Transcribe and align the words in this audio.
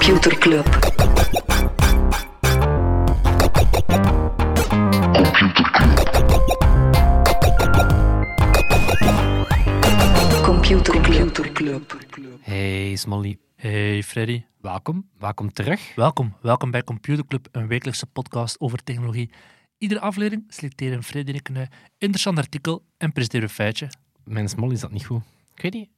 Computer 0.00 0.38
Club. 0.38 0.64
Computer 10.42 11.52
Club. 11.52 11.92
Hey 12.40 12.96
Smolly, 12.96 13.38
Hey 13.56 14.02
Freddy, 14.02 14.44
welkom. 14.60 15.08
Welkom 15.18 15.52
terug. 15.52 15.94
welkom. 15.94 16.36
Welkom 16.42 16.70
bij 16.70 16.84
Computer 16.84 17.26
Club, 17.26 17.48
een 17.52 17.66
wekelijkse 17.66 18.06
podcast 18.06 18.60
over 18.60 18.82
technologie. 18.84 19.30
Iedere 19.78 20.00
aflevering 20.00 20.44
selecteren 20.48 21.02
Freddy 21.02 21.30
en 21.30 21.36
ik 21.36 21.48
een 21.48 21.68
interessant 21.98 22.38
artikel 22.38 22.84
en 22.96 23.12
presenteren 23.12 23.48
een 23.48 23.54
feitje. 23.54 23.88
Mijn 24.24 24.48
Smolly 24.48 24.76
zat 24.76 24.92
niet 24.92 25.06
goed. 25.06 25.22
Ik 25.54 25.62
weet 25.62 25.72
niet. 25.72 25.88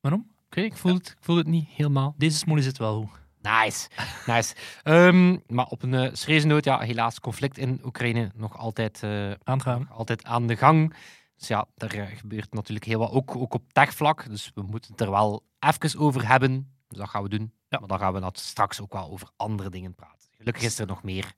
Waarom? 0.00 0.26
Ik, 0.48 0.54
weet 0.54 0.64
ik, 0.64 0.76
voel, 0.76 0.94
het, 0.94 1.08
ik 1.08 1.24
voel 1.24 1.36
het 1.36 1.46
niet 1.46 1.68
helemaal. 1.68 2.14
Deze 2.18 2.36
smolly 2.36 2.62
zit 2.62 2.78
wel 2.78 3.00
goed. 3.00 3.21
Nice. 3.42 3.88
nice. 4.26 4.54
Ehm, 4.82 5.36
maar 5.46 5.66
op 5.66 5.82
een 5.82 5.92
uh, 5.92 6.08
serieuze 6.12 6.46
noot, 6.46 6.64
ja, 6.64 6.80
helaas, 6.80 7.20
conflict 7.20 7.58
in 7.58 7.80
Oekraïne 7.84 8.30
nog 8.34 8.58
altijd, 8.58 9.02
nog 9.44 9.90
altijd 9.90 10.24
aan 10.24 10.46
de 10.46 10.56
gang. 10.56 10.94
Dus 11.42 11.50
ja, 11.50 11.66
daar 11.74 11.92
eh, 11.92 12.16
gebeurt 12.16 12.54
natuurlijk 12.54 12.86
heel 12.86 12.98
wat, 12.98 13.10
ook, 13.10 13.36
ook 13.36 13.54
op 13.54 13.72
techvlak. 13.72 14.28
Dus 14.28 14.50
we 14.54 14.62
moeten 14.62 14.90
het 14.90 15.00
er 15.00 15.10
wel 15.10 15.44
even 15.58 15.98
over 15.98 16.28
hebben. 16.28 16.74
Dus 16.88 16.98
dat 16.98 17.08
gaan 17.08 17.22
we 17.22 17.28
doen. 17.28 17.52
Ja. 17.68 17.78
Maar 17.78 17.88
dan 17.88 17.98
gaan 17.98 18.12
we 18.12 18.20
dat 18.20 18.38
straks 18.38 18.80
ook 18.80 18.92
wel 18.92 19.10
over 19.10 19.28
andere 19.36 19.70
dingen 19.70 19.94
praten. 19.94 20.28
Gelukkig 20.36 20.62
is 20.62 20.78
er 20.78 20.86
nog 20.86 21.02
meer 21.02 21.32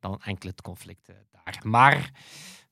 dan 0.00 0.20
enkel 0.22 0.48
het 0.48 0.62
conflict 0.62 1.06
daar. 1.06 1.60
Maar 1.62 2.10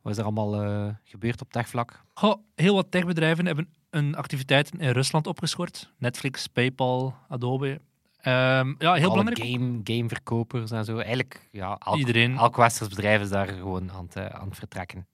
wat 0.02 0.12
is 0.12 0.18
er 0.18 0.24
allemaal 0.24 0.94
gebeurd 1.04 1.40
op 1.40 1.52
techvlak? 1.52 2.04
Goh, 2.14 2.42
heel 2.54 2.74
wat 2.74 2.90
techbedrijven 2.90 3.46
hebben 3.46 3.74
hun 3.90 4.14
activiteiten 4.14 4.80
in 4.80 4.90
Rusland 4.90 5.26
opgeschort. 5.26 5.92
Netflix, 5.98 6.46
PayPal, 6.46 7.14
Adobe. 7.28 7.80
Ehm, 8.22 8.74
ja, 8.78 8.92
heel 8.94 9.10
Alle 9.10 9.24
belangrijk. 9.24 9.38
game, 9.50 9.80
gameverkopers 9.84 10.70
en 10.70 10.84
zo. 10.84 10.96
Eigenlijk, 10.96 11.48
ja, 11.50 11.78
elk, 11.78 11.96
Iedereen. 11.96 12.36
elk 12.36 12.56
westers 12.56 12.88
bedrijf 12.88 13.20
is 13.20 13.28
daar 13.28 13.48
gewoon 13.48 13.90
aan 13.92 14.04
het, 14.04 14.16
eh, 14.16 14.26
aan 14.26 14.48
het 14.48 14.58
vertrekken. 14.58 15.06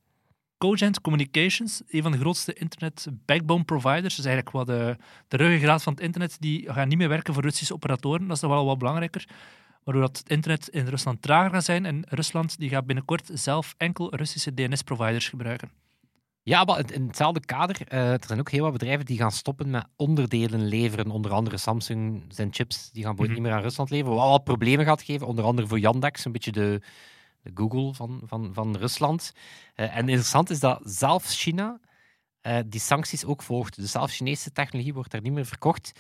Cogent 0.59 1.01
Communications, 1.01 1.83
een 1.89 2.03
van 2.03 2.13
de 2.13 2.19
grootste 2.19 2.53
internet 2.53 3.07
backbone 3.25 3.65
providers, 3.65 4.17
dus 4.17 4.25
eigenlijk 4.25 4.57
wat 4.57 4.67
de, 4.67 4.97
de 5.29 5.37
ruggengraat 5.37 5.83
van 5.83 5.93
het 5.93 6.03
internet, 6.03 6.37
die 6.41 6.73
gaan 6.73 6.89
niet 6.89 6.99
meer 6.99 7.09
werken 7.09 7.35
voor 7.35 7.43
Russische 7.43 7.75
operatoren. 7.75 8.27
Dat 8.27 8.37
is 8.37 8.43
nog 8.43 8.51
wel 8.51 8.65
wat 8.65 8.79
belangrijker. 8.79 9.29
Waardoor 9.85 10.03
dat 10.05 10.19
het 10.19 10.29
internet 10.29 10.69
in 10.69 10.87
Rusland 10.87 11.23
trager 11.23 11.51
gaat 11.51 11.65
zijn. 11.65 11.85
En 11.87 12.05
Rusland 12.09 12.59
die 12.59 12.69
gaat 12.69 12.87
binnenkort 12.87 13.31
zelf 13.33 13.75
enkel 13.77 14.15
Russische 14.15 14.55
DNS-providers 14.55 15.29
gebruiken. 15.29 15.71
Ja, 16.49 16.65
maar 16.65 16.93
in- 16.93 17.07
hetzelfde 17.07 17.41
kader, 17.41 17.77
eh, 17.89 18.13
er 18.13 18.25
zijn 18.27 18.39
ook 18.39 18.51
heel 18.51 18.63
wat 18.63 18.73
bedrijven 18.73 19.05
die 19.07 19.17
gaan 19.19 19.33
stoppen 19.33 19.71
met 19.71 19.87
onderdelen 19.97 20.67
leveren. 20.67 21.11
Onder 21.11 21.33
andere 21.33 21.57
Samsung 21.57 22.25
zijn 22.29 22.49
chips, 22.55 22.91
die 22.91 23.05
gaan 23.05 23.15
Mhm. 23.15 23.31
niet 23.33 23.39
meer 23.41 23.53
aan 23.53 23.63
Rusland 23.63 23.91
leveren. 23.91 24.17
Wat 24.17 24.27
wel 24.29 24.39
problemen 24.39 24.85
gaat 24.85 25.03
geven, 25.03 25.27
onder 25.27 25.45
andere 25.45 25.67
voor 25.69 25.79
Yandex, 25.79 26.25
een 26.25 26.33
beetje 26.33 26.53
de, 26.53 26.81
de 27.43 27.51
Google 27.55 27.95
van, 27.95 28.21
van, 28.27 28.51
van 28.55 28.77
Rusland. 28.77 29.33
Eh, 29.75 29.97
en 29.97 30.09
interessant 30.09 30.51
is 30.51 30.61
dat 30.61 30.81
zelfs 30.85 31.43
China 31.43 31.81
eh, 32.41 32.59
die 32.67 32.81
sancties 32.81 33.25
ook 33.25 33.43
volgt. 33.43 33.77
Dus 33.77 33.91
zelfs 33.91 34.17
Chinese 34.17 34.53
technologie 34.53 34.95
wordt 34.95 35.11
daar 35.11 35.21
niet 35.23 35.33
meer 35.33 35.47
verkocht. 35.47 35.93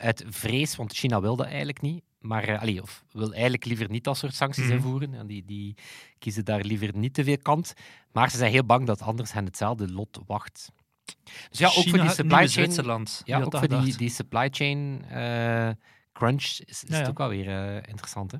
uit 0.00 0.24
vrees, 0.28 0.76
want 0.76 0.92
China 0.92 1.20
wil 1.20 1.36
dat 1.36 1.46
eigenlijk 1.46 1.80
niet. 1.80 2.04
Maar, 2.26 2.58
allee, 2.58 2.82
of 2.82 3.04
wil 3.12 3.32
eigenlijk 3.32 3.64
liever 3.64 3.90
niet 3.90 4.04
dat 4.04 4.16
soort 4.16 4.34
sancties 4.34 4.64
Mhm. 4.64 4.72
invoeren. 4.72 5.14
En 5.14 5.26
die, 5.26 5.44
die 5.44 5.74
kiezen 6.18 6.44
daar 6.44 6.60
liever 6.60 6.90
niet 6.96 7.14
te 7.14 7.24
veel 7.24 7.38
kant. 7.42 7.74
Maar 8.12 8.30
ze 8.30 8.36
zijn 8.36 8.50
heel 8.52 8.64
bang 8.64 8.86
dat 8.86 9.02
anders 9.02 9.32
hen 9.32 9.44
hetzelfde 9.44 9.92
lot 9.92 10.20
wacht. 10.26 10.70
Dus 11.50 11.58
ja, 11.58 11.66
ook 11.66 11.72
China, 11.72 11.90
voor 11.90 11.98
die 12.00 12.08
supply 12.10 12.48
chain, 12.48 13.06
ja, 13.24 13.40
ook 13.42 13.56
voor 13.58 13.68
die, 13.68 13.96
die 13.96 14.10
supply 14.10 14.48
chain 14.50 15.04
crunch 16.12 16.42
is, 16.42 16.60
is 16.66 16.80
Ja, 16.86 16.94
het 16.96 17.04
ja. 17.04 17.08
ook 17.08 17.18
wel 17.18 17.28
weer 17.28 17.48
eh, 17.48 17.74
interessant. 17.88 18.32
Hè? 18.32 18.38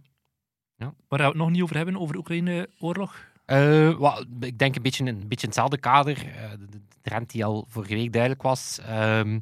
Waar 0.76 0.88
gaan 1.08 1.18
we 1.18 1.24
het 1.24 1.34
nog 1.34 1.50
niet 1.50 1.62
over 1.62 1.76
hebben, 1.76 1.96
over 2.00 2.12
de 2.12 2.18
Oekraïne-oorlog? 2.20 3.26
Eh, 3.44 3.88
ik 4.40 4.58
denk 4.58 4.76
een 4.76 4.82
beetje 4.82 5.04
in 5.04 5.20
een 5.20 5.28
beetje 5.28 5.46
hetzelfde 5.46 5.78
kader. 5.78 6.14
de, 6.14 6.66
de 6.68 6.80
trend 7.02 7.30
die 7.30 7.44
al 7.44 7.66
vorige 7.68 7.94
week 7.94 8.12
duidelijk 8.12 8.42
was. 8.42 8.78
Ehm, 8.78 9.40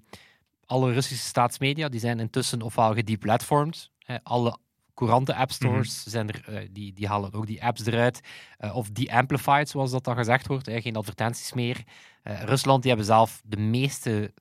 alle 0.66 0.92
Russische 0.92 1.26
staatsmedia 1.26 1.88
die 1.88 2.00
zijn 2.00 2.20
intussen 2.20 2.62
ofwel 2.62 2.94
gedeplatformed. 2.94 3.90
Alle 4.22 4.58
courante 4.94 5.34
app 5.34 5.52
stores 5.52 6.02
zijn 6.04 6.28
er, 6.28 6.48
eh, 6.48 6.68
die, 6.70 6.92
die 6.92 7.06
halen 7.06 7.32
ook 7.32 7.46
die 7.46 7.64
apps 7.64 7.86
eruit. 7.86 8.20
Eh, 8.58 8.76
of 8.76 8.90
de-amplified, 8.90 9.68
zoals 9.68 9.90
dat 9.90 10.04
dan 10.04 10.16
gezegd 10.16 10.46
wordt. 10.46 10.68
eh, 10.68 10.82
geen 10.82 10.96
advertenties 10.96 11.52
meer. 11.52 11.84
Eh, 12.22 12.42
Rusland 12.42 12.80
die 12.80 12.90
hebben 12.90 13.06
zelf 13.08 13.40
de 13.44 13.56
meeste 13.56 14.32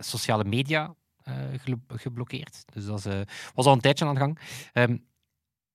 sociale 0.00 0.44
media 0.44 0.94
geblokkeerd. 1.88 2.64
Dus 2.72 2.86
dat 2.86 3.06
is, 3.06 3.24
was 3.54 3.66
al 3.66 3.72
een 3.72 3.80
tijdje 3.80 4.04
aan 4.04 4.14
de 4.14 4.20
gang. 4.20 4.38
Ehm, 4.72 4.96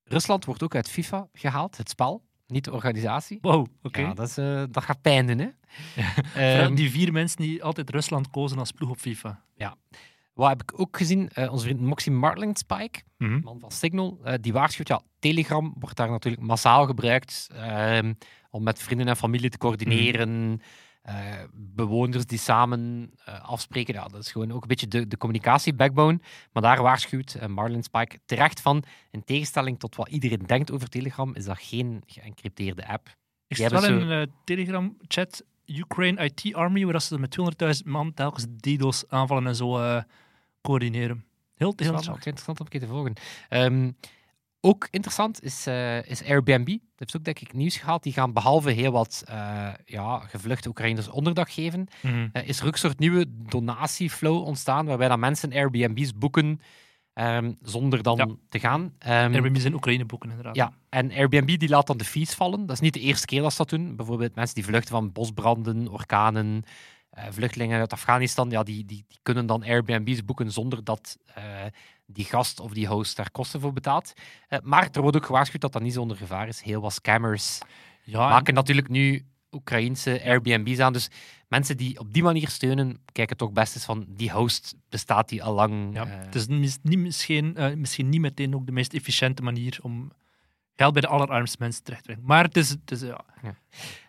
Rusland 0.04 0.46
wordt 0.46 0.64
ook 0.64 0.76
uit 0.76 0.90
FIFA 0.90 1.28
gehaald, 1.34 1.78
het 1.78 1.90
spel. 1.90 2.24
Niet 2.48 2.64
de 2.64 2.72
organisatie. 2.72 3.38
Wow, 3.42 3.68
oké. 3.82 4.02
Ja, 4.02 4.14
dat, 4.14 4.28
is, 4.28 4.36
dat 4.72 4.84
gaat 4.84 5.02
pijn 5.02 5.28
doen, 5.28 5.40
hè? 5.40 5.50
Ehm, 6.64 6.76
die 6.76 6.92
vier 6.92 7.12
mensen 7.12 7.42
die 7.42 7.64
altijd 7.64 7.90
Rusland 7.90 8.30
kozen 8.30 8.60
als 8.60 8.72
ploeg 8.72 8.90
op 8.90 8.98
FIFA. 8.98 9.44
Wat 10.34 10.50
heb 10.50 10.62
ik 10.62 10.80
ook 10.80 10.98
gezien? 10.98 11.30
Eh, 11.30 11.52
onze 11.52 11.66
vriend 11.66 11.82
Moxie 11.82 12.12
Marlingspike, 12.12 13.02
man 13.18 13.60
van 13.60 13.72
Signal, 13.72 14.20
eh, 14.24 14.34
die 14.42 14.54
waarschuwt, 14.54 14.88
ja, 14.88 15.02
Telegram 15.20 15.76
wordt 15.80 15.98
daar 15.98 16.10
natuurlijk 16.10 16.44
massaal 16.44 16.86
gebruikt 16.86 17.50
ehm, 17.54 18.14
om 18.50 18.64
met 18.64 18.82
vrienden 18.82 19.08
en 19.08 19.16
familie 19.16 19.50
te 19.50 19.58
coördineren. 19.58 20.62
eh, 21.02 21.16
bewoners 21.54 22.26
die 22.26 22.38
samen 22.38 23.12
afspreken, 23.42 23.94
ja, 23.94 24.08
dat 24.08 24.22
is 24.22 24.32
gewoon 24.32 24.52
ook 24.52 24.62
een 24.62 24.68
beetje 24.68 24.88
de, 24.88 25.08
de 25.08 25.18
communicatie-backbone. 25.18 26.20
Maar 26.52 26.64
daar 26.64 26.82
waarschuwt 26.82 27.36
uh, 27.36 27.46
Marlingspike 27.46 28.20
terecht 28.26 28.62
van, 28.62 28.84
in 29.12 29.24
tegenstelling 29.24 29.80
tot 29.80 29.96
wat 29.96 30.08
iedereen 30.08 30.46
denkt 30.46 30.72
over 30.72 30.90
Telegram, 30.90 31.36
is 31.36 31.46
dat 31.46 31.60
geen 31.60 32.04
geëncrypteerde 32.06 32.88
app. 32.88 33.16
Die 33.48 33.58
zit 33.58 33.72
wel 33.72 33.86
een 33.86 34.32
Telegram-chat 34.44 35.44
Ukraine 35.66 36.24
IT 36.24 36.54
Army, 36.54 36.86
waar 36.86 37.02
ze 37.02 37.20
met 37.20 37.38
200.000 37.64 37.72
man 37.84 38.14
telkens 38.14 38.46
DDoS 38.58 39.08
aanvallen 39.08 39.48
en 39.48 39.56
zo 39.56 40.04
coördineren. 40.62 41.26
Heel, 41.56 41.74
heel 41.76 41.86
interessant. 41.88 42.16
interessant 42.26 42.60
om 42.60 42.66
een 42.66 42.72
keer 42.72 42.80
te 42.82 42.88
volgen. 42.88 43.14
Ehm, 43.50 43.92
ook 44.62 44.88
interessant 44.92 45.44
is, 45.44 45.68
eh, 45.68 46.04
is 46.10 46.24
Airbnb. 46.24 46.68
Dat 46.68 46.80
heeft 46.96 47.18
ook 47.18 47.24
denk 47.24 47.40
ik 47.40 47.54
nieuws 47.54 47.78
gehaald. 47.78 48.04
Die 48.04 48.14
gaan 48.14 48.34
behalve 48.34 48.72
heel 48.72 48.92
wat 48.92 49.24
eh, 49.28 49.70
ja, 49.86 50.20
gevluchte 50.20 50.70
Oekraïners 50.70 51.08
onderdak 51.08 51.52
geven, 51.52 51.88
Mhm. 52.02 52.28
eh, 52.34 52.48
is 52.48 52.60
er 52.60 52.66
ook 52.66 52.74
een 52.74 52.80
soort 52.80 53.00
nieuwe 53.00 53.26
donatieflow 53.30 54.44
ontstaan, 54.44 54.86
waarbij 54.86 55.08
dan 55.08 55.20
mensen 55.20 55.52
Airbnb's 55.54 56.18
boeken 56.18 56.60
ehm, 57.14 57.54
zonder 57.62 58.04
dan 58.04 58.18
Ja. 58.18 58.28
te 58.50 58.60
gaan. 58.60 58.94
Ehm, 59.00 59.34
Airbnb 59.34 59.56
is 59.56 59.64
in 59.66 59.74
Oekraïne 59.74 60.06
boeken, 60.06 60.30
inderdaad. 60.30 60.56
ja, 60.56 60.74
en 60.90 61.12
Airbnb 61.12 61.60
die 61.60 61.70
laat 61.70 61.88
dan 61.88 61.98
de 61.98 62.04
fees 62.06 62.34
vallen. 62.34 62.60
Dat 62.66 62.76
is 62.76 62.80
niet 62.82 62.94
de 62.94 63.00
eerste 63.00 63.26
keer 63.26 63.42
dat 63.42 63.52
ze 63.52 63.58
dat 63.58 63.70
doen. 63.70 63.96
Bijvoorbeeld 63.96 64.36
mensen 64.36 64.56
die 64.56 64.66
vluchten 64.66 64.90
van 64.96 65.12
bosbranden, 65.12 65.88
orkanen, 65.88 66.64
vluchtelingen 67.30 67.80
uit 67.80 67.94
Afghanistan, 67.94 68.50
ja, 68.50 68.64
die, 68.64 68.86
die, 68.86 69.06
die 69.08 69.20
kunnen 69.22 69.46
dan 69.46 69.64
Airbnb's 69.64 70.26
boeken 70.26 70.52
zonder 70.52 70.84
dat 70.84 71.18
eh, 71.26 71.44
die 72.06 72.26
gast 72.26 72.60
of 72.60 72.74
die 72.74 72.88
host 72.88 73.16
daar 73.16 73.32
kosten 73.32 73.62
voor 73.62 73.74
betaalt. 73.74 74.14
Eh, 74.48 74.60
maar 74.64 74.90
er 74.92 75.02
wordt 75.02 75.18
ook 75.18 75.26
gewaarschuwd 75.26 75.62
dat 75.62 75.74
dat 75.74 75.82
niet 75.82 75.94
zonder 75.94 76.18
gevaar 76.18 76.48
is. 76.48 76.62
Heel 76.62 76.82
wat 76.82 76.94
scammers 76.94 77.60
Ja, 78.04 78.24
en- 78.24 78.30
maken 78.30 78.54
natuurlijk 78.54 78.90
nu 78.90 79.26
Oekraïnse 79.52 80.24
Airbnb's 80.26 80.80
aan. 80.80 80.94
Dus 80.94 81.10
mensen 81.48 81.78
die 81.78 82.00
op 82.00 82.14
die 82.14 82.24
manier 82.24 82.50
steunen, 82.50 83.02
kijken 83.12 83.38
toch 83.38 83.52
best 83.52 83.76
eens 83.76 83.86
van 83.86 84.06
die 84.08 84.32
host 84.32 84.76
bestaat 84.90 85.30
die 85.30 85.44
al 85.44 85.54
lang. 85.54 85.94
ja, 85.94 86.06
eh, 86.06 86.26
het 86.26 86.36
is 86.36 86.48
niet, 86.48 86.80
misschien, 86.84 87.56
eh, 87.56 87.74
misschien 87.76 88.10
niet 88.10 88.22
meteen 88.22 88.56
ook 88.56 88.66
de 88.66 88.72
meest 88.72 88.94
efficiënte 88.94 89.42
manier 89.42 89.80
om 89.82 90.12
geld 90.76 90.94
bij 90.94 91.02
de 91.02 91.08
allerarmste 91.08 91.58
mensen 91.60 91.84
terecht 91.84 92.04
te 92.04 92.08
brengen. 92.10 92.28
Maar 92.28 92.44
het 92.44 92.58
is, 92.58 92.70
het 92.70 92.92
is 92.92 93.02
ja, 93.02 93.24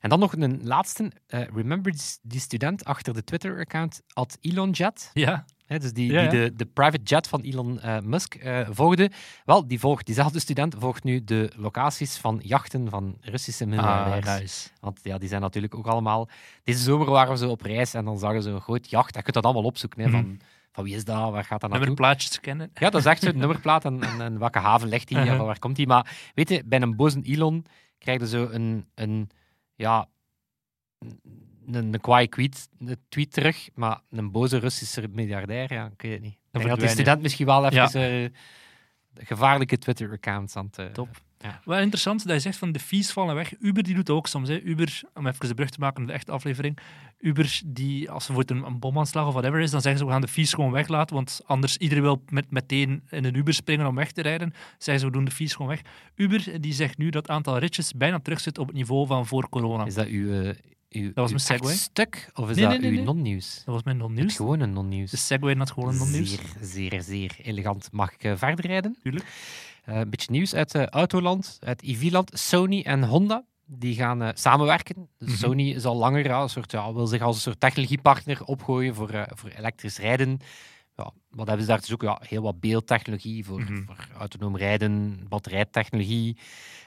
En 0.00 0.08
dan 0.08 0.18
nog 0.18 0.32
een 0.36 0.60
laatste. 0.64 1.12
Eh, 1.26 1.40
remember 1.54 1.92
die, 2.22 2.40
student 2.40 2.84
achter 2.84 3.14
de 3.14 3.24
Twitter-account 3.24 4.02
at 4.12 4.38
ElonJet? 4.40 5.10
ja, 5.14 5.44
dus 5.78 5.92
die, 5.92 6.12
Ja, 6.12 6.28
die 6.28 6.40
de, 6.40 6.52
de 6.56 6.66
private 6.66 7.02
jet 7.04 7.28
van 7.28 7.40
Elon 7.40 7.80
eh, 7.80 8.00
Musk 8.00 8.34
eh, 8.34 8.68
volgde. 8.70 9.10
Wel, 9.44 9.66
die 9.66 9.78
volgt, 9.80 10.06
diezelfde 10.06 10.40
student 10.40 10.74
volgt 10.78 11.04
nu 11.04 11.24
de 11.24 11.52
locaties 11.56 12.16
van 12.16 12.40
jachten 12.42 12.88
van 12.90 13.16
Russische 13.20 13.64
ah, 13.64 13.70
miljardairs. 13.70 14.40
nice. 14.40 14.68
Want 14.80 15.00
ja, 15.02 15.18
die 15.18 15.28
zijn 15.28 15.40
natuurlijk 15.40 15.74
ook 15.74 15.86
allemaal... 15.86 16.28
Deze 16.64 16.82
zomer 16.82 17.10
waren 17.10 17.38
ze 17.38 17.48
op 17.48 17.60
reis 17.60 17.94
en 17.94 18.04
dan 18.04 18.18
zagen 18.18 18.42
ze 18.42 18.50
een 18.50 18.60
groot 18.60 18.90
jacht. 18.90 19.14
Je 19.14 19.22
kunt 19.22 19.34
dat 19.34 19.44
allemaal 19.44 19.64
opzoeken. 19.64 20.00
Hè, 20.00 20.08
Mhm. 20.08 20.16
van, 20.16 20.40
van 20.72 20.84
wie 20.84 20.94
is 20.94 21.04
dat? 21.04 21.30
Waar 21.30 21.44
gaat 21.44 21.60
dat 21.60 21.70
naartoe? 21.70 21.78
Nummerplaatjes 21.78 22.40
kennen. 22.40 22.70
Ja, 22.74 22.90
dat 22.90 23.00
is 23.00 23.06
echt 23.06 23.22
zo'n 23.22 23.36
nummerplaat 23.36 23.84
en, 23.84 24.02
en, 24.02 24.20
en 24.20 24.38
welke 24.38 24.58
haven 24.58 24.88
ligt 24.88 25.08
die, 25.08 25.16
ja, 25.16 25.22
Uh-huh. 25.22 25.38
van 25.38 25.46
waar 25.46 25.58
komt 25.58 25.76
die. 25.76 25.86
Maar 25.86 26.30
weet 26.34 26.48
je, 26.48 26.62
bij 26.64 26.80
een 26.80 26.96
boze 26.96 27.20
Elon 27.22 27.64
krijg 27.98 28.20
je 28.20 28.28
zo 28.28 28.48
een, 28.50 28.86
een 28.94 29.30
ja, 29.74 30.06
een, 30.98 31.92
een 31.92 32.00
kwaai 32.00 32.28
tweet, 32.28 32.69
een 32.78 32.96
tweet 33.08 33.32
terug, 33.32 33.69
maar 33.74 34.00
een 34.10 34.30
boze 34.30 34.58
Russische 34.58 35.08
miljardair, 35.10 35.72
ja, 35.72 35.86
ik 35.86 36.02
weet 36.02 36.12
het 36.12 36.22
niet. 36.22 36.38
Denk 36.50 36.69
dat 36.69 36.78
die 36.80 36.88
student 36.88 37.22
misschien 37.22 37.46
wel 37.46 37.66
even 37.66 38.24
eh, 38.24 38.30
gevaarlijke 39.14 39.78
Twitter-accounts 39.78 40.56
aan 40.56 40.66
het... 40.66 40.78
eh, 40.78 40.86
Top. 40.86 41.08
Ja. 41.42 41.60
Wel 41.64 41.78
interessant 41.78 42.26
dat 42.26 42.34
je 42.34 42.40
zegt 42.40 42.58
van 42.58 42.72
de 42.72 42.78
fees 42.78 43.10
vallen 43.10 43.34
weg. 43.34 43.52
Uber 43.60 43.82
die 43.82 43.94
doet 43.94 44.06
dat 44.06 44.16
ook 44.16 44.26
soms. 44.26 44.48
Hè. 44.48 44.60
Uber, 44.60 45.02
om 45.14 45.26
even 45.26 45.48
de 45.48 45.54
brug 45.54 45.70
te 45.70 45.80
maken 45.80 45.98
naar 45.98 46.06
de 46.06 46.16
echte 46.16 46.32
aflevering. 46.32 46.78
Uber, 47.20 47.60
die, 47.64 48.10
als 48.10 48.28
er 48.28 48.34
een, 48.46 48.66
een 48.66 48.78
bomaanslag 48.78 49.26
of 49.26 49.32
whatever 49.32 49.60
is, 49.60 49.70
dan 49.70 49.80
zeggen 49.80 50.00
ze 50.00 50.06
we 50.06 50.12
gaan 50.12 50.20
de 50.20 50.28
fees 50.28 50.52
gewoon 50.52 50.70
weglaten. 50.70 51.16
Want 51.16 51.40
anders 51.46 51.76
iedereen 51.76 52.02
wil 52.02 52.22
met, 52.28 52.50
meteen 52.50 53.02
in 53.10 53.24
een 53.24 53.36
Uber 53.36 53.54
springen 53.54 53.86
om 53.86 53.94
weg 53.94 54.12
te 54.12 54.22
rijden. 54.22 54.54
Zeggen 54.78 54.98
ze 54.98 55.06
we 55.06 55.12
doen 55.12 55.24
de 55.24 55.30
fees 55.30 55.52
gewoon 55.52 55.68
weg. 55.68 55.80
Uber 56.14 56.60
die 56.60 56.72
zegt 56.72 56.98
nu 56.98 57.10
dat 57.10 57.22
het 57.22 57.30
aantal 57.30 57.58
ritjes 57.58 57.92
bijna 57.92 58.20
terug 58.20 58.40
zit 58.40 58.58
op 58.58 58.66
het 58.66 58.76
niveau 58.76 59.06
van 59.06 59.26
voor 59.26 59.48
corona. 59.48 59.84
Is 59.84 59.94
dat 59.94 60.06
uw, 60.06 60.32
eh, 60.32 60.54
uw, 60.90 61.10
was 61.14 61.32
uw 61.32 61.38
mijn 61.48 61.60
echt 61.60 61.78
stuk 61.80 62.30
of 62.34 62.50
is 62.50 62.56
Nee, 62.56 62.64
dat 62.64 62.80
nee, 62.80 62.90
nee, 62.90 62.98
uw 62.98 63.04
non-nieuws? 63.04 63.62
Dat 63.64 63.74
was 63.74 63.82
mijn 63.82 63.96
non-nieuws. 63.96 64.36
gewone 64.36 64.66
non-nieuws. 64.66 65.10
De 65.10 65.16
Segway 65.16 65.54
had 65.54 65.70
gewoon 65.70 65.88
een 65.88 65.96
non-nieuws. 65.96 66.30
Zeer, 66.30 66.40
zeer, 66.60 67.02
zeer 67.02 67.34
elegant. 67.42 67.88
Mag 67.92 68.12
ik 68.12 68.24
eh, 68.24 68.36
verder 68.36 68.66
rijden? 68.66 68.96
Tuurlijk. 69.02 69.24
Eh, 69.82 69.96
een 69.99 70.11
beetje 70.11 70.31
nieuws 70.31 70.55
uit 70.55 70.75
eh, 70.75 70.87
Autoland, 70.87 71.58
uit 71.61 71.82
EV-land. 71.82 72.31
Sony 72.38 72.82
en 72.82 73.05
Honda 73.05 73.44
die 73.67 73.94
gaan 73.94 74.23
eh, 74.23 74.29
samenwerken. 74.34 75.08
Dus 75.19 75.29
Mhm. 75.29 75.38
Sony 75.38 75.70
is 75.70 75.84
al 75.84 75.96
langer 75.96 76.31
een 76.31 76.49
soort, 76.49 76.73
ja, 76.73 76.93
wil 76.93 77.06
zich 77.06 77.23
als 77.23 77.34
een 77.37 77.43
soort 77.43 77.61
technologiepartner 77.61 78.44
opgooien 78.44 78.94
voor, 78.94 79.26
voor 79.34 79.50
elektrisch 79.50 79.99
rijden. 79.99 80.38
Ja, 80.96 81.11
wat 81.31 81.46
hebben 81.46 81.64
ze 81.67 81.70
daar 81.70 81.81
te 81.81 81.87
zoeken? 81.87 82.08
Ja, 82.08 82.20
heel 82.29 82.43
wat 82.43 82.61
beeldtechnologie 82.61 83.44
voor, 83.44 83.61
Mhm. 83.61 83.82
voor 83.84 84.08
autonoom 84.19 84.56
rijden, 84.56 85.25
batterijtechnologie. 85.29 86.37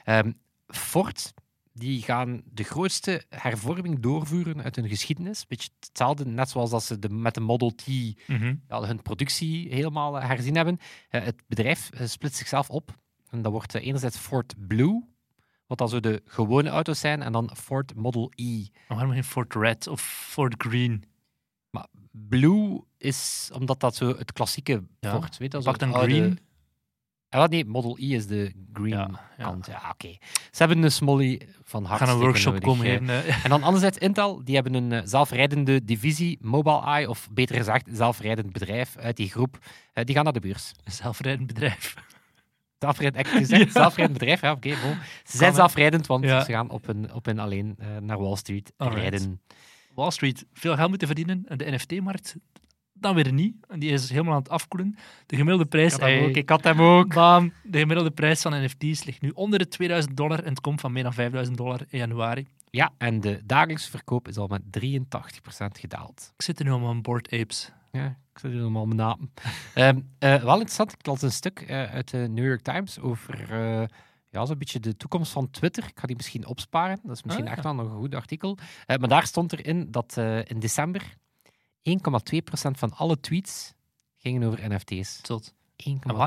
Ehm, 0.03 0.31
Ford 0.67 1.33
die 1.77 2.01
gaan 2.01 2.41
de 2.51 2.63
grootste 2.63 3.23
hervorming 3.29 3.99
doorvoeren 3.99 4.63
uit 4.63 4.75
hun 4.75 4.87
geschiedenis. 4.87 5.45
Beetje 5.47 5.69
hetzelfde, 5.79 6.25
net 6.25 6.49
zoals 6.49 6.69
dat 6.69 6.83
ze 6.83 6.99
de, 6.99 7.09
met 7.09 7.33
de 7.33 7.39
Model 7.41 7.69
T 7.75 7.87
Mhm. 8.27 8.55
ja, 8.67 8.81
hun 8.81 9.01
productie 9.01 9.67
helemaal 9.73 10.19
eh, 10.19 10.27
herzien 10.27 10.55
hebben. 10.55 10.77
Eh, 11.09 11.23
het 11.23 11.41
bedrijf 11.47 11.89
eh, 11.91 12.07
splitst 12.07 12.37
zichzelf 12.37 12.69
op. 12.69 12.95
En 13.29 13.41
dat 13.41 13.51
wordt 13.51 13.73
enerzijds 13.73 14.17
Ford 14.17 14.53
Blue, 14.67 15.03
wat 15.67 15.77
dan 15.77 15.89
zo 15.89 15.99
de 15.99 16.21
gewone 16.25 16.69
auto's 16.69 16.99
zijn, 16.99 17.21
en 17.21 17.31
dan 17.31 17.49
Ford 17.55 17.95
Model 17.95 18.31
E. 18.35 18.57
Maar 18.87 18.97
waarom 18.97 19.13
geen 19.13 19.23
Ford 19.23 19.55
Red 19.55 19.87
of 19.87 20.01
Ford 20.01 20.53
Green? 20.57 21.03
Blue 22.11 22.81
is 22.97 23.49
omdat 23.53 23.79
dat 23.79 23.95
zo 23.95 24.17
het 24.17 24.33
klassieke 24.33 24.83
Ja. 24.99 25.11
Ford, 25.11 25.37
weet 25.37 25.51
je, 25.51 25.57
het 25.57 25.67
oude- 25.93 26.13
Green. 26.13 26.39
Ah, 27.35 27.41
wat, 27.41 27.49
nee, 27.49 27.65
Model 27.65 27.97
E 27.99 28.13
is 28.15 28.27
de 28.27 28.53
green 28.73 28.87
Ja, 28.89 29.09
ja. 29.37 29.43
kant. 29.43 29.65
Ja, 29.65 29.89
oké. 29.91 30.07
Ze 30.51 30.63
hebben 30.63 30.83
een 30.83 30.91
smolly 30.91 31.41
van 31.63 31.81
We 31.81 31.87
hart. 31.87 32.01
gaan 32.01 32.09
een 32.09 32.19
workshop 32.21 32.59
komen 32.59 32.85
geven. 32.85 33.23
En 33.43 33.49
dan 33.49 33.63
anderzijds 33.63 33.97
Intel, 33.97 34.43
die 34.43 34.55
hebben 34.55 34.73
een 34.73 34.91
eh, 34.91 35.01
zelfrijdende 35.03 35.83
divisie, 35.85 36.37
Mobile 36.41 36.81
Eye, 36.81 37.09
of 37.09 37.27
beter 37.31 37.55
gezegd, 37.55 37.87
zelfrijdend 37.91 38.51
bedrijf 38.53 38.97
uit 38.97 39.17
die 39.17 39.29
groep. 39.29 39.57
Eh, 39.93 40.03
die 40.05 40.15
gaan 40.15 40.23
naar 40.23 40.33
de 40.33 40.39
beurs. 40.39 40.71
Een 40.83 40.91
zelfrijdend 40.91 41.47
bedrijf. 41.47 41.93
Zelfrijdend, 42.79 43.25
echt 43.25 43.35
gezegd, 43.37 43.63
Ja. 43.73 43.79
zelfrijdend 43.81 44.17
bedrijf, 44.19 44.41
ja, 44.41 44.51
oké. 44.51 44.69
bon. 44.69 44.97
Ze 45.23 45.37
zijn 45.37 45.53
zelfrijdend, 45.53 46.07
want 46.07 46.25
ze 46.25 46.43
gaan 46.45 46.69
op 46.69 46.85
hun, 46.85 47.13
op 47.13 47.25
hun 47.25 47.39
alleen 47.39 47.75
eh, 47.77 47.87
naar 48.01 48.19
Wall 48.19 48.35
Street 48.35 48.71
Alright. 48.77 49.01
rijden. 49.01 49.41
Wall 49.95 50.11
Street, 50.11 50.45
veel 50.53 50.75
geld 50.75 50.89
moeten 50.89 51.07
verdienen. 51.07 51.43
En 51.47 51.57
de 51.57 51.71
NFT-markt, 51.71 52.35
dan 52.99 53.15
weer 53.15 53.33
niet. 53.33 53.55
En 53.67 53.79
die 53.79 53.91
is 53.91 54.09
helemaal 54.09 54.33
aan 54.33 54.39
het 54.39 54.49
afkoelen. 54.49 54.95
De 55.25 55.35
gemiddelde 55.35 55.65
prijs... 55.65 55.93
Ik 55.93 55.99
had 55.99 56.09
hem 56.09 56.23
ook, 56.23 56.35
ik 56.35 56.49
had 56.49 56.63
hem 56.63 56.81
ook. 56.81 57.13
bam, 57.13 57.53
de 57.63 57.79
gemiddelde 57.79 58.11
prijs 58.11 58.41
van 58.41 58.63
NFT's 58.63 59.03
ligt 59.03 59.21
nu 59.21 59.29
onder 59.29 59.59
de 59.59 59.67
2000 59.67 60.17
dollar 60.17 60.39
en 60.43 60.49
het 60.49 60.61
komt 60.61 60.81
van 60.81 60.91
meer 60.91 61.03
dan 61.03 61.13
5000 61.13 61.57
dollar 61.57 61.79
in 61.89 61.97
januari. 61.99 62.47
Ja, 62.69 62.91
en 62.97 63.21
de 63.21 63.41
dagelijkse 63.45 63.89
verkoop 63.89 64.27
is 64.27 64.37
al 64.37 64.47
met 64.47 64.61
83% 64.61 64.99
gedaald. 65.79 66.31
Ik 66.37 66.41
zit 66.43 66.59
er 66.59 66.65
nu 66.65 66.71
allemaal 66.71 66.89
aan 66.89 67.01
Board 67.01 67.31
Apes. 67.31 67.71
Ja, 67.91 68.05
ik 68.05 68.39
zit 68.39 68.51
hier 68.51 68.59
helemaal 68.59 68.85
mijn 68.85 68.97
naam. 68.99 69.29
Ehm, 69.73 69.99
eh, 70.19 70.43
wel 70.43 70.53
interessant, 70.53 70.91
ik 70.91 71.05
las 71.05 71.21
een 71.21 71.31
stuk 71.31 71.59
eh, 71.59 71.83
uit 71.93 72.11
de 72.11 72.17
New 72.17 72.45
York 72.45 72.61
Times 72.61 72.99
over 72.99 73.51
eh, 73.51 73.87
ja, 74.29 74.45
zo'n 74.45 74.57
beetje 74.57 74.79
de 74.79 74.97
toekomst 74.97 75.31
van 75.31 75.49
Twitter. 75.51 75.83
Ik 75.83 75.99
ga 75.99 76.07
die 76.07 76.15
misschien 76.15 76.45
opsparen, 76.45 76.99
dat 77.03 77.15
is 77.15 77.23
misschien 77.23 77.45
Ah, 77.45 77.49
ja. 77.49 77.55
echt 77.55 77.63
wel 77.63 77.75
nog 77.75 77.85
een 77.91 77.97
goed 77.97 78.15
artikel. 78.15 78.57
Maar 78.87 79.07
daar 79.07 79.25
stond 79.25 79.53
erin 79.53 79.91
dat 79.91 80.17
in 80.43 80.59
december 80.59 81.15
1,2% 81.89 82.71
van 82.71 82.91
alle 82.93 83.19
tweets 83.19 83.73
gingen 84.17 84.43
over 84.43 84.69
NFT's. 84.73 85.17
1,2%. 85.17 85.21
Zot. 85.21 85.53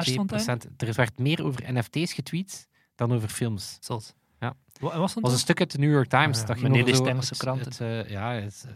Stond 0.00 0.28
dat 0.28 0.66
Er 0.76 0.92
werd 0.94 1.18
meer 1.18 1.44
over 1.44 1.72
NFT's 1.72 2.12
getweet 2.12 2.68
dan 2.94 3.12
over 3.12 3.28
films. 3.28 3.76
Zot. 3.80 4.14
Ja. 4.40 4.54
Wat 4.80 4.94
was 4.94 5.14
Dat 5.14 5.22
was 5.22 5.32
een 5.32 5.38
stuk 5.38 5.60
uit 5.60 5.70
de 5.70 5.78
New 5.78 5.90
York 5.90 6.08
Times. 6.08 6.40
Ja. 6.40 6.46
Dat 6.46 6.56
Meneer 6.56 6.70
over 6.72 6.84
leest 6.84 6.96
zo 6.96 7.04
Engelse 7.04 7.28
het- 7.28 7.38
kranten. 7.38 7.64
het, 7.70 7.80
eh, 7.80 8.10
ja, 8.10 8.32
het, 8.32 8.64
eh, 8.68 8.72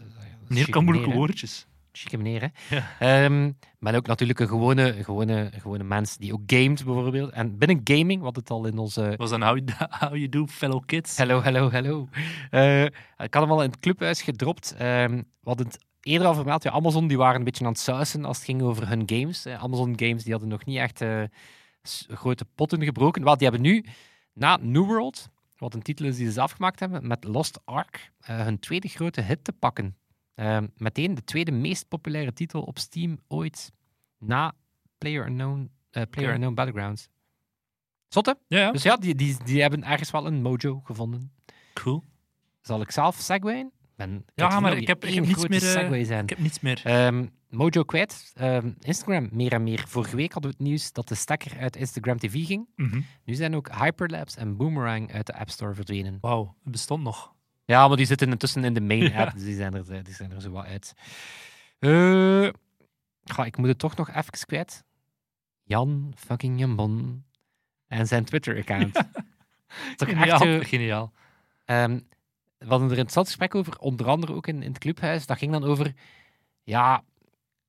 Meneer 0.47 0.69
kan 0.69 0.83
moeilijke 0.83 1.09
meneer, 1.09 1.21
hè. 1.21 1.27
woordjes. 1.27 1.67
Chique 1.91 2.17
meneer, 2.17 2.41
hè. 2.41 2.75
Ja. 2.75 3.23
Ehm, 3.25 3.51
maar 3.79 3.95
ook 3.95 4.07
natuurlijk 4.07 4.39
een 4.39 4.47
gewone, 4.47 5.03
gewone, 5.03 5.51
gewone 5.59 5.83
mens 5.83 6.17
die 6.17 6.33
ook 6.33 6.41
gamet, 6.45 6.83
bijvoorbeeld. 6.85 7.31
En 7.31 7.57
binnen 7.57 7.81
gaming, 7.83 8.21
wat 8.21 8.35
het 8.35 8.49
al 8.49 8.65
in 8.65 8.77
onze... 8.77 9.13
was 9.17 9.29
dan 9.29 9.41
how 9.43 9.57
you, 9.57 9.69
how 9.99 10.15
you 10.15 10.29
do, 10.29 10.47
fellow 10.47 10.81
kids. 10.85 11.17
Hello, 11.17 11.41
hello, 11.41 11.71
hello. 11.71 12.07
Eh, 12.49 12.83
ik 12.83 13.33
had 13.33 13.43
hem 13.43 13.51
al 13.51 13.63
in 13.63 13.69
het 13.69 13.79
clubhuis 13.79 14.21
gedropt. 14.21 14.75
Ehm 14.77 15.11
we 15.15 15.49
hadden 15.49 15.65
het 15.65 15.77
eerder 16.03 16.27
al 16.27 16.33
vermeld. 16.33 16.63
Ja, 16.63 16.71
Amazon 16.71 17.07
die 17.07 17.17
waren 17.17 17.35
een 17.35 17.43
beetje 17.43 17.65
aan 17.65 17.71
het 17.71 17.79
sausen 17.79 18.25
als 18.25 18.37
het 18.37 18.45
ging 18.45 18.61
over 18.61 18.87
hun 18.87 19.03
games. 19.05 19.45
Eh, 19.45 19.63
Amazon 19.63 19.99
Games 19.99 20.23
die 20.23 20.31
hadden 20.31 20.49
nog 20.49 20.65
niet 20.65 20.77
echt 20.77 21.01
eh, 21.01 21.23
grote 22.07 22.45
potten 22.55 22.83
gebroken. 22.83 23.23
Wel, 23.23 23.37
die 23.37 23.47
hebben 23.49 23.65
nu, 23.65 23.85
na 24.33 24.57
New 24.61 24.85
World, 24.85 25.29
wat 25.57 25.73
een 25.73 25.81
titel 25.81 26.05
is 26.05 26.15
die 26.15 26.25
ze 26.25 26.31
zelf 26.31 26.51
gemaakt 26.51 26.79
hebben, 26.79 27.07
met 27.07 27.23
Lost 27.23 27.59
Ark, 27.65 28.11
eh, 28.19 28.43
hun 28.43 28.59
tweede 28.59 28.87
grote 28.87 29.21
hit 29.21 29.43
te 29.43 29.53
pakken. 29.53 29.97
Ehm, 30.35 30.67
meteen 30.77 31.15
de 31.15 31.23
tweede 31.23 31.51
meest 31.51 31.87
populaire 31.87 32.33
titel 32.33 32.61
op 32.61 32.79
Steam 32.79 33.19
ooit, 33.27 33.71
na 34.17 34.53
Player 34.97 35.25
Unknown, 35.25 35.71
eh, 35.91 36.03
Player. 36.09 36.33
Unknown 36.33 36.53
Battlegrounds. 36.53 37.09
Zotte? 38.07 38.37
Ja, 38.47 38.59
ja. 38.59 38.71
Dus 38.71 38.83
ja, 38.83 38.95
die, 38.95 39.15
die, 39.15 39.37
die 39.43 39.61
hebben 39.61 39.83
ergens 39.83 40.11
wel 40.11 40.25
een 40.25 40.41
mojo 40.41 40.81
gevonden. 40.83 41.31
Cool. 41.73 42.03
Zal 42.61 42.81
ik 42.81 42.91
zelf 42.91 43.15
segwayen? 43.15 43.71
Ben, 43.95 44.25
Ja, 44.35 44.59
maar 44.59 44.77
ik 44.77 44.87
heb, 44.87 45.05
ik 45.05 45.13
heb 45.13 45.25
niets 45.25 45.47
meer. 45.47 45.63
eh, 45.93 46.05
zijn. 46.05 46.23
ik 46.23 46.29
heb 46.29 46.39
niets 46.39 46.59
meer. 46.59 46.81
Ehm, 46.83 47.25
Mojo 47.49 47.83
kwijt. 47.83 48.31
Ehm, 48.35 48.71
Instagram, 48.79 49.29
meer 49.31 49.51
en 49.53 49.63
meer. 49.63 49.83
Vorige 49.87 50.15
week 50.15 50.31
hadden 50.33 50.51
we 50.51 50.57
het 50.57 50.67
nieuws 50.67 50.91
dat 50.91 51.07
de 51.07 51.15
stekker 51.15 51.59
uit 51.59 51.75
Instagram 51.75 52.17
TV 52.17 52.45
ging. 52.45 52.67
Mhm. 52.75 53.01
Nu 53.23 53.33
zijn 53.33 53.55
ook 53.55 53.69
Hyperlapse 53.71 54.37
en 54.39 54.57
Boomerang 54.57 55.13
uit 55.13 55.25
de 55.25 55.33
App 55.37 55.49
Store 55.49 55.73
verdwenen. 55.73 56.17
Wauw, 56.21 56.55
het 56.63 56.71
bestond 56.71 57.03
nog. 57.03 57.33
Ja, 57.65 57.87
maar 57.87 57.97
die 57.97 58.05
zitten 58.05 58.29
intussen 58.29 58.63
in 58.63 58.73
de 58.73 58.81
main 58.81 59.13
app, 59.15 59.33
dus 59.33 59.43
die 59.43 59.55
zijn 59.55 59.73
er, 59.73 60.03
die 60.03 60.13
zijn 60.13 60.31
er 60.31 60.41
zo 60.41 60.51
wat 60.51 60.65
uit. 60.65 60.93
Eh, 61.79 62.49
ga, 63.23 63.45
ik 63.45 63.57
moet 63.57 63.67
het 63.67 63.79
toch 63.79 63.95
nog 63.95 64.09
even 64.09 64.45
kwijt. 64.45 64.83
Jan 65.63 66.13
fucking 66.17 66.59
Jambon 66.59 67.23
en 67.87 68.07
zijn 68.07 68.25
Twitter-account. 68.25 68.93
Toch 69.95 70.07
echt 70.09 70.17
Geniaal. 70.19 70.37
zo- 70.39 70.59
Geniaal. 70.59 71.13
Ehm, 71.65 71.99
we 72.63 72.69
hadden 72.69 72.87
er 72.87 72.93
een 72.93 73.05
interessant 73.07 73.27
gesprek 73.27 73.55
over, 73.55 73.79
onder 73.79 74.07
andere 74.07 74.33
ook 74.33 74.47
in, 74.47 74.63
in 74.63 74.69
het 74.69 74.79
clubhuis. 74.79 75.25
Dat 75.25 75.37
ging 75.37 75.51
dan 75.51 75.63
over, 75.63 75.93
ja, 76.63 77.03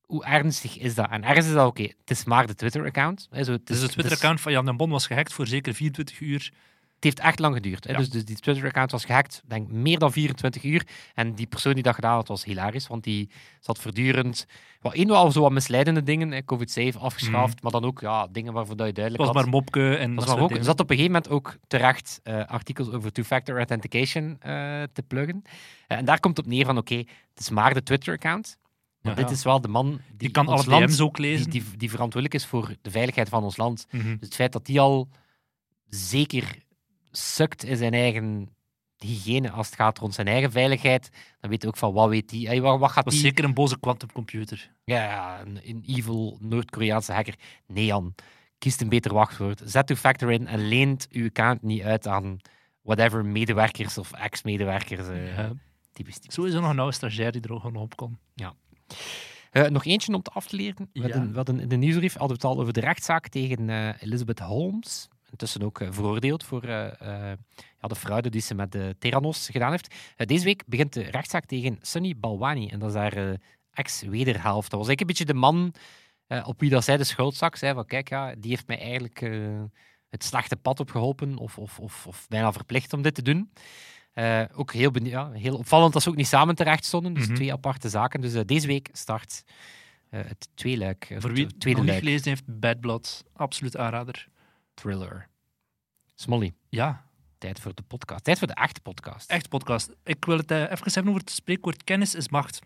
hoe 0.05 0.25
ernstig 0.25 0.77
is 0.77 0.95
dat? 0.95 1.09
En 1.09 1.23
ergens 1.23 1.47
is 1.47 1.53
dat 1.53 1.67
oké, 1.67 1.83
het 1.83 2.09
is 2.09 2.23
maar 2.23 2.47
de 2.47 2.55
Twitter-account. 2.55 3.27
Dus 3.31 3.47
het 3.47 3.65
Twitter-account 3.65 4.41
van 4.41 4.51
Jan 4.51 4.65
den 4.65 4.77
Bon 4.77 4.89
was 4.89 5.07
gehackt 5.07 5.33
voor 5.33 5.47
zeker 5.47 5.73
24 5.73 6.19
uur. 6.19 6.53
Het 6.95 7.03
heeft 7.03 7.19
echt 7.19 7.39
lang 7.39 7.55
geduurd. 7.55 7.83
Hè? 7.83 7.91
Ja. 7.91 7.97
Dus, 7.97 8.09
dus 8.09 8.25
die 8.25 8.35
Twitter-account 8.35 8.91
was 8.91 9.05
gehackt, 9.05 9.41
denk 9.47 9.71
meer 9.71 9.99
dan 9.99 10.11
24 10.11 10.63
uur. 10.63 10.87
En 11.13 11.33
die 11.33 11.47
persoon 11.47 11.73
die 11.73 11.83
dat 11.83 11.95
gedaan 11.95 12.15
had, 12.15 12.27
was 12.27 12.43
hilarisch, 12.43 12.87
want 12.87 13.03
die 13.03 13.29
zat 13.59 13.79
voortdurend... 13.79 14.45
Wel, 14.81 14.93
één 14.93 15.07
wel 15.07 15.31
zo 15.31 15.41
wat 15.41 15.51
misleidende 15.51 16.03
dingen, 16.03 16.45
COVID-safe 16.45 16.97
afgeschaft, 16.97 17.61
maar 17.63 17.71
dan 17.71 17.85
ook 17.85 17.99
ja, 17.99 18.27
dingen 18.27 18.53
waarvan 18.53 18.77
dat 18.77 18.87
je 18.87 18.93
duidelijk 18.93 19.23
was 19.25 19.33
had... 19.33 19.43
maar 19.43 19.53
mopke 19.53 19.95
en 19.95 20.15
was 20.15 20.25
maar 20.25 20.39
ook, 20.39 20.51
er 20.51 20.63
zat 20.63 20.79
op 20.79 20.89
een 20.89 20.95
gegeven 20.95 21.11
moment 21.11 21.31
ook 21.31 21.57
terecht 21.67 22.19
eh, 22.23 22.45
artikels 22.45 22.91
over 22.91 23.11
two-factor 23.11 23.57
authentication 23.57 24.37
eh, 24.39 24.83
te 24.93 25.03
pluggen. 25.07 25.41
Eh, 25.87 25.97
en 25.97 26.05
daar 26.05 26.19
komt 26.19 26.37
het 26.37 26.45
op 26.45 26.51
neer 26.51 26.65
van, 26.65 26.77
oké, 26.77 26.95
het 26.95 27.39
is 27.39 27.49
maar 27.49 27.73
de 27.73 27.83
Twitter-account, 27.83 28.57
maar 29.01 29.19
Ja, 29.19 29.21
dit 29.27 29.31
is 29.31 29.43
wel 29.43 29.61
de 29.61 29.67
man 29.67 29.89
die, 29.89 30.17
Die 30.17 30.31
kan 30.31 30.47
alle 30.47 30.63
land, 30.65 30.87
DM's 30.87 30.99
ook 30.99 31.17
lezen. 31.17 31.49
die, 31.49 31.63
die 31.77 31.89
verantwoordelijk 31.89 32.33
is 32.33 32.45
voor 32.45 32.75
de 32.81 32.91
veiligheid 32.91 33.29
van 33.29 33.43
ons 33.43 33.57
land. 33.57 33.87
Mhm. 33.91 34.03
Dus 34.03 34.17
het 34.19 34.35
feit 34.35 34.51
dat 34.51 34.65
die 34.65 34.79
al 34.79 35.09
zeker 35.89 36.63
sukt 37.17 37.63
in 37.63 37.77
zijn 37.77 37.93
eigen 37.93 38.49
hygiëne 38.97 39.51
als 39.51 39.65
het 39.65 39.75
gaat 39.75 39.97
rond 39.97 40.13
zijn 40.13 40.27
eigen 40.27 40.51
veiligheid, 40.51 41.09
dan 41.39 41.49
weet 41.49 41.61
je 41.61 41.67
ook 41.67 41.77
van 41.77 41.93
wat 41.93 42.09
weet 42.09 42.29
die, 42.29 42.47
hey, 42.47 42.61
wat, 42.61 42.79
wat 42.79 42.91
gaat 42.91 43.03
was 43.05 43.13
die... 43.13 43.23
zeker 43.23 43.43
een 43.43 43.53
boze 43.53 43.79
quantumcomputer. 43.79 44.71
Ja, 44.83 45.03
ja, 45.03 45.41
een, 45.41 45.59
een 45.63 45.83
evil 45.87 46.37
Noord-Koreaanse 46.41 47.11
hacker. 47.13 47.35
Nee, 47.67 47.85
Jan. 47.85 48.15
Kies 48.57 48.79
een 48.79 48.89
beter 48.89 49.13
wachtwoord. 49.13 49.61
Zet 49.65 49.89
uw 49.89 49.95
factor 49.95 50.31
in 50.31 50.47
en 50.47 50.67
leent 50.67 51.07
uw 51.11 51.25
account 51.25 51.61
niet 51.61 51.81
uit 51.81 52.07
aan 52.07 52.37
whatever 52.81 53.25
medewerkers 53.25 53.97
of 53.97 54.11
ex-medewerkers. 54.13 55.07
eh, 55.07 55.35
Ja. 55.37 55.51
typisch, 55.91 56.15
typisch. 56.19 56.33
Sowieso 56.35 56.59
nog 56.61 56.69
een 56.69 56.79
oude 56.79 56.93
stagiair 56.95 57.31
die 57.31 57.41
er 57.41 57.53
ook 57.53 57.61
gewoon 57.61 57.81
op 57.81 57.95
kon. 57.95 58.17
Eh, 59.51 59.63
nog 59.65 59.85
eentje 59.85 60.13
om 60.13 60.21
te 60.21 60.29
af 60.29 60.47
te 60.47 60.55
leren. 60.55 60.89
We 60.93 60.99
Ja. 60.99 61.01
hadden, 61.01 61.29
we 61.29 61.35
hadden 61.35 61.59
in 61.59 61.67
de 61.67 61.75
nieuwsbrief 61.75 62.11
hadden 62.17 62.37
we 62.37 62.47
het 62.47 62.55
al 62.55 62.59
over 62.61 62.73
de 62.73 62.79
rechtszaak 62.79 63.27
tegen 63.27 63.69
eh, 63.69 63.89
Elizabeth 64.01 64.39
Holmes. 64.39 65.07
Intussen 65.35 65.63
ook 65.63 65.79
eh, 65.79 65.87
veroordeeld 65.91 66.43
voor 66.43 66.63
eh, 66.63 66.85
eh, 66.85 67.37
ja, 67.81 67.87
de 67.87 67.95
fraude 67.95 68.29
die 68.29 68.41
ze 68.41 68.55
met 68.55 68.71
de 68.71 68.95
Theranos 68.99 69.49
gedaan 69.51 69.71
heeft. 69.71 69.95
Deze 70.15 70.45
week 70.45 70.63
begint 70.65 70.93
de 70.93 71.01
rechtszaak 71.03 71.45
tegen 71.45 71.77
Sunny 71.81 72.13
Balwani. 72.17 72.67
En 72.67 72.79
dat 72.79 72.89
is 72.89 72.95
haar 72.95 73.37
ex-wederhelft. 73.71 74.69
Dat 74.71 74.79
was 74.79 74.87
eigenlijk 74.87 74.99
een 74.99 75.07
beetje 75.07 75.25
de 75.25 75.33
man 75.33 75.73
op 76.45 76.59
wie 76.59 76.69
dat 76.69 76.83
zij 76.83 76.97
de 76.97 77.03
schuld 77.03 77.35
zag. 77.35 77.57
Zei 77.57 77.73
van, 77.73 77.85
kijk, 77.85 78.09
ja, 78.09 78.35
die 78.37 78.49
heeft 78.49 78.67
mij 78.67 78.79
eigenlijk 78.79 79.19
het 80.09 80.23
slechte 80.23 80.55
pad 80.55 80.79
op 80.79 80.91
geholpen 80.91 81.37
of, 81.37 81.57
of, 81.57 81.79
of, 81.79 82.07
of 82.07 82.27
bijna 82.27 82.51
verplicht 82.53 82.93
om 82.93 83.01
dit 83.01 83.15
te 83.15 83.21
doen. 83.21 83.51
Ook 84.55 84.73
heel, 84.73 84.91
ja, 85.03 85.31
heel 85.31 85.57
opvallend 85.57 85.93
dat 85.93 86.01
ze 86.01 86.09
ook 86.09 86.15
niet 86.15 86.27
samen 86.27 86.55
terecht 86.55 86.85
stonden. 86.85 87.13
Dus 87.13 87.25
Mhm. 87.25 87.35
twee 87.35 87.53
aparte 87.53 87.89
zaken. 87.89 88.21
Dus 88.21 88.33
deze 88.45 88.67
week 88.67 88.89
start 88.91 89.43
het 90.09 90.49
tweeluik, 90.53 91.15
Voor 91.17 91.33
wie 91.33 91.45
het 91.45 91.59
tweede 91.59 91.83
luik, 91.83 91.99
gelezen 91.99 92.29
heeft, 92.29 92.59
Bad 92.59 92.79
Blood. 92.79 93.23
Absoluut 93.33 93.77
aanrader. 93.77 94.27
Thriller. 94.75 95.27
Smolly, 96.15 96.53
Ja, 96.69 97.03
tijd 97.37 97.59
voor 97.59 97.73
de 97.75 97.81
podcast. 97.81 98.23
Tijd 98.23 98.37
voor 98.37 98.47
de 98.47 98.53
echte 98.53 98.81
podcast. 98.81 99.29
echt 99.29 99.49
podcast. 99.49 99.89
Ik 100.03 100.25
wil 100.25 100.37
het 100.37 100.51
eh, 100.51 100.61
even 100.61 100.91
hebben 100.93 101.07
over 101.07 101.19
het 101.21 101.29
spreekwoord 101.31 101.83
kennis 101.83 102.15
is 102.15 102.29
macht. 102.29 102.59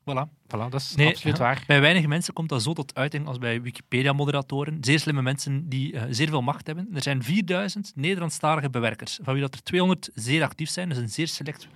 Voilà. 0.00 0.28
Voilà, 0.46 0.68
dat 0.68 0.74
is 0.74 0.94
Nee, 0.94 1.08
absoluut 1.08 1.36
ja. 1.36 1.42
waar. 1.42 1.64
Bij 1.66 1.80
weinig 1.80 2.06
mensen 2.06 2.32
komt 2.34 2.48
dat 2.48 2.62
zo 2.62 2.72
tot 2.72 2.94
uiting 2.94 3.26
als 3.26 3.38
bij 3.38 3.62
Wikipedia-moderatoren. 3.62 4.78
Zeer 4.80 5.00
slimme 5.00 5.22
mensen 5.22 5.68
die 5.68 5.92
eh, 5.96 6.04
zeer 6.10 6.28
veel 6.28 6.42
macht 6.42 6.66
hebben. 6.66 6.88
Er 6.94 7.02
zijn 7.02 7.22
4000 7.22 7.92
Nederlandstalige 7.96 8.70
bewerkers, 8.70 9.18
van 9.22 9.32
wie 9.32 9.42
dat 9.42 9.54
er 9.54 9.62
200 9.62 10.10
zeer 10.14 10.42
actief 10.42 10.70
zijn. 10.70 10.88
Dus 10.88 10.98
een 10.98 11.08
zeer 11.08 11.28
select 11.28 11.68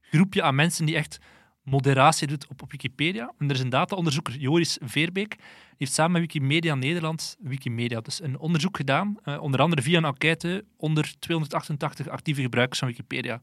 groepje 0.00 0.42
aan 0.42 0.54
mensen 0.54 0.86
die 0.86 0.96
echt 0.96 1.18
moderatie 1.62 2.26
doet 2.26 2.46
op, 2.48 2.62
op 2.62 2.70
Wikipedia. 2.70 3.32
En 3.38 3.48
er 3.48 3.54
is 3.54 3.60
een 3.60 3.68
dataonderzoeker, 3.68 4.36
Joris 4.36 4.78
Veerbeek, 4.82 5.36
die 5.36 5.76
heeft 5.78 5.92
samen 5.92 6.12
met 6.12 6.20
Wikimedia 6.20 6.74
Nederland, 6.74 7.36
Wikimedia, 7.40 8.00
dus 8.00 8.22
een 8.22 8.38
onderzoek 8.38 8.76
gedaan, 8.76 9.16
eh, 9.22 9.42
onder 9.42 9.60
andere 9.60 9.82
via 9.82 9.98
een 9.98 10.04
enquête 10.04 10.64
onder 10.76 11.14
288 11.18 12.08
actieve 12.08 12.42
gebruikers 12.42 12.78
van 12.78 12.88
Wikipedia. 12.88 13.40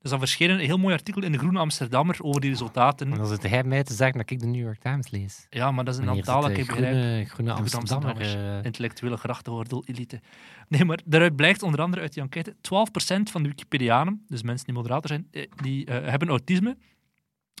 Dus 0.00 0.12
dan 0.12 0.22
verscheen 0.22 0.50
een 0.50 0.58
heel 0.58 0.78
mooi 0.78 0.94
artikel 0.94 1.22
in 1.22 1.32
de 1.32 1.38
Groene 1.38 1.58
Amsterdammer 1.58 2.16
over 2.20 2.40
die 2.40 2.50
resultaten. 2.50 3.12
En 3.12 3.18
dan 3.18 3.26
zit 3.26 3.48
hij 3.48 3.64
mij 3.64 3.84
te 3.84 3.94
zeggen 3.94 4.18
dat 4.18 4.30
ik 4.30 4.40
de 4.40 4.46
New 4.46 4.62
York 4.62 4.80
Times 4.80 5.10
lees. 5.10 5.46
Ja, 5.50 5.70
maar 5.70 5.84
dat 5.84 5.94
is 5.94 6.06
een 6.06 6.22
taal 6.22 6.40
dat 6.40 6.50
ik 6.50 6.66
begrijp. 6.66 7.28
groene, 7.28 7.52
Amsterdammer. 7.52 8.20
Eh, 8.20 8.64
intellectuele 8.64 9.16
grachtengordel-elite. 9.16 10.20
Nee, 10.68 10.84
maar 10.84 11.00
daaruit 11.04 11.36
blijkt 11.36 11.62
onder 11.62 11.80
andere 11.80 12.02
uit 12.02 12.12
die 12.12 12.22
enquête 12.22 12.56
12% 12.60 13.30
van 13.30 13.42
de 13.42 13.48
Wikipedianen, 13.48 14.24
dus 14.28 14.42
mensen 14.42 14.66
die 14.66 14.74
moderator 14.74 15.08
zijn, 15.08 15.26
eh, 15.30 15.46
die 15.62 15.84
hebben 15.90 16.28
autisme. 16.28 16.76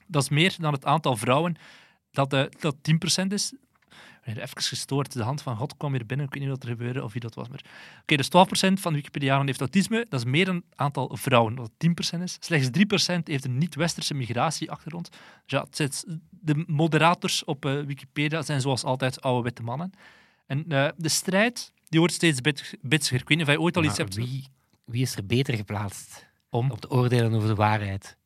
Dat 0.06 0.22
is 0.22 0.28
meer 0.28 0.54
dan 0.58 0.72
het 0.72 0.84
aantal 0.84 1.16
vrouwen 1.16 1.56
dat, 2.10 2.32
eh, 2.32 2.42
dat 2.58 2.76
10% 2.82 3.32
is. 3.32 3.52
Even 4.24 4.62
gestoord, 4.62 5.12
de 5.12 5.22
hand 5.22 5.42
van 5.42 5.56
God 5.56 5.76
kwam 5.76 5.92
hier 5.92 6.06
binnen. 6.06 6.26
Ik 6.26 6.32
weet 6.32 6.42
niet 6.42 6.50
wat 6.52 6.62
er 6.62 6.68
gebeurde 6.68 7.04
of 7.04 7.12
wie 7.12 7.20
dat 7.20 7.34
was. 7.34 7.48
Maar... 7.48 7.64
Oké, 8.02 8.16
dus 8.16 8.26
12% 8.28 8.80
van 8.80 8.92
de 8.92 8.98
Wikipedianen 8.98 9.46
heeft 9.46 9.60
autisme. 9.60 10.06
Dat 10.08 10.20
is 10.20 10.26
meer 10.26 10.44
dan 10.44 10.54
het 10.54 10.64
aantal 10.74 11.16
vrouwen, 11.16 11.54
dat 11.54 11.70
10% 12.16 12.22
is. 12.22 12.36
Slechts 12.40 12.68
3% 13.18 13.22
heeft 13.24 13.44
een 13.44 13.58
niet-westerse 13.58 14.14
migratieachtergrond. 14.14 15.10
Dus 15.10 15.18
ja, 15.46 15.60
het 15.62 15.76
zit- 15.76 16.04
de 16.30 16.64
moderators 16.66 17.44
op 17.44 17.64
eh, 17.64 17.80
Wikipedia 17.80 18.42
zijn 18.42 18.60
zoals 18.60 18.84
altijd 18.84 19.20
oude 19.20 19.42
witte 19.42 19.62
mannen. 19.62 19.90
En 20.46 20.64
eh, 20.68 20.88
de 20.96 21.08
strijd 21.08 21.72
die 21.88 21.98
wordt 21.98 22.14
steeds 22.14 22.40
bit- 22.40 22.76
bitsiger. 22.80 23.20
Ik 23.20 23.28
weet 23.28 23.38
niet 23.38 23.46
of 23.46 23.52
je 23.52 23.60
ooit 23.60 23.76
al 23.76 23.84
iets 23.84 23.98
hebt 23.98 24.14
wie, 24.14 24.48
wie 24.84 25.02
is 25.02 25.16
er 25.16 25.26
beter 25.26 25.54
geplaatst 25.54 26.26
om... 26.48 26.70
om 26.70 26.80
te 26.80 26.90
oordelen 26.90 27.34
over 27.34 27.48
de 27.48 27.54
waarheid 27.54 28.16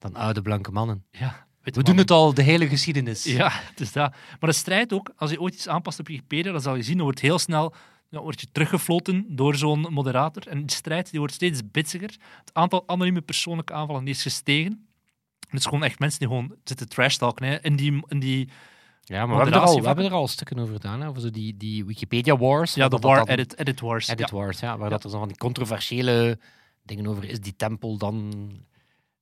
dan 0.00 0.14
oude 0.14 0.42
blanke 0.42 0.70
mannen? 0.72 1.04
Ja, 1.10 1.46
We 1.62 1.82
doen 1.82 1.96
het 1.96 2.10
al 2.10 2.34
de 2.34 2.42
hele 2.42 2.68
geschiedenis. 2.68 3.24
Ja, 3.24 3.48
het 3.52 3.80
is 3.80 3.92
dat. 3.92 4.10
Maar 4.40 4.50
de 4.50 4.56
strijd 4.56 4.92
ook, 4.92 5.12
als 5.16 5.30
je 5.30 5.40
ooit 5.40 5.54
iets 5.54 5.68
aanpast 5.68 5.98
op 6.00 6.06
Wikipedia, 6.06 6.52
dan 6.52 6.60
zal 6.60 6.74
je 6.74 6.82
zien, 6.82 6.94
dan 6.94 7.04
wordt 7.04 7.20
heel 7.20 7.38
snel 7.38 7.74
ja, 8.08 8.20
word 8.20 8.40
je 8.40 8.46
teruggefloten 8.52 9.24
door 9.28 9.54
zo'n 9.56 9.80
moderator. 9.80 10.48
En 10.48 10.58
die 10.66 10.76
strijd 10.76 11.10
die 11.10 11.18
wordt 11.18 11.34
steeds 11.34 11.70
bitsiger. 11.70 12.10
Het 12.38 12.50
aantal 12.54 12.82
anonieme 12.88 13.20
persoonlijke 13.20 13.72
aanvallen 13.72 14.04
die 14.04 14.14
is 14.14 14.22
gestegen. 14.22 14.86
Het 15.48 15.58
is 15.58 15.64
gewoon 15.64 15.84
echt 15.84 15.98
mensen 15.98 16.18
die 16.18 16.28
gewoon 16.28 16.54
zitten 16.64 16.88
trash 16.88 17.16
talken. 17.16 17.46
Hè. 17.46 17.62
In 17.62 17.76
die, 17.76 18.02
in 18.08 18.18
die, 18.20 18.48
Ja, 19.02 19.26
maar 19.26 19.36
we 19.36 19.42
hebben, 19.42 19.52
er 19.54 19.66
al, 19.66 19.74
we 19.74 19.80
Moderatievakken. 19.80 19.84
hebben 19.84 20.04
er 20.04 20.12
al 20.12 20.28
stukken 20.28 20.58
over 20.58 20.74
gedaan. 20.74 21.00
Hè? 21.00 21.08
Over 21.08 21.20
zo 21.20 21.30
die, 21.30 21.56
die 21.56 21.84
Wikipedia 21.84 22.36
Wars. 22.36 22.74
ja, 22.74 22.84
de 22.84 22.90
dat 22.90 23.02
war 23.02 23.16
dan- 23.16 23.26
edit, 23.28 23.58
edit 23.58 23.80
wars. 23.80 24.08
Edit 24.08 24.30
Ja. 24.30 24.36
Wars, 24.36 24.60
ja. 24.60 24.76
Waar 24.76 24.84
Ja. 24.84 24.94
dat 24.94 25.04
er 25.04 25.10
zo 25.10 25.18
van 25.18 25.28
die 25.28 25.36
controversiële 25.36 26.38
dingen 26.82 27.06
over 27.06 27.24
is. 27.24 27.40
Die 27.40 27.56
tempel 27.56 27.96
dan... 27.98 28.32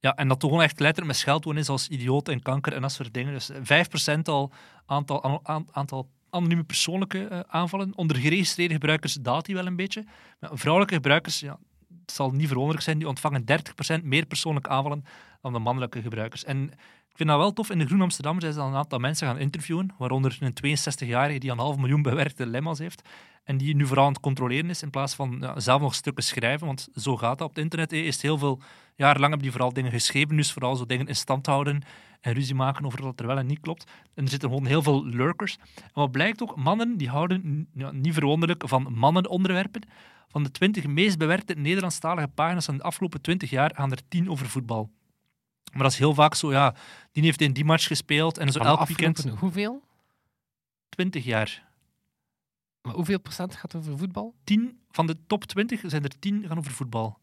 Ja, 0.00 0.14
en 0.14 0.28
dat 0.28 0.40
toch 0.40 0.50
gewoon 0.50 0.64
echt 0.64 0.81
letterlijk 0.81 1.07
met 1.07 1.17
scheldwoorden 1.17 1.62
is 1.62 1.69
als 1.69 1.88
idioot 1.88 2.28
en 2.28 2.43
kanker 2.43 2.73
en 2.73 2.83
dat 2.83 2.93
soort 2.93 3.14
dingen. 3.14 3.33
Dus 3.33 3.50
5% 3.62 4.28
al 4.28 4.52
aantal, 4.87 5.25
aan- 5.25 5.38
aan- 5.43 5.67
aantal 5.71 6.09
anonieme 6.31 6.64
persoonlijke 6.64 7.25
eh, 7.26 7.40
aanvallen. 7.47 7.93
Onder 7.97 8.17
geregistreerde 8.17 8.75
gebruikers 8.75 9.14
daalt 9.14 9.47
die 9.47 9.55
wel 9.55 9.67
een 9.67 9.76
beetje. 9.76 10.05
Maar 10.40 10.50
vrouwelijke 10.52 10.95
gebruikers, 10.95 11.40
ja, 11.40 11.59
het 12.00 12.12
zal 12.12 12.31
niet 12.31 12.47
verwonderlijk 12.47 12.85
zijn, 12.85 12.99
die 12.99 13.09
ontvangen 13.09 13.45
30% 13.45 14.05
meer 14.05 14.26
persoonlijke 14.26 14.69
aanvallen 14.69 15.05
dan 15.43 15.52
de 15.52 15.59
mannelijke 15.59 16.02
gebruikers. 16.02 16.45
En 16.45 16.71
ik 17.09 17.17
vind 17.17 17.28
dat 17.28 17.38
wel 17.38 17.52
tof. 17.52 17.71
In 17.71 17.78
de 17.78 17.87
Groen 17.87 18.00
Amsterdam 18.00 18.40
zijn 18.40 18.52
ze 18.52 18.59
dan 18.59 18.69
een 18.69 18.76
aantal 18.76 18.99
mensen 18.99 19.26
gaan 19.26 19.38
interviewen, 19.38 19.95
waaronder 19.99 20.37
een 20.40 20.55
62-jarige 20.78 21.38
die 21.38 21.50
een 21.50 21.59
half 21.59 21.76
miljoen 21.76 22.02
bewerkte 22.02 22.47
lemma's 22.47 22.78
heeft. 22.78 23.09
En 23.49 23.57
die 23.57 23.76
nu 23.76 23.87
vooral 23.87 24.07
aan 24.07 24.12
het 24.12 24.21
controleren 24.21 24.71
is, 24.71 24.83
in 24.83 24.90
plaats 24.90 25.14
van 25.14 25.37
ja, 25.40 25.61
zelf 25.61 25.81
nog 25.81 25.95
stukken 25.95 26.25
schrijven. 26.25 26.67
Want 26.67 26.88
zo 26.95 27.17
gaat 27.17 27.38
dat 27.38 27.49
op 27.49 27.55
het 27.55 27.64
internet. 27.64 27.93
Is 27.93 28.14
het 28.14 28.23
heel 28.23 28.38
veel 28.38 28.61
jarenlang 28.95 29.28
hebben 29.28 29.43
die 29.43 29.50
vooral 29.50 29.73
dingen 29.73 29.90
geschreven, 29.90 30.37
dus 30.37 30.52
vooral 30.52 30.76
zo 30.76 30.87
dingen 30.87 31.07
in 31.07 31.17
stand 31.17 31.47
houden 31.47 31.83
en 32.21 32.33
ruzie 32.33 32.55
maken 32.55 32.85
over 32.85 33.02
wat 33.02 33.21
er 33.21 33.26
wel 33.26 33.38
en 33.38 33.47
niet 33.47 33.61
klopt. 33.61 33.90
En 34.14 34.25
er 34.25 34.31
zitten 34.31 34.49
gewoon 34.49 34.67
heel 34.67 34.83
veel 34.83 35.05
lurkers. 35.07 35.59
En 35.75 35.90
wat 35.93 36.11
blijkt 36.11 36.43
ook, 36.43 36.57
mannen 36.57 36.97
die 36.97 37.09
houden, 37.09 37.69
ja, 37.75 37.90
niet 37.90 38.12
verwonderlijk, 38.12 38.62
van 38.67 38.93
mannenonderwerpen. 38.93 39.83
Van 40.28 40.43
de 40.43 40.50
20 40.50 40.87
meest 40.87 41.19
bewerkte 41.19 41.55
Nederlandstalige 41.55 42.28
pagina's 42.28 42.64
van 42.64 42.76
de 42.76 42.83
afgelopen 42.83 43.21
20 43.21 43.50
jaar 43.50 43.71
gaan 43.75 43.90
er 43.90 44.09
10 44.09 44.31
over 44.31 44.47
voetbal. 44.49 44.90
Maar 45.73 45.83
dat 45.83 45.93
is 45.93 45.99
heel 45.99 46.14
vaak 46.14 46.35
zo, 46.35 46.52
ja, 46.52 46.75
die 47.12 47.23
heeft 47.23 47.40
in 47.40 47.52
die 47.52 47.64
match 47.64 47.87
gespeeld 47.87 48.38
en 48.38 48.52
zo 48.52 48.59
elk 48.59 48.87
weekend 48.87 49.28
Hoeveel? 49.38 49.83
20 50.88 51.25
jaar. 51.25 51.67
Maar 52.82 52.94
hoeveel 52.94 53.20
procent 53.20 53.54
gaat 53.54 53.75
over 53.75 53.99
voetbal? 53.99 54.35
10 54.44 54.78
van 54.90 55.06
de 55.06 55.16
top 55.26 55.44
20 55.44 55.82
zijn 55.87 56.04
er 56.04 56.18
10 56.18 56.44
gaan 56.47 56.58
over 56.58 56.73
voetbal. 56.73 57.18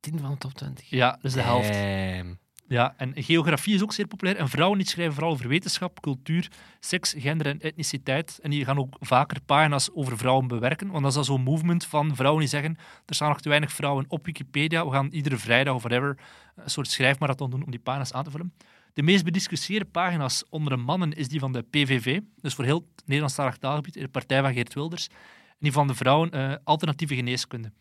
10 0.00 0.18
van 0.18 0.30
de 0.30 0.38
top 0.38 0.52
20. 0.52 0.90
Ja, 0.90 1.10
dat 1.10 1.24
is 1.24 1.32
de 1.32 1.40
helft. 1.40 1.72
Damn. 1.72 2.38
Ja, 2.68 2.94
en 2.96 3.12
geografie 3.16 3.74
is 3.74 3.82
ook 3.82 3.92
zeer 3.92 4.06
populair. 4.06 4.36
En 4.36 4.48
vrouwen 4.48 4.78
die 4.78 4.88
schrijven 4.88 5.14
vooral 5.14 5.32
over 5.32 5.48
wetenschap, 5.48 6.00
cultuur, 6.00 6.50
seks, 6.80 7.14
gender 7.18 7.46
en 7.46 7.60
etniciteit. 7.60 8.38
En 8.42 8.50
die 8.50 8.64
gaan 8.64 8.78
ook 8.78 8.96
vaker 9.00 9.40
pagina's 9.40 9.90
over 9.92 10.18
vrouwen 10.18 10.46
bewerken. 10.46 10.86
Want 10.90 11.00
dat 11.00 11.08
is 11.08 11.14
dan 11.14 11.24
zo'n 11.24 11.42
movement 11.42 11.86
van 11.86 12.16
vrouwen 12.16 12.40
die 12.40 12.48
zeggen 12.48 12.76
er 13.06 13.14
staan 13.14 13.28
nog 13.28 13.40
te 13.40 13.48
weinig 13.48 13.72
vrouwen 13.72 14.04
op 14.08 14.26
Wikipedia. 14.26 14.84
We 14.84 14.92
gaan 14.92 15.08
iedere 15.10 15.36
vrijdag 15.36 15.74
of 15.74 15.82
whatever 15.82 16.18
een 16.56 16.70
soort 16.70 16.88
schrijfmarathon 16.88 17.50
doen 17.50 17.64
om 17.64 17.70
die 17.70 17.80
pagina's 17.80 18.12
aan 18.12 18.24
te 18.24 18.30
vullen. 18.30 18.52
De 18.94 19.02
meest 19.02 19.24
bediscussieerde 19.24 19.84
pagina's 19.84 20.44
onder 20.50 20.76
de 20.76 20.82
mannen 20.82 21.12
is 21.12 21.28
die 21.28 21.40
van 21.40 21.52
de 21.52 21.62
PVV. 21.62 22.20
Dus 22.40 22.54
voor 22.54 22.64
heel 22.64 22.88
het 22.96 23.06
Nederlandstalig 23.06 23.56
taalgebied, 23.56 23.94
de 23.94 24.08
partij 24.08 24.40
van 24.40 24.52
Geert 24.52 24.74
Wilders. 24.74 25.08
En 25.48 25.58
die 25.58 25.72
van 25.72 25.86
de 25.86 25.94
vrouwen 25.94 26.30
eh, 26.30 26.54
alternatieve 26.64 27.14
geneeskunde. 27.14 27.72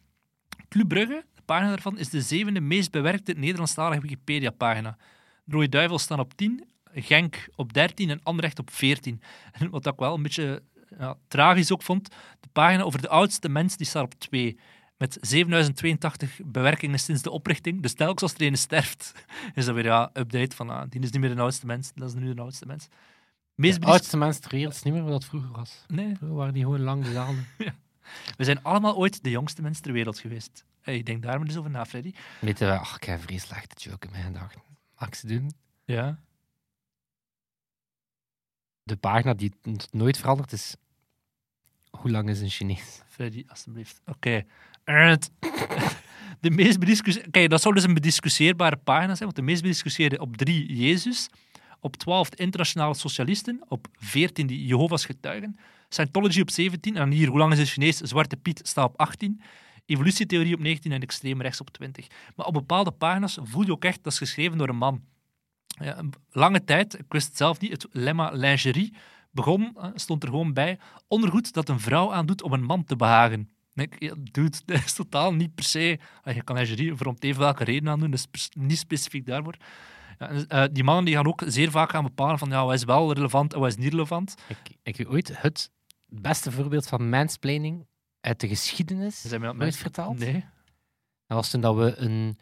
Club 0.69 0.87
Brugge, 0.87 1.25
de 1.35 1.41
pagina 1.45 1.69
daarvan, 1.69 1.97
is 1.97 2.09
de 2.09 2.21
zevende 2.21 2.61
meest 2.61 2.91
bewerkte 2.91 3.33
Nederlandstalige 3.33 4.01
Wikipedia-pagina. 4.01 4.97
De 5.43 5.55
Rode 5.55 5.69
Duivels 5.69 6.01
staan 6.01 6.19
op 6.19 6.33
10, 6.33 6.63
Genk 6.93 7.49
op 7.55 7.73
13 7.73 8.09
en 8.09 8.23
Anderlecht 8.23 8.59
op 8.59 8.71
14. 8.71 9.21
En 9.51 9.69
wat 9.69 9.85
ik 9.85 9.93
wel 9.95 10.13
een 10.13 10.23
beetje 10.23 10.63
ja, 10.99 11.17
tragisch 11.27 11.71
ook 11.71 11.81
vond, 11.81 12.09
de 12.39 12.49
pagina 12.51 12.83
over 12.83 13.01
de 13.01 13.09
oudste 13.09 13.49
mens 13.49 13.77
die 13.77 13.87
staat 13.87 14.03
op 14.03 14.13
2. 14.13 14.59
Met 14.97 15.17
7082 15.21 16.39
bewerkingen 16.45 16.99
sinds 16.99 17.21
de 17.21 17.31
oprichting. 17.31 17.81
Dus 17.81 17.93
telkens 17.93 18.21
als 18.21 18.33
er 18.33 18.41
een 18.41 18.57
sterft, 18.57 19.13
is 19.55 19.65
dat 19.65 19.75
weer 19.75 19.85
ja, 19.85 20.09
update 20.13 20.55
van 20.55 20.69
ah, 20.69 20.89
die 20.89 21.01
is 21.01 21.11
niet 21.11 21.21
meer 21.21 21.35
de 21.35 21.41
oudste 21.41 21.65
mens, 21.65 21.91
dat 21.95 22.07
is 22.07 22.13
nu 22.13 22.33
de 22.33 22.41
oudste 22.41 22.65
mens. 22.65 22.87
Meest 23.55 23.81
De 23.81 23.87
oudste 23.87 24.17
mensen 24.17 24.41
ter 24.41 24.51
wereld 24.51 24.73
is 24.73 24.83
niet 24.83 24.93
meer 24.93 25.03
wat 25.03 25.11
dat 25.11 25.25
vroeger 25.25 25.51
was. 25.51 25.85
Nee, 25.87 26.15
Vroeger 26.15 26.37
waren 26.37 26.53
die 26.53 26.63
gewoon 26.63 26.81
lang 26.81 27.03
dezelfde. 27.03 27.41
we 28.37 28.43
zijn 28.43 28.63
allemaal 28.63 28.95
ooit 28.95 29.23
de 29.23 29.29
jongste 29.29 29.61
mensen 29.61 29.83
ter 29.83 29.93
wereld 29.93 30.19
geweest. 30.19 30.65
Hey, 30.81 30.97
ik 30.97 31.05
denk 31.05 31.23
daar 31.23 31.39
maar 31.39 31.47
eens 31.47 31.57
over 31.57 31.69
na, 31.69 31.85
Freddy. 31.85 32.13
Weet 32.41 32.59
je, 32.59 32.79
ach, 32.79 32.95
ik 32.95 33.03
heb 33.03 33.29
een 33.29 33.39
slechte 33.39 33.89
joke 33.89 34.05
in 34.05 34.11
mijn 34.11 34.23
gedachten. 34.23 34.61
Mag 34.97 35.07
ik 35.07 35.15
ze 35.15 35.27
doen? 35.27 35.51
Ja. 35.85 36.19
De 38.83 38.95
pagina 38.95 39.33
die 39.33 39.53
nooit 39.91 40.17
verandert 40.17 40.51
is... 40.51 40.75
Hoe 41.89 42.11
lang 42.11 42.29
is 42.29 42.41
een 42.41 42.49
Chinees? 42.49 43.01
Freddy, 43.07 43.43
alstublieft. 43.47 44.01
Oké. 44.05 44.45
De 46.43 46.49
meest 46.49 46.79
bediscussieerde... 46.79 47.31
Kijk, 47.31 47.49
dat 47.49 47.61
zou 47.61 47.73
dus 47.73 47.83
een 47.83 47.93
bediscussieerbare 47.93 48.77
pagina 48.77 49.15
zijn, 49.15 49.19
want 49.19 49.35
de 49.35 49.41
meest 49.41 49.61
bediscussieerde 49.61 50.19
op 50.19 50.37
3 50.37 50.75
Jezus, 50.75 51.29
op 51.79 51.95
12 51.95 52.29
de 52.29 52.37
internationale 52.37 52.93
socialisten, 52.93 53.63
op 53.67 53.87
14 53.93 54.47
die 54.47 54.65
Jehovah's 54.65 55.05
getuigen, 55.05 55.55
Scientology 55.89 56.41
op 56.41 56.49
17, 56.49 56.95
en 56.95 57.11
hier, 57.11 57.27
hoe 57.27 57.37
lang 57.37 57.51
is 57.51 57.59
een 57.59 57.65
Chinees? 57.65 57.97
Zwarte 57.97 58.35
Piet 58.35 58.61
staat 58.63 58.89
op 58.89 58.99
18, 58.99 59.41
evolutietheorie 59.85 60.53
op 60.53 60.59
19 60.59 60.91
en 60.91 61.01
extreem 61.01 61.41
rechts 61.41 61.61
op 61.61 61.69
20. 61.69 62.07
Maar 62.35 62.45
op 62.45 62.53
bepaalde 62.53 62.91
pagina's 62.91 63.37
voel 63.41 63.65
je 63.65 63.71
ook 63.71 63.85
echt, 63.85 64.03
dat 64.03 64.11
is 64.11 64.17
geschreven 64.17 64.57
door 64.57 64.69
een 64.69 64.75
man. 64.75 65.01
Ja, 65.67 65.97
een 65.97 66.13
lange 66.29 66.63
tijd, 66.63 66.99
ik 66.99 67.05
wist 67.09 67.27
het 67.27 67.37
zelf 67.37 67.59
niet, 67.59 67.71
het 67.71 67.87
lemma 67.91 68.29
lingerie 68.31 68.93
begon, 69.31 69.77
stond 69.95 70.23
er 70.23 70.29
gewoon 70.29 70.53
bij, 70.53 70.79
ondergoed 71.07 71.53
dat 71.53 71.69
een 71.69 71.79
vrouw 71.79 72.13
aandoet 72.13 72.41
om 72.41 72.53
een 72.53 72.63
man 72.63 72.83
te 72.83 72.95
behagen. 72.95 73.49
En 73.73 73.83
Ik, 73.83 73.95
ja, 73.99 74.13
dude, 74.31 74.57
dat 74.65 74.83
is 74.85 74.93
totaal 74.93 75.33
niet 75.33 75.55
per 75.55 75.63
se... 75.63 75.99
Je 76.23 76.43
kan 76.43 76.55
lingerie 76.55 76.95
voor 76.95 77.07
om 77.07 77.15
even 77.19 77.41
welke 77.41 77.63
reden 77.63 77.89
aandoen, 77.89 78.11
dat 78.11 78.27
is 78.31 78.49
niet 78.53 78.77
specifiek 78.77 79.25
daarvoor. 79.25 79.55
Ja, 80.19 80.29
eh, 80.47 80.63
die 80.71 80.83
mannen 80.83 81.05
die 81.05 81.15
gaan 81.15 81.27
ook 81.27 81.41
zeer 81.45 81.71
vaak 81.71 81.89
gaan 81.89 82.03
bepalen 82.03 82.37
van 82.39 82.49
ja, 82.49 82.65
wat 82.65 82.73
is 82.73 82.83
wel 82.83 83.13
relevant 83.13 83.53
en 83.53 83.59
wat 83.59 83.69
is 83.69 83.75
niet 83.77 83.91
relevant. 83.91 84.35
Ik, 84.47 84.57
ik 84.83 84.97
heb 84.97 85.07
ooit 85.07 85.41
het 85.41 85.71
beste 86.07 86.51
voorbeeld 86.51 86.87
van 86.87 87.09
mansplaining 87.09 87.87
uit 88.21 88.39
de 88.39 88.47
geschiedenis 88.47 89.21
Zijn 89.21 89.41
we 89.41 89.45
dat 89.47 89.55
nooit 89.55 89.65
met- 89.69 89.77
verteld? 89.77 90.19
Nee. 90.19 90.45
Dat 91.27 91.37
was 91.37 91.49
toen 91.49 91.61
dat 91.61 91.75
we 91.75 91.95
een... 91.97 92.37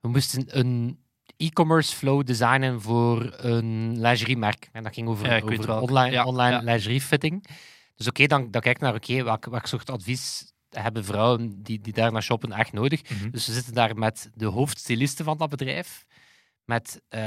We 0.00 0.08
moesten 0.08 0.58
een 0.58 0.98
e-commerce 1.36 1.96
flow 1.96 2.26
designen 2.26 2.80
voor 2.80 3.32
een 3.36 4.00
lingeriemerk. 4.00 4.68
En 4.72 4.82
dat 4.82 4.94
ging 4.94 5.08
over, 5.08 5.26
Ja, 5.26 5.40
over 5.42 5.80
online, 5.80 6.10
Ja, 6.10 6.24
online 6.24 6.56
ja. 6.56 6.62
lingeriefitting. 6.62 7.44
Dus 8.00 8.08
oké, 8.08 8.26
dan, 8.26 8.50
dan 8.50 8.60
kijk 8.60 8.76
ik 8.76 8.82
naar 8.82 8.94
oké, 8.94 9.22
welk, 9.22 9.44
welk 9.44 9.66
soort 9.66 9.90
advies 9.90 10.52
hebben 10.70 11.04
vrouwen 11.04 11.62
die, 11.62 11.80
die 11.80 11.92
daar 11.92 12.12
naar 12.12 12.22
shoppen 12.22 12.52
echt 12.52 12.72
nodig. 12.72 13.10
Mhm. 13.10 13.30
Dus 13.30 13.46
we 13.46 13.52
zitten 13.52 13.74
daar 13.74 13.96
met 13.98 14.30
de 14.34 14.46
hoofdstiliste 14.46 15.24
van 15.24 15.38
dat 15.38 15.48
bedrijf, 15.48 16.04
met 16.64 17.00
eh, 17.08 17.20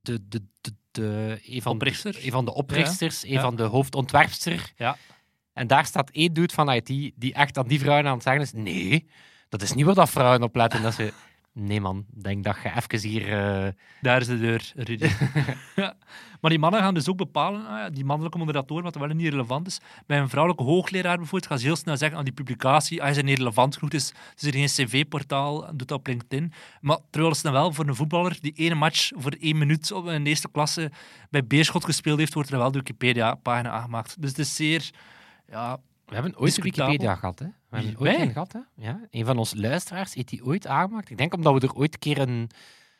de, 0.00 0.28
de, 0.28 0.42
de, 0.60 0.72
de, 0.90 1.38
een, 1.44 1.62
van 1.62 1.72
Oprichter. 1.72 2.12
de, 2.12 2.24
een 2.24 2.30
van 2.30 2.44
de 2.44 2.54
oprichters, 2.54 3.22
een 3.24 3.30
Ja. 3.30 3.40
van 3.40 3.56
de 3.56 3.62
hoofdontwerpster. 3.62 4.72
Ja. 4.76 4.96
En 5.52 5.66
daar 5.66 5.86
staat 5.86 6.10
één 6.10 6.32
dude 6.32 6.54
van 6.54 6.72
IT 6.72 6.86
die 7.14 7.32
echt 7.34 7.58
aan 7.58 7.68
die 7.68 7.78
vrouwen 7.80 8.06
aan 8.06 8.14
het 8.14 8.22
zeggen 8.22 8.42
is: 8.42 8.52
nee, 8.52 9.08
dat 9.48 9.62
is 9.62 9.72
niet 9.72 9.84
waar 9.84 9.94
dat 9.94 10.10
vrouwen 10.10 10.42
op 10.42 10.54
letten. 10.54 10.82
Dat 10.82 10.94
ze, 10.94 11.12
nee 11.54 11.80
man, 11.80 12.04
denk 12.08 12.44
dat 12.44 12.56
je 12.62 12.72
even 12.76 13.08
hier. 13.08 13.32
eh, 13.32 13.72
Daar 14.02 14.20
is 14.20 14.26
de 14.26 14.38
deur, 14.38 14.72
Rudy. 14.76 15.08
ja. 15.76 15.94
Maar 16.40 16.52
die 16.52 16.62
mannen 16.62 16.80
gaan 16.80 16.94
dus 16.94 17.08
ook 17.08 17.16
bepalen, 17.16 17.66
ah 17.66 17.78
ja, 17.78 17.90
die 17.90 18.04
mannelijke 18.04 18.38
moderatoren, 18.38 18.84
wat 18.84 18.94
wel 18.94 19.06
niet 19.08 19.28
relevant 19.28 19.66
is. 19.66 19.80
Bij 20.06 20.18
een 20.18 20.28
vrouwelijke 20.28 20.64
hoogleraar 20.64 21.16
bijvoorbeeld 21.16 21.46
gaan 21.46 21.58
ze 21.58 21.66
heel 21.66 21.76
snel 21.76 21.96
zeggen 21.96 22.18
aan 22.18 22.24
die 22.24 22.32
publicatie, 22.32 23.02
ah, 23.02 23.08
is 23.10 23.16
er 23.16 23.24
niet 23.24 23.38
relevant 23.38 23.74
genoeg, 23.74 23.90
dus 23.90 24.08
het 24.08 24.42
is 24.42 24.48
er 24.48 24.54
geen 24.54 24.86
cv-portaal, 24.86 25.60
doet 25.60 25.88
dat 25.88 25.98
op 25.98 26.06
LinkedIn. 26.06 26.52
Maar 26.80 26.98
terwijl 27.10 27.34
ze 27.34 27.42
dan 27.42 27.52
wel 27.52 27.72
voor 27.72 27.86
een 27.88 27.94
voetballer 27.94 28.36
die 28.40 28.52
ene 28.56 28.74
match 28.74 29.10
voor 29.14 29.32
één 29.40 29.58
minuut 29.58 29.92
op 29.92 30.06
een 30.06 30.26
eerste 30.26 30.48
klasse 30.52 30.90
bij 31.30 31.46
Beerschot 31.46 31.84
gespeeld 31.84 32.18
heeft, 32.18 32.34
wordt 32.34 32.50
er 32.50 32.58
wel 32.58 32.70
de 32.72 32.78
Wikipedia-pagina 32.78 33.70
aangemaakt. 33.70 34.20
Dus 34.20 34.30
het 34.30 34.38
is 34.38 34.56
zeer... 34.56 34.90
Ja, 35.50 35.78
We 36.14 36.20
hebben 36.20 36.40
ooit 36.40 36.56
een. 36.56 36.62
Wikipedia 36.62 37.14
gehad, 37.14 37.38
hè? 37.38 37.46
We 37.68 37.76
hebben 37.76 38.00
ooit 38.00 38.18
een 38.18 38.32
gehad, 38.32 38.52
hè? 38.52 38.58
Ja, 38.76 39.00
een 39.10 39.24
van 39.24 39.38
onze 39.38 39.60
luisteraars 39.60 40.14
heeft 40.14 40.28
die 40.28 40.44
ooit 40.44 40.66
aangemaakt. 40.66 41.10
Ik 41.10 41.16
denk 41.16 41.34
omdat 41.34 41.54
we 41.60 41.66
er 41.68 41.74
ooit 41.74 41.92
een 41.94 41.98
keer 41.98 42.18
een, 42.18 42.50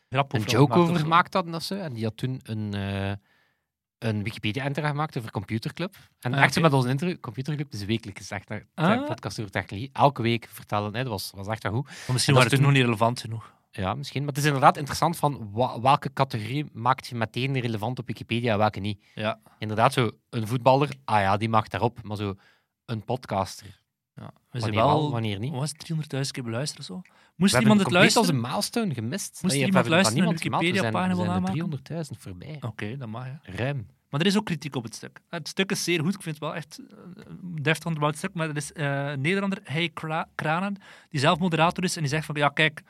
grap 0.08 0.32
een 0.32 0.38
over 0.38 0.50
joke 0.50 0.74
over 0.74 0.96
gemaakt 0.96 1.34
hadden 1.34 1.54
of 1.54 1.62
zo. 1.62 1.74
En 1.74 1.92
die 1.92 2.04
had 2.04 2.16
toen 2.16 2.40
een, 2.42 2.74
eh 2.74 3.12
een 3.98 4.22
Wikipedia-enter 4.22 4.84
gemaakt 4.86 5.18
over 5.18 5.30
Computerclub. 5.30 5.94
En 6.20 6.34
Ah, 6.34 6.42
echt 6.42 6.60
met 6.60 6.72
onze 6.72 6.88
intro, 6.88 7.14
Computerclub 7.20 7.72
is 7.72 7.84
wekelijks 7.84 8.20
gezegd 8.20 8.48
naar 8.48 8.66
Ah. 8.74 9.06
podcast 9.06 9.38
over 9.40 9.50
technologie. 9.52 9.90
Elke 9.92 10.22
week 10.22 10.48
vertellen, 10.50 10.94
hè? 10.94 11.02
dat 11.02 11.12
was, 11.12 11.30
was 11.34 11.46
echt 11.46 11.62
wel 11.62 11.72
goed. 11.72 11.84
Maar 11.84 11.94
misschien 12.12 12.34
is 12.36 12.40
het 12.42 12.50
toen- 12.52 12.62
nog 12.62 12.72
niet 12.72 12.82
relevant 12.82 13.20
genoeg. 13.20 13.52
Ja, 13.70 13.94
misschien. 13.94 14.20
Maar 14.20 14.28
het 14.28 14.38
is 14.38 14.44
inderdaad 14.44 14.76
interessant 14.76 15.16
van 15.16 15.50
welke 15.82 16.12
categorie 16.12 16.66
maakt 16.72 17.06
je 17.06 17.14
meteen 17.14 17.60
relevant 17.60 17.98
op 17.98 18.06
Wikipedia 18.06 18.52
en 18.52 18.58
welke 18.58 18.80
niet. 18.80 19.04
Ja. 19.14 19.40
Inderdaad, 19.58 19.92
zo 19.92 20.10
een 20.30 20.46
voetballer, 20.46 20.90
ah 21.04 21.20
ja, 21.20 21.36
die 21.36 21.48
mag 21.48 21.68
daarop. 21.68 22.02
Maar 22.02 22.16
zo 22.16 22.34
een 22.86 23.04
podcaster, 23.04 23.80
ja. 24.16 24.30
We 24.50 24.60
zijn 24.60 24.74
wanneer 24.74 24.92
wel, 24.94 25.10
wanneer 25.10 25.38
niet. 25.38 25.52
Was 25.52 25.70
het, 25.70 25.92
300.000 26.14 26.30
keer 26.30 26.42
beluisterd 26.44 26.80
of 26.80 26.84
zo? 26.86 27.00
We 27.04 27.10
Moest 27.36 27.52
hebben 27.52 27.70
iemand 27.70 27.86
het 27.88 27.96
luisteren? 27.98 28.28
onze 28.28 28.48
milestone 28.48 28.94
gemist. 28.94 29.38
Moest 29.42 29.54
we 29.54 29.60
iemand 29.64 29.84
van 29.86 29.94
luisteren 29.94 30.24
naar 30.24 30.34
de. 30.34 30.38
We 30.38 30.50
Wikipedia-pagina 30.50 31.16
We 31.16 31.24
zijn 31.24 31.56
wil 31.56 31.68
de 31.70 32.04
300.000 32.14 32.18
voorbij. 32.20 32.56
Oké, 32.60 32.96
dat 32.96 33.08
mag, 33.08 33.26
ja. 33.26 33.40
Ruim. 33.42 33.86
Maar 34.10 34.20
er 34.20 34.26
is 34.26 34.36
ook 34.36 34.44
kritiek 34.44 34.76
op 34.76 34.82
het 34.84 34.94
stuk. 34.94 35.20
Het 35.28 35.48
stuk 35.48 35.70
is 35.70 35.84
zeer 35.84 36.00
goed. 36.00 36.14
Ik 36.14 36.22
vind 36.22 36.34
het 36.34 36.44
wel 36.44 36.54
echt 36.54 36.78
eh, 36.78 36.96
een 37.42 37.62
deftig 37.62 37.86
onderbouwd 37.86 38.16
stuk. 38.16 38.34
Maar 38.34 38.48
er 38.48 38.56
is 38.56 38.72
eh, 38.72 39.06
een 39.10 39.20
Nederlander, 39.20 39.60
Hey 39.64 39.88
Kra- 39.88 40.28
Kranen, 40.34 40.76
die 41.10 41.20
zelf 41.20 41.38
moderator 41.38 41.84
is. 41.84 41.94
En 41.94 42.00
die 42.00 42.10
zegt 42.10 42.26
van, 42.26 42.34
ja 42.34 42.48
kijk, 42.48 42.82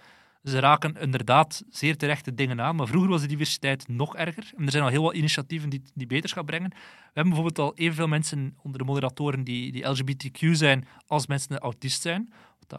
ze 0.44 0.58
raken 0.58 0.96
inderdaad 1.00 1.64
zeer 1.70 1.96
terechte 1.96 2.34
dingen 2.34 2.60
aan. 2.60 2.76
Maar 2.76 2.86
vroeger 2.86 3.10
was 3.10 3.20
de 3.20 3.26
diversiteit 3.26 3.88
nog 3.88 4.16
erger. 4.16 4.52
En 4.56 4.64
er 4.64 4.70
zijn 4.70 4.82
al 4.82 4.88
heel 4.88 5.02
wat 5.02 5.14
initiatieven 5.14 5.68
die, 5.68 5.82
die 5.94 6.06
beterschap 6.06 6.46
brengen. 6.46 6.70
We 6.70 7.20
hebben 7.20 7.32
bijvoorbeeld 7.32 7.58
al 7.58 7.76
evenveel 7.76 8.08
mensen 8.08 8.56
onder 8.62 8.78
de 8.78 8.84
moderatoren 8.84 9.44
die, 9.44 9.72
die 9.72 9.88
LGBTQ 9.88 10.52
zijn, 10.52 10.86
als 11.06 11.26
mensen 11.26 11.48
die 11.48 11.58
autist 11.58 12.02
zijn. 12.02 12.32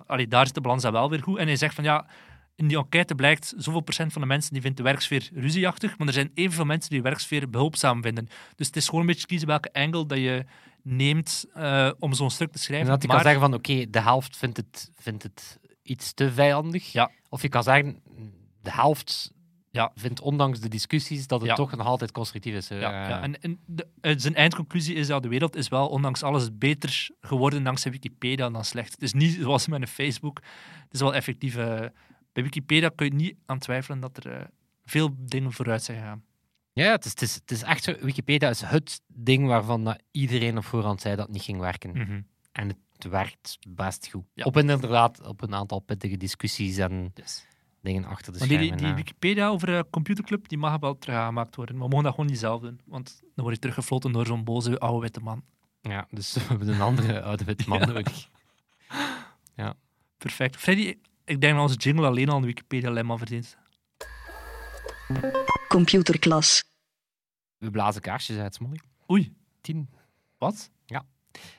Allee, 0.05 0.27
daar 0.27 0.45
is 0.45 0.51
de 0.51 0.61
balans 0.61 0.81
dan 0.83 0.91
wel 0.91 1.09
weer 1.09 1.23
goed. 1.23 1.37
En 1.37 1.45
hij 1.47 1.55
zegt 1.55 1.75
van, 1.75 1.83
ja, 1.83 2.05
in 2.55 2.67
die 2.67 2.77
enquête 2.77 3.15
blijkt, 3.15 3.53
zoveel 3.57 3.81
procent 3.81 4.13
van 4.13 4.21
de 4.21 4.27
mensen 4.27 4.53
die 4.53 4.61
vindt 4.61 4.77
de 4.77 4.83
werksfeer 4.83 5.29
ruzieachtig, 5.33 5.97
maar 5.97 6.07
er 6.07 6.13
zijn 6.13 6.31
evenveel 6.33 6.65
mensen 6.65 6.89
die 6.89 7.01
de 7.01 7.09
werksfeer 7.09 7.49
behulpzaam 7.49 8.01
vinden. 8.01 8.27
Dus 8.55 8.67
het 8.67 8.75
is 8.75 8.85
gewoon 8.85 9.01
een 9.01 9.07
beetje 9.07 9.27
kiezen 9.27 9.47
welke 9.47 9.73
angle 9.73 10.05
dat 10.05 10.17
je 10.17 10.45
neemt 10.81 11.45
eh, 11.53 11.91
om 11.99 12.13
zo'n 12.13 12.29
stuk 12.29 12.47
te 12.47 12.53
En 12.57 12.59
schrijven. 12.59 12.87
dat 12.87 13.01
je 13.01 13.07
maar 13.07 13.15
kan 13.15 13.25
zeggen 13.25 13.43
van, 13.43 13.53
oké, 13.53 13.89
de 13.89 14.01
helft 14.01 14.37
vindt 14.37 14.57
het, 14.57 14.91
vindt 14.97 15.23
het 15.23 15.59
iets 15.83 16.13
te 16.13 16.31
vijandig. 16.31 16.91
Ja. 16.91 17.11
Of 17.35 17.41
je 17.41 17.49
kan 17.49 17.63
zeggen, 17.63 17.99
de 18.61 18.71
helft 18.71 19.33
Ja. 19.71 19.91
vindt 19.95 20.21
ondanks 20.21 20.59
de 20.59 20.67
discussies 20.69 21.27
dat 21.27 21.39
het 21.39 21.49
Ja. 21.49 21.55
toch 21.55 21.75
nog 21.75 21.87
altijd 21.87 22.11
constructief 22.11 22.53
is. 22.55 22.67
ja, 22.67 22.75
Eh, 22.75 22.81
ja, 23.09 23.21
en, 23.21 23.41
en 23.41 23.59
de, 23.65 23.87
eh, 24.01 24.13
zijn 24.17 24.35
eindconclusie 24.35 24.95
is 24.95 25.07
dat 25.07 25.23
de 25.23 25.29
wereld 25.29 25.55
is 25.55 25.67
wel, 25.67 25.87
ondanks 25.87 26.23
alles, 26.23 26.57
beter 26.57 27.09
geworden 27.21 27.63
dankzij 27.63 27.91
Wikipedia 27.91 28.49
dan 28.49 28.65
slecht. 28.65 28.91
Het 28.91 29.01
is 29.01 29.13
niet 29.13 29.37
zoals 29.41 29.67
met 29.67 29.81
een 29.81 29.87
Facebook. 29.87 30.41
Het 30.83 30.93
is 30.93 30.99
wel 30.99 31.13
effectief. 31.15 31.55
eh, 31.55 31.79
bij 32.33 32.43
Wikipedia 32.43 32.89
kun 32.95 33.05
je 33.05 33.13
niet 33.13 33.35
aan 33.45 33.59
twijfelen 33.59 33.99
dat 33.99 34.23
er 34.23 34.49
veel 34.85 35.09
dingen 35.17 35.51
vooruit 35.53 35.83
zijn 35.83 35.97
gegaan. 35.97 36.23
Ja, 36.73 36.91
het 36.91 37.05
is, 37.05 37.11
het, 37.11 37.21
is, 37.21 37.35
het 37.35 37.51
is 37.51 37.61
echt 37.63 37.83
zo. 37.83 37.93
Wikipedia 38.01 38.49
is 38.49 38.61
het 38.61 39.01
ding 39.07 39.47
waarvan 39.47 39.83
dat 39.83 39.99
iedereen 40.11 40.57
op 40.57 40.65
voorhand 40.65 41.01
zei 41.01 41.15
dat 41.15 41.25
het 41.25 41.33
niet 41.35 41.43
ging 41.43 41.59
werken. 41.59 41.95
En 42.51 42.67
het 42.67 42.77
werkt 43.03 43.57
best 43.69 44.07
goed. 44.11 44.23
Ja. 44.33 44.43
Op 44.43 44.57
inderdaad 44.57 45.21
op 45.27 45.41
een 45.41 45.55
aantal 45.55 45.79
pittige 45.79 46.17
discussies 46.17 46.77
en 46.77 47.11
Yes. 47.13 47.45
dingen 47.81 48.05
achter 48.05 48.33
de 48.33 48.39
Maar 48.39 48.47
die, 48.47 48.57
schermen. 48.57 48.77
die, 48.77 48.85
die 48.87 48.95
ja. 48.95 49.03
Wikipedia 49.03 49.47
over 49.47 49.77
eh, 49.77 49.83
Computerclub, 49.91 50.47
die 50.47 50.57
mag 50.57 50.79
wel 50.79 50.97
terug 50.97 51.15
aangemaakt 51.15 51.55
worden. 51.55 51.75
Maar 51.75 51.83
we 51.83 51.89
mogen 51.89 52.05
dat 52.05 52.15
gewoon 52.15 52.29
niet 52.29 52.39
zelf 52.39 52.61
doen. 52.61 52.79
Want 52.85 53.19
dan 53.21 53.43
word 53.43 53.53
je 53.55 53.61
teruggefloten 53.61 54.11
door 54.11 54.25
zo'n 54.25 54.43
boze 54.43 54.79
oude 54.79 55.01
witte 55.01 55.19
man. 55.19 55.43
Ja, 55.81 56.07
dus 56.09 56.33
we 56.33 56.39
hebben 56.39 56.67
een 56.67 56.81
andere 56.81 57.21
oude 57.29 57.43
witte 57.43 57.69
man 57.69 57.79
Ja. 57.79 57.85
nodig. 57.85 58.29
Perfect. 60.17 60.55
Freddy, 60.57 60.97
ik 61.25 61.41
denk 61.41 61.53
dat 61.53 61.61
onze 61.61 61.75
jingle 61.77 62.05
alleen 62.07 62.29
al 62.29 62.37
een 62.37 62.45
Wikipedia-lemma 62.45 63.17
verdient. 63.17 63.57
Computerklas. 65.67 66.63
We 67.57 67.71
blazen 67.71 68.01
kaarsjes 68.01 68.37
uit, 68.37 68.53
Smolly. 68.55 68.79
Oei, 69.11 69.35
Tien. 69.61 69.89
wat? 70.37 70.71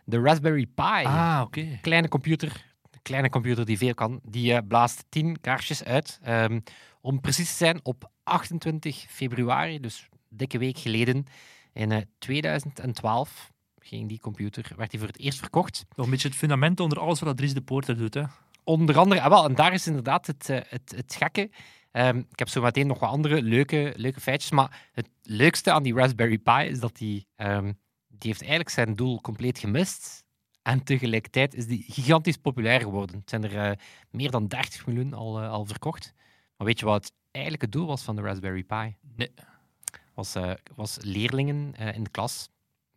De 0.04 0.20
Raspberry 0.20 0.66
Pi. 0.66 0.82
Ah, 0.82 1.42
oké. 1.44 1.78
Kleine 1.80 2.08
computer. 2.08 2.64
Een 2.90 3.02
kleine 3.02 3.28
computer 3.28 3.64
die 3.64 3.78
veel 3.78 3.94
kan. 3.94 4.20
Die 4.22 4.54
eh, 4.54 4.66
blaast 4.68 5.04
tien 5.08 5.40
kaarsjes 5.40 5.84
uit. 5.84 6.18
Ehm, 6.22 6.60
om 7.00 7.20
precies 7.20 7.50
te 7.50 7.56
zijn, 7.56 7.80
op 7.82 8.10
28 8.22 9.04
februari, 9.08 9.80
dus 9.80 10.08
een 10.10 10.36
dikke 10.36 10.58
week 10.58 10.78
geleden, 10.78 11.24
in 11.72 11.92
eh, 11.92 12.02
2012, 12.18 13.52
ging 13.78 14.08
die 14.08 14.20
computer, 14.20 14.72
werd 14.76 14.90
die 14.90 14.98
voor 14.98 15.08
het 15.08 15.18
eerst 15.18 15.38
verkocht. 15.38 15.84
Nog 15.96 16.04
een 16.04 16.12
beetje 16.12 16.28
het 16.28 16.36
fundament 16.36 16.80
onder 16.80 16.98
alles 16.98 17.20
wat 17.20 17.36
Dries 17.36 17.54
de 17.54 17.60
Poorter 17.60 17.96
doet. 17.96 18.14
Hè. 18.14 18.22
Onder 18.64 18.98
andere, 18.98 19.20
ah, 19.20 19.28
wel, 19.28 19.44
en 19.44 19.54
daar 19.54 19.72
is 19.72 19.86
inderdaad 19.86 20.26
het, 20.26 20.48
eh, 20.48 20.60
het, 20.68 20.92
het 20.96 21.14
gekke. 21.14 21.50
Ehm, 21.90 22.18
ik 22.18 22.38
heb 22.38 22.48
zo 22.48 22.62
meteen 22.62 22.86
nog 22.86 22.98
wat 22.98 23.10
andere 23.10 23.42
leuke, 23.42 23.92
leuke 23.96 24.20
feitjes, 24.20 24.50
maar 24.50 24.88
het 24.92 25.08
leukste 25.22 25.72
aan 25.72 25.82
die 25.82 25.94
Raspberry 25.94 26.38
Pi 26.38 26.62
is 26.62 26.80
dat 26.80 26.96
die, 26.96 27.26
ehm, 27.36 27.72
die 28.18 28.28
heeft 28.30 28.40
eigenlijk 28.40 28.70
zijn 28.70 28.94
doel 28.94 29.20
compleet 29.20 29.58
gemist. 29.58 30.24
En 30.62 30.84
tegelijkertijd 30.84 31.54
is 31.54 31.66
die 31.66 31.84
gigantisch 31.88 32.36
populair 32.36 32.80
geworden. 32.80 33.16
Het 33.18 33.30
zijn 33.30 33.44
er 33.44 33.70
eh, 33.70 33.76
meer 34.10 34.30
dan 34.30 34.46
30 34.46 34.86
miljoen 34.86 35.14
al, 35.14 35.40
eh, 35.42 35.50
al 35.50 35.64
verkocht. 35.66 36.12
Maar 36.56 36.66
weet 36.66 36.78
je 36.78 36.84
wat 36.84 37.04
het 37.04 37.12
eigenlijke 37.30 37.68
doel 37.68 37.86
was 37.86 38.02
van 38.02 38.16
de 38.16 38.22
Raspberry 38.22 38.62
Pi? 38.62 38.96
Nee. 39.16 39.32
Was, 40.14 40.34
eh, 40.34 40.52
was 40.74 40.96
leerlingen 41.00 41.74
in 41.74 42.04
de 42.04 42.10
klas 42.10 42.48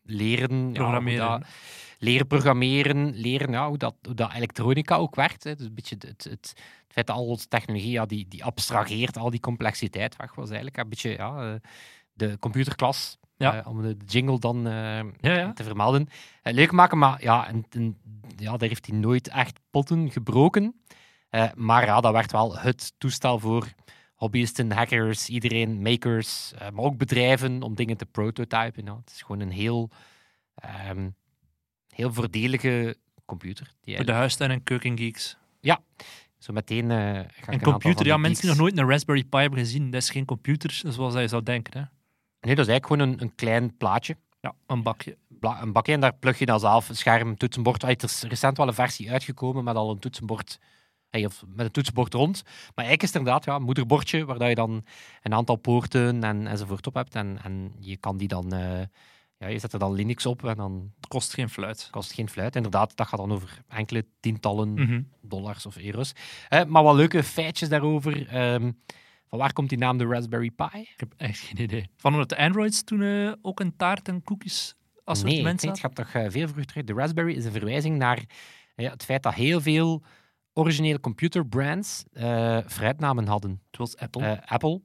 leren 0.04 0.68
ja, 0.68 0.74
Programmeren. 0.74 1.30
dat- 1.30 1.48
leren 2.00 2.28
programmeren, 2.28 3.16
leren 3.16 3.52
ja, 3.52 3.68
hoe, 3.68 3.78
dat, 3.78 3.96
hoe 4.02 4.14
dat 4.14 4.34
elektronica 4.34 4.96
ook 4.96 5.16
werkt. 5.16 5.44
Hè. 5.44 5.56
Dus 5.56 5.66
een 5.66 5.74
beetje 5.74 5.96
het, 5.96 6.04
het, 6.08 6.24
het, 6.24 6.32
het 6.32 6.54
feit 6.88 7.08
dat 7.08 7.16
al 7.16 7.26
onze 7.26 7.48
technologie 7.48 7.92
ja, 7.92 8.06
die, 8.06 8.28
die 8.28 8.44
abstraheert 8.44 9.18
al 9.18 9.30
die 9.30 9.40
complexiteit 9.40 10.16
weg 10.16 10.36
was 10.36 10.48
eigenlijk 10.48 10.78
een 10.78 10.90
beetje 10.90 11.10
ja, 11.10 11.60
de 12.20 12.38
computerklas. 12.40 13.18
Ja. 13.38 13.56
eh, 13.60 13.68
om 13.68 13.82
de 13.82 13.98
jingle 14.06 14.40
dan 14.40 14.68
eh, 14.68 14.74
Ja, 14.74 15.34
ja. 15.38 15.54
te 15.54 15.64
vermelden. 15.64 16.08
Eh, 16.42 16.54
leuk 16.54 16.72
maken, 16.72 16.98
maar 16.98 17.24
ja, 17.24 17.48
en, 17.48 17.66
en, 17.70 17.98
ja, 18.38 18.58
daar 18.58 18.68
heeft 18.70 18.88
hij 18.88 18.98
nooit 18.98 19.28
echt 19.28 19.60
potten 19.70 20.12
gebroken. 20.12 20.82
Maar 21.56 21.86
ja, 21.86 22.02
dat 22.02 22.12
werd 22.14 22.32
wel 22.32 22.58
het 22.58 22.94
toestel 22.98 23.40
voor 23.40 23.68
hobbyisten, 24.14 24.72
hackers, 24.72 25.30
iedereen, 25.30 25.82
makers, 25.82 26.54
maar 26.74 26.84
ook 26.84 26.98
bedrijven 26.98 27.64
om 27.64 27.76
dingen 27.76 27.98
te 27.98 28.06
prototypen. 28.06 28.86
Ja. 28.86 28.96
Het 28.96 29.12
is 29.12 29.22
gewoon 29.22 29.42
een 29.42 29.52
heel, 29.52 29.90
ehm, 30.56 31.10
heel 31.90 32.14
voordelige 32.14 32.98
computer. 33.26 33.74
Die 33.82 33.96
Voor 33.96 34.06
de 34.06 34.12
huistuin- 34.12 34.52
en 34.52 34.64
keukengeeks. 34.64 35.38
zo 36.38 36.54
meteen 36.54 36.90
ga 36.90 37.52
Een 37.54 37.62
computer, 37.62 38.06
ja, 38.06 38.18
mensen 38.18 38.42
die 38.42 38.50
nog 38.52 38.60
nooit 38.60 38.78
een 38.78 38.90
Raspberry 38.90 39.24
Pi 39.24 39.38
hebben 39.38 39.60
gezien, 39.60 39.92
dat 39.92 40.02
is 40.02 40.10
geen 40.10 40.26
computer 40.26 40.82
zoals 40.86 41.14
je 41.14 41.28
zou 41.28 41.44
denken. 41.44 41.80
Hè. 41.80 41.86
Nee, 42.42 42.56
dat 42.56 42.66
is 42.68 42.72
eigenlijk 42.72 42.86
gewoon 42.86 43.14
een, 43.14 43.22
een 43.22 43.36
klein 43.36 43.78
plaatje. 43.78 44.18
Ja, 44.42 44.54
een 44.68 44.84
bakje. 44.84 45.18
bla- 45.28 45.62
een 45.62 45.72
bakje 45.72 45.94
en 45.94 46.00
daar 46.00 46.14
plug 46.14 46.40
je 46.40 46.46
dan 46.46 46.60
zelf 46.60 46.90
een 46.90 46.96
scherm, 46.96 47.38
toetsenbord. 47.38 47.84
Er 47.84 48.04
is 48.04 48.24
recent 48.24 48.58
wel 48.58 48.68
een 48.68 48.74
versie 48.74 49.12
uitgekomen 49.12 49.64
met 49.64 49.76
al 49.76 49.92
een 49.92 50.00
toetsenbord, 50.00 50.60
hey, 51.10 51.26
of 51.26 51.44
met 51.48 51.66
een 51.66 51.72
toetsenbord 51.72 52.14
rond. 52.14 52.42
Maar 52.46 52.54
eigenlijk 52.86 53.02
is 53.02 53.08
het 53.10 53.18
inderdaad 53.18 53.46
ja, 53.46 53.56
een 53.56 53.62
moederbordje 53.64 54.26
waar 54.26 54.38
dat 54.38 54.48
je 54.50 54.56
dan 54.56 54.86
een 55.22 55.34
aantal 55.34 55.56
poorten 55.56 56.24
en, 56.24 56.48
enzovoort 56.48 56.88
op 56.88 56.94
hebt. 56.94 57.16
En, 57.16 57.40
en 57.44 57.76
je 57.80 57.98
kan 57.98 58.18
die 58.18 58.28
dan 58.28 58.54
eh, 58.54 58.82
ja, 59.38 59.48
je 59.48 59.60
zet 59.60 59.74
er 59.74 59.80
dan 59.80 59.94
Linux 59.94 60.26
op 60.26 60.46
en 60.46 60.56
dan 60.56 60.92
Kost 61.08 61.34
geen 61.34 61.50
fluit. 61.50 61.88
kost 61.92 62.14
geen 62.14 62.30
fluit. 62.30 62.56
Inderdaad, 62.56 62.96
dat 62.98 63.08
gaat 63.08 63.20
dan 63.20 63.32
over 63.32 63.62
enkele 63.68 64.06
tientallen 64.20 64.74
Mhm. 64.74 65.02
dollars 65.22 65.66
of 65.66 65.78
euro's. 65.78 66.14
Eh, 66.50 66.64
maar 66.66 66.84
wat 66.84 66.96
leuke 66.96 67.24
feitjes 67.24 67.70
daarover. 67.70 68.28
Ehm, 68.28 68.72
van 69.30 69.40
waar 69.40 69.54
komt 69.54 69.70
die 69.70 69.78
naam 69.78 69.98
de 69.98 70.06
Raspberry 70.06 70.52
Pi? 70.52 70.80
Ik 70.80 70.94
heb 70.96 71.14
echt 71.18 71.40
geen 71.40 71.62
idee. 71.62 71.90
Van 71.98 72.14
omdat 72.14 72.30
de 72.30 72.38
Androids 72.38 72.84
toen 72.84 73.02
eh, 73.02 73.32
ook 73.42 73.60
een 73.60 73.76
taart 73.76 74.08
en 74.08 74.24
cookies 74.24 74.76
Nee, 74.76 75.18
assortiment 75.18 75.62
nee, 75.62 75.72
het 75.72 75.82
hadden? 75.82 76.06
gaat 76.06 76.14
toch 76.14 76.22
eh, 76.24 76.32
veel 76.32 76.48
vroeger 76.48 76.66
terug. 76.66 76.84
De 76.84 76.94
Raspberry 76.94 77.34
is 77.34 77.46
een 77.46 77.52
verwijzing 77.52 77.98
naar 77.98 78.18
eh, 78.76 78.86
ja, 78.86 78.92
het 78.92 79.04
feit 79.06 79.24
dat 79.24 79.34
heel 79.34 79.62
veel 79.62 80.04
originele 80.54 81.00
computerbrands 81.00 82.04
eh 82.14 82.58
fruitnamen 82.68 83.28
hadden. 83.28 83.62
Zoals 83.72 83.98
Apple. 83.98 84.26
Eh, 84.26 84.52
Apple, 84.52 84.82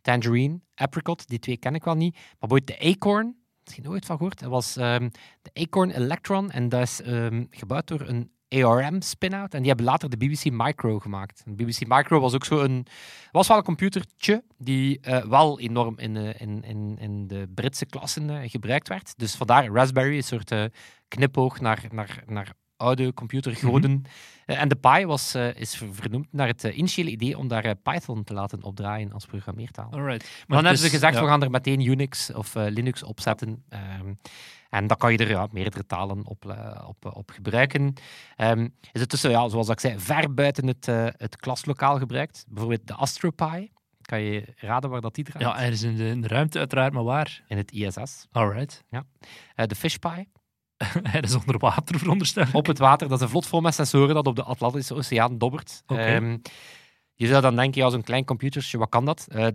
Tangerine, 0.00 0.60
Apricot, 0.74 1.28
die 1.28 1.38
twee 1.38 1.56
ken 1.56 1.74
ik 1.74 1.84
wel 1.84 1.94
niet. 1.94 2.14
Maar 2.14 2.48
bijvoorbeeld 2.48 2.78
de 2.80 2.88
Acorn, 2.90 3.36
misschien 3.64 3.84
nooit 3.84 4.04
van 4.06 4.16
gehoord. 4.16 4.38
Dat 4.38 4.50
was 4.50 4.76
ehm, 4.76 5.08
de 5.42 5.50
Acorn 5.62 5.90
Electron 5.90 6.50
en 6.50 6.68
dat 6.68 6.82
is 6.82 7.02
ehm, 7.02 7.44
gebouwd 7.50 7.86
door 7.86 8.00
een 8.00 8.30
ARM-spin-out. 8.52 9.54
En 9.54 9.58
die 9.58 9.68
hebben 9.68 9.86
later 9.86 10.10
de 10.10 10.16
BBC 10.16 10.50
Micro 10.50 10.98
gemaakt. 10.98 11.42
De 11.44 11.64
BBC 11.64 11.86
Micro 11.86 12.20
was 12.20 12.34
ook 12.34 12.44
zo 12.44 12.60
een... 12.60 12.86
was 13.30 13.48
wel 13.48 13.56
een 13.56 13.62
computertje 13.62 14.44
die 14.58 15.00
eh, 15.00 15.24
wel 15.24 15.60
enorm 15.60 15.98
in, 15.98 16.16
eh, 16.16 16.40
in, 16.40 16.62
in, 16.64 16.96
in 16.98 17.26
de 17.26 17.48
Britse 17.54 17.86
klassen 17.86 18.30
eh, 18.30 18.50
gebruikt 18.50 18.88
werd. 18.88 19.14
Dus 19.16 19.34
vandaar 19.34 19.66
Raspberry, 19.66 20.16
een 20.16 20.22
soort 20.22 20.54
knipoog 21.08 21.60
naar, 21.60 21.84
naar, 21.90 22.22
naar 22.26 22.52
oude 22.82 23.14
computergoden. 23.14 24.02
Eh, 24.46 24.60
en 24.60 24.68
de 24.68 24.76
Pi 24.76 25.06
was, 25.06 25.34
eh, 25.34 25.54
is 25.54 25.76
ver- 25.76 25.94
vernoemd 25.94 26.26
naar 26.32 26.46
het 26.46 26.64
eh, 26.64 26.76
initiële 26.78 27.10
idee 27.10 27.38
om 27.38 27.48
daar 27.48 27.74
Python 27.76 28.24
te 28.24 28.32
laten 28.34 28.62
opdraaien 28.62 29.12
als 29.12 29.26
programmeertaal. 29.26 29.90
Alright. 29.90 30.22
Maar 30.22 30.46
dan 30.46 30.56
het 30.56 30.64
hebben 30.64 30.78
ze 30.78 30.84
is- 30.86 30.92
gezegd, 30.92 31.14
ja. 31.14 31.20
we 31.22 31.26
gaan 31.26 31.42
er 31.42 31.50
meteen 31.50 31.80
Unix 31.86 32.32
of 32.32 32.54
Linux 32.54 33.02
op 33.02 33.20
zetten. 33.20 33.64
Ehm, 33.68 34.14
en 34.70 34.86
dan 34.86 34.96
kan 34.96 35.12
je 35.12 35.18
er 35.18 35.28
ja, 35.28 35.46
meerdere 35.52 35.86
talen 35.86 36.26
op, 36.26 36.56
op, 36.86 37.14
op 37.16 37.30
gebruiken. 37.30 37.94
Ehm, 38.36 38.68
is 38.92 39.00
het 39.00 39.08
tussen, 39.08 39.30
ja, 39.30 39.48
zoals 39.48 39.68
ik 39.68 39.80
zei, 39.80 39.98
ver 39.98 40.34
buiten 40.34 40.66
het, 40.66 40.86
het 41.16 41.36
klaslokaal 41.36 41.98
gebruikt. 41.98 42.44
Bijvoorbeeld 42.48 42.86
de 42.86 42.94
AstroPi. 42.94 43.70
Kan 44.02 44.20
je 44.20 44.54
raden 44.56 44.90
waar 44.90 45.00
dat 45.00 45.14
die 45.14 45.24
draait? 45.24 45.44
Ja, 45.46 45.60
ergens 45.60 45.82
in 45.82 45.96
de, 45.96 46.06
in 46.06 46.20
de 46.20 46.28
ruimte 46.28 46.58
uiteraard, 46.58 46.92
maar 46.92 47.04
waar? 47.04 47.42
In 47.46 47.56
het 47.56 47.72
ISS. 47.72 48.26
Alright. 48.32 48.84
Eh, 48.90 49.66
de 49.66 49.74
FishPi. 49.74 50.26
Er 51.12 51.22
is 51.22 51.34
onder 51.34 51.58
water 51.58 51.98
veronderstel. 51.98 52.46
Op 52.52 52.66
het 52.66 52.78
water. 52.78 53.08
Dat 53.08 53.18
is 53.18 53.24
een 53.24 53.30
vlot 53.30 53.46
vol 53.46 53.60
met 53.60 53.74
sensoren 53.74 54.14
dat 54.14 54.26
op 54.26 54.36
de 54.36 54.42
Atlantische 54.42 54.94
Oceaan 54.94 55.38
dobbert. 55.38 55.82
Oké. 55.86 56.00
Ehm, 56.00 56.38
je 57.14 57.26
zou 57.26 57.42
dan 57.42 57.56
denken, 57.56 57.82
ja, 57.82 57.90
zo'n 57.90 58.02
klein 58.02 58.24
computertje, 58.24 58.78
wat 58.78 58.88
kan 58.88 59.04
dat? 59.04 59.26
Eh, 59.28 59.46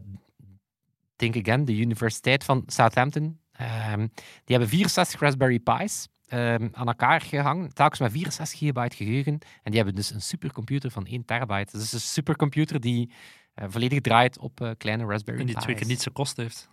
think 1.15 1.37
again, 1.37 1.65
de 1.65 1.75
Universiteit 1.75 2.43
van 2.43 2.63
Southampton. 2.65 3.39
Ehm, 3.51 3.99
die 4.43 4.55
hebben 4.55 4.69
64 4.69 5.19
Raspberry 5.19 5.59
Pi's 5.59 6.07
ehm, 6.27 6.67
aan 6.71 6.87
elkaar 6.87 7.21
gehangen, 7.21 7.73
telkens 7.73 7.99
met 7.99 8.11
64 8.11 8.59
gigabyte 8.59 8.95
geheugen. 8.95 9.33
En 9.33 9.71
die 9.71 9.75
hebben 9.75 9.95
dus 9.95 10.11
een 10.11 10.21
supercomputer 10.21 10.91
van 10.91 11.05
1 11.05 11.25
terabyte. 11.25 11.77
Dus 11.77 11.93
een 11.93 11.99
supercomputer 11.99 12.79
die 12.79 13.11
eh, 13.53 13.65
volledig 13.69 14.01
draait 14.01 14.39
op 14.39 14.61
eh, 14.61 14.69
kleine 14.77 15.05
Raspberry 15.05 15.39
En 15.39 15.45
die 15.45 15.55
Pi's. 15.55 15.63
twee 15.63 15.75
keer 15.75 15.87
niet 15.87 16.01
zo 16.01 16.11
kost 16.13 16.37
heeft. 16.37 16.69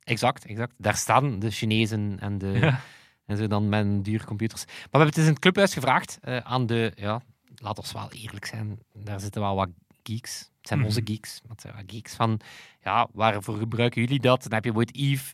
Exact, 0.00 0.44
exact. 0.44 0.74
Daar 0.78 0.96
staan 0.96 1.38
de 1.38 1.50
Chinezen 1.50 2.16
en 2.20 2.38
de... 2.38 2.46
Ja. 2.46 2.80
En 3.30 3.36
zo 3.36 3.46
dan 3.46 3.68
met 3.68 4.04
duur 4.04 4.24
computers. 4.24 4.64
Maar 4.64 4.74
we 4.74 4.80
hebben 4.90 5.06
het 5.06 5.16
eens 5.16 5.26
in 5.26 5.32
het 5.32 5.40
clubhuis 5.42 5.72
gevraagd 5.74 6.18
eh, 6.22 6.36
aan 6.36 6.66
de, 6.66 6.92
ja, 6.96 7.20
laten 7.54 7.82
we 7.84 7.90
wel 7.92 8.12
eerlijk 8.12 8.44
zijn, 8.44 8.78
daar 8.94 9.20
zitten 9.20 9.40
wel 9.40 9.54
wat 9.54 9.68
geeks. 10.02 10.38
Het 10.38 10.68
zijn 10.68 10.78
Mhm. 10.78 10.88
onze 10.88 11.00
geeks. 11.04 11.40
Maar 11.42 11.50
het 11.50 11.60
zijn 11.60 11.74
wat 11.74 11.84
geeks 11.86 12.14
van, 12.14 12.40
ja, 12.82 13.08
waarvoor 13.12 13.56
gebruiken 13.56 14.00
jullie 14.00 14.20
dat? 14.20 14.42
Dan 14.42 14.52
heb 14.52 14.64
je 14.64 14.72
bijvoorbeeld 14.72 15.06
Yves, 15.06 15.32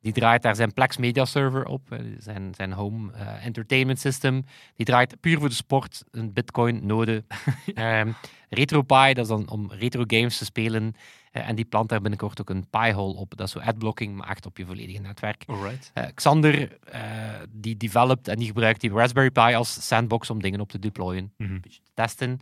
die 0.00 0.12
draait 0.12 0.42
daar 0.42 0.56
zijn 0.56 0.72
Plex 0.72 0.96
Media 0.96 1.24
Server 1.24 1.64
op, 1.66 1.92
eh, 1.92 1.98
zijn, 2.18 2.54
zijn 2.56 2.72
home 2.72 3.12
eh, 3.12 3.44
entertainment 3.46 3.98
system. 4.00 4.44
Die 4.76 4.86
draait 4.86 5.20
puur 5.20 5.38
voor 5.38 5.48
de 5.48 5.54
sport, 5.54 6.04
een 6.10 6.32
bitcoin 6.32 6.86
node. 6.86 7.24
Ehm 7.74 8.12
RetroPie, 8.48 9.14
dat 9.14 9.24
is 9.24 9.28
dan 9.28 9.48
om 9.48 9.72
retro 9.72 10.02
games 10.06 10.38
te 10.38 10.44
spelen. 10.44 10.94
Eh, 11.30 11.48
en 11.48 11.54
die 11.56 11.64
plant 11.64 11.88
daar 11.88 12.00
binnenkort 12.00 12.40
ook 12.40 12.50
een 12.50 12.68
Pi-hole 12.70 13.14
op, 13.14 13.36
dat 13.36 13.50
zo 13.50 13.58
adblocking 13.58 14.16
maakt 14.16 14.46
op 14.46 14.56
je 14.56 14.66
volledige 14.66 15.00
netwerk. 15.00 15.44
Alright. 15.46 15.90
Eh, 15.94 16.04
Xander, 16.14 16.78
eh, 16.84 17.02
die 17.50 17.76
developt 17.76 18.28
en 18.28 18.36
die 18.38 18.46
gebruikt 18.46 18.80
die 18.80 18.90
Raspberry 18.90 19.30
Pi 19.30 19.40
als 19.54 19.86
sandbox 19.86 20.30
om 20.30 20.42
dingen 20.42 20.60
op 20.60 20.68
te 20.70 20.78
deployen, 20.78 21.32
Mhm. 21.36 21.52
een 21.52 21.60
beetje 21.60 21.82
te 21.82 21.90
testen. 21.94 22.40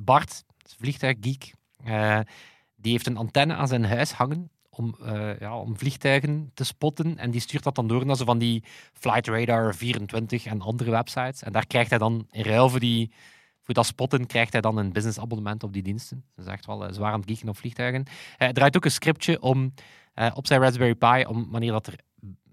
Bart, 0.00 0.44
vliegtuiggeek, 0.78 1.52
die 2.76 2.92
heeft 2.92 3.06
een 3.06 3.16
antenne 3.16 3.54
aan 3.54 3.68
zijn 3.68 3.84
huis 3.84 4.12
hangen 4.12 4.50
om, 4.70 4.96
ja, 5.38 5.58
om 5.58 5.78
vliegtuigen 5.78 6.50
te 6.54 6.64
spotten. 6.64 7.18
En 7.18 7.30
die 7.30 7.40
stuurt 7.40 7.62
dat 7.62 7.74
dan 7.74 7.86
door 7.86 8.06
naar 8.06 8.16
zo 8.16 8.24
van 8.24 8.38
die 8.38 8.64
Flight 8.92 9.26
Radar 9.28 9.74
24 9.74 10.44
en 10.46 10.60
andere 10.60 10.90
websites. 10.90 11.42
En 11.42 11.52
daar 11.52 11.66
krijgt 11.66 11.90
hij 11.90 11.98
dan 11.98 12.26
in 12.30 12.42
ruil 12.42 12.68
voor, 12.68 12.80
die, 12.80 13.12
voor 13.62 13.74
dat 13.74 13.86
spotten, 13.86 14.26
krijgt 14.26 14.52
hij 14.52 14.60
dan 14.60 14.76
een 14.76 14.92
business 14.92 15.18
abonnement 15.18 15.62
op 15.62 15.72
die 15.72 15.82
diensten. 15.82 16.24
Dat 16.34 16.46
is 16.46 16.52
echt 16.52 16.66
wel 16.66 16.86
eh, 16.86 16.92
zwaar 16.92 17.12
aan 17.12 17.20
het 17.20 17.28
geeken 17.30 17.48
op 17.48 17.56
vliegtuigen. 17.56 18.04
Eh, 18.04 18.12
Hij 18.36 18.52
draait 18.52 18.76
ook 18.76 18.84
een 18.84 18.90
scriptje 18.90 19.40
om, 19.42 19.74
eh, 20.14 20.30
op 20.34 20.46
zijn 20.46 20.60
Raspberry 20.60 20.94
Pi 20.94 21.24
om 21.24 21.50
wanneer 21.50 21.72
dat 21.72 21.86
er 21.86 21.94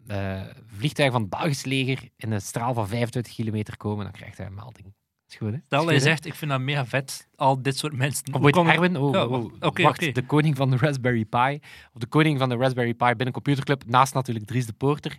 eh, 0.07 0.41
vliegtuigen 0.65 1.19
van 1.19 1.27
het 1.29 1.39
Belgisch 1.39 1.65
leger 1.65 2.09
in 2.15 2.31
een 2.31 2.41
straal 2.41 2.73
van 2.73 2.87
25 2.87 3.33
kilometer 3.33 3.77
komen, 3.77 4.03
dan 4.03 4.13
krijgt 4.13 4.37
hij 4.37 4.45
een 4.47 4.53
melding. 4.53 4.93
Is 5.27 5.35
goed, 5.35 5.51
hè? 5.51 5.57
Stel, 5.65 5.87
hij 5.87 5.99
zegt, 5.99 6.25
ik 6.25 6.33
vind 6.35 6.51
dat 6.51 6.59
mega 6.59 6.85
vet, 6.85 7.27
al 7.35 7.61
dit 7.61 7.77
soort 7.77 7.93
mensen. 7.93 8.33
Of 8.33 8.43
het- 8.43 8.55
Erwin, 8.55 8.97
oh, 8.97 9.13
Ja, 9.13 9.23
oh, 9.25 9.29
wacht. 9.29 9.45
Oké, 9.59 9.83
wacht, 9.83 10.01
oké. 10.01 10.11
de 10.11 10.25
koning 10.25 10.55
van 10.57 10.69
de 10.69 10.77
Raspberry 10.77 11.25
Pi, 11.25 11.59
of 11.93 11.99
de 12.01 12.07
koning 12.07 12.39
van 12.39 12.49
de 12.49 12.55
Raspberry 12.55 12.93
Pi 12.93 13.05
binnen 13.05 13.31
Computerclub, 13.33 13.83
naast 13.85 14.13
natuurlijk 14.13 14.45
Dries 14.45 14.65
de 14.65 14.73
Poorter, 14.73 15.17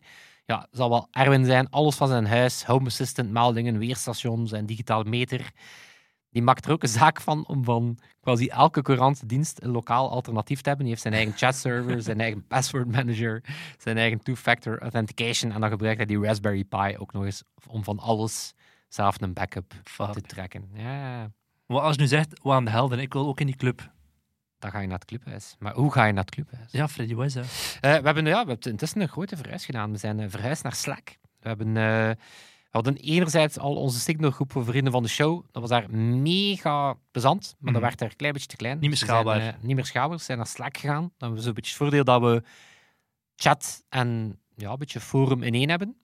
ja, 0.51 0.67
zal 0.71 0.89
wel 0.89 1.09
Erwin 1.11 1.45
zijn, 1.45 1.71
alles 1.71 1.97
van 1.97 2.09
zijn 2.09 2.27
huis, 2.27 2.65
home 2.65 2.87
assistant, 2.87 3.31
meldingen, 3.31 3.79
weerstations 3.79 4.53
en 4.53 4.67
digitale 4.67 5.05
meter. 5.05 5.51
Die 6.31 6.43
maakt 6.43 6.65
er 6.65 6.73
ook 6.73 6.83
een 6.83 6.89
zaak 6.89 7.21
van 7.21 7.47
om 7.47 7.65
van 7.65 7.99
quasi 8.21 8.49
elke 8.49 8.83
courante 8.83 9.27
dienst 9.27 9.63
een 9.63 9.71
lokaal 9.71 10.11
alternatief 10.11 10.61
te 10.61 10.69
hebben. 10.69 10.87
Die 10.87 10.95
heeft 10.95 11.03
zijn 11.03 11.15
eigen 11.15 11.37
chatserver, 11.37 12.03
zijn 12.03 12.21
eigen 12.21 12.47
password 12.47 12.93
manager, 12.93 13.45
zijn 13.79 13.97
eigen 13.97 14.23
two-factor 14.23 14.79
authentication. 14.79 15.53
En 15.53 15.61
dan 15.61 15.71
gebruikt 15.71 15.97
hij 15.97 16.07
die 16.07 16.23
Raspberry 16.23 16.65
Pi 16.65 16.97
ook 16.99 17.13
nog 17.13 17.25
eens 17.25 17.43
om 17.67 17.85
van 17.85 17.99
alles 17.99 18.55
zelf 18.89 19.21
een 19.21 19.33
backup 19.33 19.75
Fuck. 19.85 20.13
te 20.13 20.21
trekken. 20.21 20.71
Ja, 20.75 21.31
Maar 21.67 21.81
als 21.81 21.95
je 21.95 22.01
nu 22.01 22.07
zegt, 22.07 22.41
wat 22.43 22.55
aan 22.55 22.65
de 22.65 22.71
helden, 22.71 22.99
ik 22.99 23.13
wil 23.13 23.27
ook 23.27 23.41
in 23.41 23.47
die 23.47 23.57
club. 23.57 23.91
Dan 24.61 24.70
ga 24.70 24.79
je 24.79 24.87
naar 24.87 24.99
het 24.99 25.05
clubhuis. 25.05 25.57
Maar 25.59 25.75
hoe 25.75 25.92
ga 25.92 26.05
je 26.05 26.12
naar 26.12 26.25
het 26.25 26.35
clubhuis? 26.35 26.73
Ja, 26.73 26.88
Freddy, 26.88 27.14
wat 27.14 27.27
is 27.27 27.33
dat? 27.33 27.44
Eh, 27.44 27.81
we, 27.81 28.05
hebben, 28.07 28.25
ja, 28.27 28.42
we 28.44 28.51
hebben 28.51 28.70
intussen 28.70 29.01
een 29.01 29.09
grote 29.09 29.37
verhuis 29.37 29.64
gedaan. 29.64 29.90
We 29.92 29.99
zijn 29.99 30.20
eh, 30.20 30.27
verhuisd 30.29 30.62
naar 30.62 30.75
Slack. 30.75 31.16
We, 31.40 31.49
hebben, 31.49 31.66
eh, 31.68 31.83
we 32.12 32.16
hadden 32.70 32.96
enerzijds 32.96 33.59
al 33.59 33.77
onze 33.77 33.99
signalgroep 33.99 34.53
voor 34.53 34.64
vrienden 34.64 34.92
van 34.92 35.03
de 35.03 35.09
show. 35.09 35.44
Dat 35.51 35.61
was 35.62 35.70
daar 35.70 35.90
mega 35.94 36.96
plezant, 37.11 37.42
maar 37.59 37.73
dat 37.73 37.81
Mhm. 37.81 37.83
werd 37.83 37.99
daar 37.99 38.11
een 38.11 38.16
klein 38.16 38.33
beetje 38.33 38.49
te 38.49 38.57
klein. 38.57 38.73
Niet 38.79 38.81
meer 38.83 38.90
Dus 38.90 38.99
zijn, 38.99 39.11
schaalbaar. 39.11 39.59
niet 39.61 39.75
meer 39.77 39.87
schaalbaar. 39.87 40.16
We 40.16 40.23
zijn 40.25 40.38
naar 40.38 40.46
Slack 40.46 40.77
gegaan. 40.77 41.01
Dan 41.03 41.11
hebben 41.18 41.38
we 41.38 41.44
zo'n 41.44 41.55
beetje 41.55 41.70
het 41.70 41.79
voordeel 41.81 42.05
dat 42.05 42.20
we 42.20 42.42
chat 43.37 43.85
en 43.88 44.38
ja, 44.57 44.70
een 44.70 44.79
beetje 44.79 45.01
forum 45.01 45.42
in 45.42 45.55
één 45.55 45.68
hebben. 45.68 45.94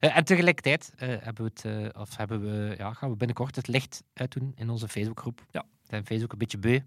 En 0.00 0.24
tegelijkertijd 0.24 0.92
hebben 0.96 1.44
we 1.44 1.68
het, 1.70 1.96
of 1.96 2.16
hebben 2.16 2.40
we, 2.40 2.74
ja, 2.78 2.92
gaan 2.92 3.10
we 3.10 3.16
binnenkort 3.16 3.56
het 3.56 3.66
licht 3.68 4.02
uitdoen 4.14 4.52
in 4.56 4.70
onze 4.70 4.88
Facebookgroep. 4.88 5.44
Ja. 5.50 5.60
We 5.82 5.88
zijn 5.88 6.06
Facebook 6.06 6.32
een 6.32 6.38
beetje 6.38 6.58
beu. 6.58 6.78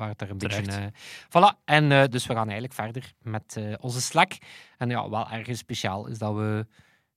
Waar 0.00 0.08
het 0.08 0.20
er 0.20 0.30
een 0.30 0.38
Terecht. 0.38 0.66
beetje... 0.66 0.80
eh, 0.80 1.52
voilà. 1.52 1.64
En 1.64 1.92
eh, 1.92 2.04
dus 2.08 2.26
we 2.26 2.32
gaan 2.34 2.44
eigenlijk 2.44 2.74
verder 2.74 3.12
met 3.22 3.56
eh, 3.56 3.74
onze 3.80 4.00
Slack. 4.00 4.32
En 4.78 4.88
ja, 4.88 5.10
wel 5.10 5.30
ergens 5.30 5.58
speciaal 5.58 6.06
is 6.06 6.18
dat 6.18 6.34
we... 6.34 6.66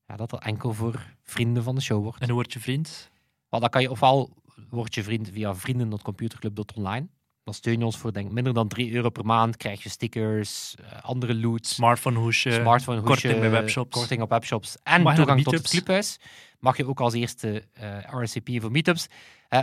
Ja, 0.08 0.16
dat 0.16 0.30
dat 0.30 0.44
enkel 0.44 0.74
voor 0.74 1.06
vrienden 1.24 1.64
van 1.64 1.76
de 1.76 1.82
show 1.82 2.04
wordt. 2.04 2.20
En 2.22 2.26
hoe 2.26 2.36
word 2.36 2.54
je 2.54 2.60
vriend? 2.60 3.10
Wel, 3.50 3.60
dan 3.60 3.70
kan 3.70 3.82
je 3.82 3.92
ofwel 3.92 4.34
word 4.70 4.96
je 4.96 5.04
vriend 5.04 5.30
via 5.32 5.56
vrienden.computerclub.online. 5.56 7.08
Dan 7.44 7.54
steun 7.54 7.80
je 7.80 7.86
ons 7.86 7.98
voor 7.98 8.14
denk, 8.14 8.32
minder 8.32 8.54
dan 8.54 8.68
3 8.68 8.94
euro 8.94 9.10
per 9.10 9.26
maand. 9.26 9.58
Krijg 9.58 9.84
je 9.84 9.90
stickers, 9.90 10.76
andere 11.02 11.36
loot, 11.36 11.68
Smartphone 11.68 12.18
hoesje. 12.20 12.52
smartphone 12.52 13.02
korting 13.02 13.40
bij 13.40 13.50
webshops. 13.50 13.98
korting 13.98 14.22
op 14.22 14.30
webshops 14.30 14.78
en 14.84 15.02
Mag 15.02 15.16
toegang 15.16 15.44
tot 15.44 15.54
het 15.54 15.70
clubhuis. 15.70 16.20
Mag 16.60 16.78
je 16.78 16.88
ook 16.88 17.00
als 17.00 17.14
eerste 17.14 17.64
RSVP 18.10 18.62
voor 18.62 18.72
meetups. 18.72 19.08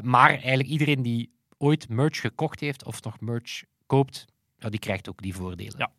Maar 0.02 0.30
eigenlijk 0.30 0.68
iedereen 0.68 1.02
die 1.02 1.38
ooit 1.62 1.88
merch 1.88 2.20
gekocht 2.20 2.61
heeft 2.61 2.85
of 2.85 3.03
nog 3.03 3.20
merch 3.20 3.62
koopt, 3.87 4.27
ja, 4.59 4.68
die 4.68 4.81
krijgt 4.81 5.09
ook 5.09 5.23
die 5.23 5.35
voordelen. 5.35 5.75
Ja. 5.79 5.90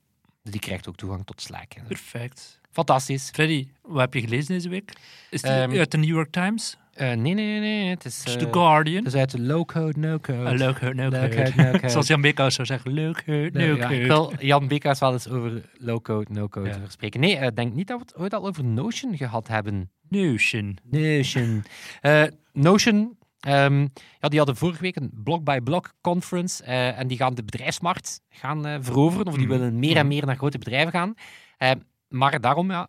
Dus 0.44 0.52
die 0.52 0.62
krijgt 0.62 0.88
ook 0.88 0.96
toegang 0.96 1.26
tot 1.26 1.42
Slack. 1.42 1.72
Perfect. 1.88 2.60
Fantastisch. 2.72 3.30
Freddy, 3.30 3.68
wat 3.82 4.00
heb 4.00 4.14
je 4.14 4.22
gelezen 4.22 4.54
deze 4.54 4.70
week? 4.70 4.92
Is 5.30 5.42
het 5.42 5.52
Ehm, 5.52 5.78
uit 5.78 5.92
de 5.92 5.98
New 5.98 6.10
York 6.10 6.32
Times? 6.32 6.78
Eh, 6.94 7.08
nee, 7.08 7.16
nee, 7.34 7.34
nee, 7.34 7.60
nee. 7.60 7.90
Het 7.90 8.06
is, 8.06 8.24
Is 8.26 8.36
eh, 8.36 8.40
The 8.42 8.48
Guardian? 8.52 9.04
het 9.04 9.14
is 9.14 9.20
uit 9.20 9.32
de 9.32 9.42
low-code, 9.42 10.00
no-code. 10.00 10.58
Low-code, 10.58 10.94
no-code. 10.94 11.80
Zoals 11.90 12.08
Jan 12.08 12.22
Beekhuis 12.22 12.56
zou 12.56 12.68
zeggen, 12.68 12.94
Nee, 12.94 13.52
leuk. 13.52 13.78
ja, 13.78 13.90
ik 13.90 14.06
wil 14.06 14.34
Jan 14.40 14.68
Beekhuis 14.68 15.00
wel 15.00 15.14
eens 15.14 15.28
over 15.30 15.70
low-code, 15.78 16.34
no-code 16.34 16.70
Ja. 16.70 16.78
spreken. 16.88 17.20
Nee, 17.20 17.36
ik 17.36 17.56
denk 17.56 17.74
niet 17.74 17.88
dat 17.88 17.98
we 18.00 18.04
het 18.06 18.16
ooit 18.18 18.34
al 18.34 18.48
over 18.48 18.64
Notion 18.64 19.18
gehad 19.18 19.48
hebben. 19.48 19.92
Notion. 20.10 20.78
Notion. 20.84 21.64
Eh, 22.02 22.24
Notion, 22.54 23.18
ehm, 23.42 23.88
ja, 24.20 24.28
die 24.30 24.38
hadden 24.38 24.56
vorige 24.56 24.82
week 24.82 24.96
een 24.96 25.12
blok-by-blok 25.14 25.94
conference 26.02 26.64
eh, 26.64 27.00
en 27.00 27.08
die 27.08 27.18
gaan 27.18 27.34
de 27.36 27.44
bedrijfsmarkt 27.44 28.22
gaan 28.30 28.66
eh, 28.66 28.78
veroveren, 28.82 29.28
of 29.28 29.34
die 29.36 29.48
Mhm. 29.48 29.58
willen 29.58 29.80
meer 29.80 29.96
en 29.98 30.08
meer 30.08 30.26
naar 30.26 30.36
grote 30.36 30.58
bedrijven 30.58 30.92
gaan. 30.92 31.14
Eh, 31.58 31.72
maar 32.08 32.42
daarom, 32.42 32.72
ja, 32.72 32.88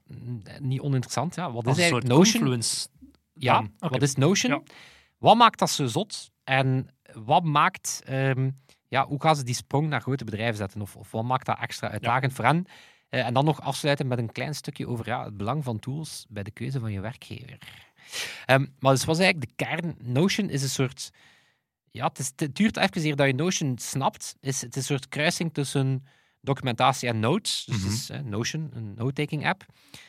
niet 0.61 0.81
oninteressant. 0.81 1.35
Ja. 1.35 1.53
Wat 1.53 1.67
is 1.67 1.73
een 1.73 1.79
eigenlijk 1.79 2.07
soort 2.07 2.19
Notion? 2.19 2.43
confluence. 2.43 2.89
Ja, 3.35 3.65
wat 3.79 4.03
is 4.03 4.15
Notion? 4.15 4.53
Ja. 4.53 4.63
Wat 5.19 5.37
maakt 5.37 5.59
dat 5.59 5.71
zo 5.71 5.87
zot? 5.87 6.31
En 6.45 6.89
wat 7.15 7.45
maakt, 7.45 8.03
ehm, 8.05 8.51
ja, 8.89 9.07
hoe 9.07 9.21
gaan 9.23 9.37
ze 9.37 9.45
die 9.45 9.55
sprong 9.55 9.89
naar 9.89 10.01
grote 10.01 10.25
bedrijven 10.25 10.57
zetten? 10.57 10.81
Of, 10.81 10.97
of 10.97 11.11
wat 11.11 11.25
maakt 11.25 11.47
dat 11.47 11.59
extra 11.61 11.91
uitdagend 11.91 12.33
voor 12.33 12.45
hen? 12.45 12.67
Eh, 13.09 13.27
en 13.27 13.35
dan 13.35 13.45
nog 13.45 13.61
afsluiten 13.61 14.07
met 14.07 14.19
een 14.19 14.33
klein 14.33 14.55
stukje 14.55 14.89
over 14.89 15.07
ja, 15.07 15.25
het 15.25 15.37
belang 15.37 15.65
van 15.65 15.79
tools 15.79 16.27
bij 16.29 16.43
de 16.43 16.51
keuze 16.51 16.81
van 16.81 16.93
je 16.93 17.01
werkgever. 17.01 17.59
Ehm, 18.47 18.67
maar 18.79 18.93
dus 18.93 19.05
was 19.05 19.19
eigenlijk 19.19 19.49
de 19.59 19.65
kern. 19.65 19.97
Notion 20.03 20.51
is 20.51 20.63
een 20.63 20.69
soort. 20.69 21.11
Ja, 21.91 22.07
het, 22.07 22.19
is, 22.19 22.33
het 22.37 22.57
duurt 22.57 22.77
even 22.77 23.05
eer 23.05 23.17
dat 23.17 23.27
je 23.27 23.35
Notion 23.35 23.79
snapt. 23.79 24.35
Is, 24.41 24.61
het 24.61 24.71
is 24.71 24.77
een 24.77 24.97
soort 24.97 25.09
kruising 25.09 25.55
tussen 25.55 26.05
documentatie 26.41 27.09
en 27.09 27.21
notes. 27.21 27.65
Dus 27.65 27.83
het 27.83 27.93
is 27.93 28.11
eh, 28.11 28.21
Notion, 28.21 28.71
een 28.75 28.95
note-taking 28.95 29.47
app. 29.47 29.65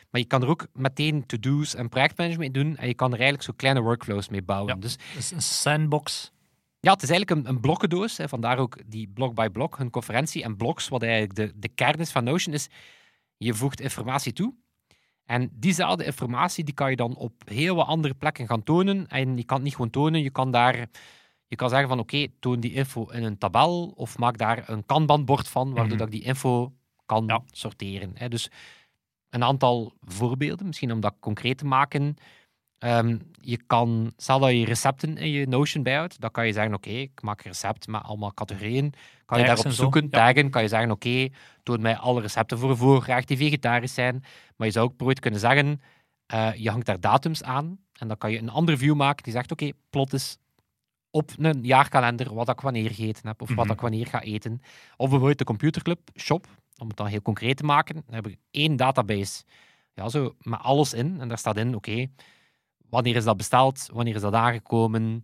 Maar 0.09 0.21
je 0.21 0.27
kan 0.27 0.41
er 0.41 0.47
ook 0.47 0.67
meteen 0.73 1.25
to-do's 1.25 1.75
en 1.75 1.89
projectmanagement 1.89 2.53
mee 2.53 2.63
doen. 2.63 2.77
En 2.77 2.87
je 2.87 2.93
kan 2.93 3.07
er 3.07 3.13
eigenlijk 3.19 3.43
zo 3.43 3.53
kleine 3.55 3.81
workflows 3.81 4.29
mee 4.29 4.41
bouwen. 4.41 4.73
Ja. 4.75 4.79
Dus 4.81 4.97
Dus 5.15 5.31
een 5.31 5.41
sandbox. 5.41 6.31
ja, 6.79 6.91
het 6.91 7.03
is 7.03 7.09
eigenlijk 7.09 7.39
een, 7.41 7.53
een 7.53 7.59
blokkendoos. 7.61 8.17
Hè, 8.17 8.27
vandaar 8.27 8.57
ook 8.57 8.77
die 8.85 9.07
blok 9.13 9.35
by 9.35 9.47
blok, 9.47 9.77
hun 9.77 9.89
conferentie. 9.89 10.43
En 10.43 10.57
blocks, 10.57 10.87
wat 10.87 11.01
eigenlijk 11.03 11.35
de, 11.35 11.51
de 11.55 11.67
kern 11.67 11.99
is 11.99 12.11
van 12.11 12.23
Notion, 12.23 12.53
is 12.53 12.67
je 13.37 13.53
voegt 13.53 13.81
informatie 13.81 14.33
toe. 14.33 14.53
En 15.25 15.49
diezelfde 15.53 16.05
informatie 16.05 16.63
die 16.63 16.73
kan 16.73 16.89
je 16.89 16.95
dan 16.95 17.15
op 17.15 17.33
heel 17.45 17.75
wat 17.75 17.87
andere 17.87 18.13
plekken 18.13 18.47
gaan 18.47 18.63
tonen. 18.63 19.07
En 19.07 19.37
je 19.37 19.43
kan 19.43 19.55
het 19.55 19.65
niet 19.65 19.75
gewoon 19.75 19.89
tonen, 19.89 20.21
je 20.23 20.29
kan 20.29 20.51
daar... 20.51 20.87
Je 21.47 21.55
kan 21.59 21.69
zeggen 21.69 21.87
van 21.89 21.99
oké, 21.99 22.27
toon 22.39 22.59
die 22.59 22.73
info 22.73 23.09
in 23.09 23.23
een 23.23 23.37
tabel 23.37 23.93
of 23.95 24.17
maak 24.17 24.37
daar 24.37 24.69
een 24.69 24.85
kanbanbord 24.85 25.47
van, 25.47 25.65
waardoor 25.67 25.85
Mhm. 25.87 25.97
dat 25.97 26.07
ik 26.07 26.13
die 26.13 26.23
info 26.23 26.73
kan 27.05 27.23
Ja. 27.27 27.41
sorteren. 27.51 28.11
Hè. 28.13 28.27
Dus 28.29 28.49
een 29.29 29.43
aantal 29.43 29.93
voorbeelden, 30.01 30.65
misschien 30.67 30.91
om 30.91 30.99
dat 30.99 31.13
concreet 31.19 31.57
te 31.57 31.65
maken. 31.65 32.15
Ehm, 32.83 33.17
je 33.41 33.59
kan, 33.67 34.13
stel 34.17 34.39
dat 34.39 34.51
je 34.51 34.65
recepten 34.65 35.17
in 35.17 35.29
je 35.29 35.47
Notion 35.47 35.83
bijhoudt, 35.83 36.19
dan 36.19 36.31
kan 36.31 36.45
je 36.45 36.53
zeggen, 36.53 36.73
oké, 36.73 36.89
ik 36.89 37.21
maak 37.21 37.39
een 37.39 37.51
recept 37.51 37.87
met 37.87 38.03
allemaal 38.03 38.33
categorieën. 38.33 38.93
Kan 39.25 39.39
je 39.39 39.45
daarop 39.45 39.65
en 39.65 39.71
zo, 39.71 39.81
zoeken, 39.81 40.03
ja. 40.03 40.09
taggen, 40.09 40.49
kan 40.49 40.61
je 40.61 40.67
zeggen, 40.67 40.91
oké, 40.91 41.27
toon 41.63 41.81
mij 41.81 41.97
alle 41.97 42.21
recepten 42.21 42.57
voor 42.57 42.69
een 42.69 42.77
voorgerecht 42.77 43.27
die 43.27 43.37
vegetarisch 43.37 43.93
zijn. 43.93 44.23
Maar 44.55 44.67
je 44.67 44.73
zou 44.73 44.85
ook 44.85 44.89
bijvoorbeeld 44.97 45.19
kunnen 45.19 45.39
zeggen, 45.39 45.81
eh, 46.25 46.53
je 46.55 46.69
hangt 46.69 46.85
daar 46.85 46.99
datums 46.99 47.43
aan 47.43 47.77
en 47.93 48.07
dan 48.07 48.17
kan 48.17 48.31
je 48.31 48.37
een 48.37 48.49
andere 48.49 48.77
view 48.77 48.95
maken 48.95 49.23
die 49.23 49.33
zegt, 49.33 49.51
oké, 49.51 49.71
plot 49.89 50.13
is 50.13 50.37
op 51.11 51.31
een 51.37 51.63
jaarkalender 51.63 52.33
wat 52.33 52.49
ik 52.49 52.59
wanneer 52.61 52.89
gegeten 52.89 53.27
heb 53.27 53.41
of 53.41 53.53
wat 53.55 53.65
Mhm. 53.65 53.73
ik 53.73 53.81
wanneer 53.81 54.07
ga 54.07 54.21
eten. 54.21 54.61
Of 54.97 55.09
bijvoorbeeld 55.09 55.37
de 55.37 55.43
computerclub 55.43 55.99
shop, 56.15 56.47
om 56.77 56.87
het 56.87 56.97
dan 56.97 57.07
heel 57.07 57.21
concreet 57.21 57.57
te 57.57 57.63
maken, 57.63 57.95
dan 58.05 58.15
heb 58.15 58.27
ik 58.27 58.37
één 58.51 58.75
database 58.75 59.43
ja, 59.93 60.09
zo, 60.09 60.35
met 60.39 60.59
alles 60.59 60.93
in. 60.93 61.19
En 61.19 61.27
daar 61.27 61.37
staat 61.37 61.57
in, 61.57 61.75
oké, 61.75 62.07
wanneer 62.93 63.15
is 63.15 63.23
dat 63.23 63.37
besteld, 63.37 63.89
wanneer 63.93 64.15
is 64.15 64.21
dat 64.21 64.33
aangekomen, 64.33 65.23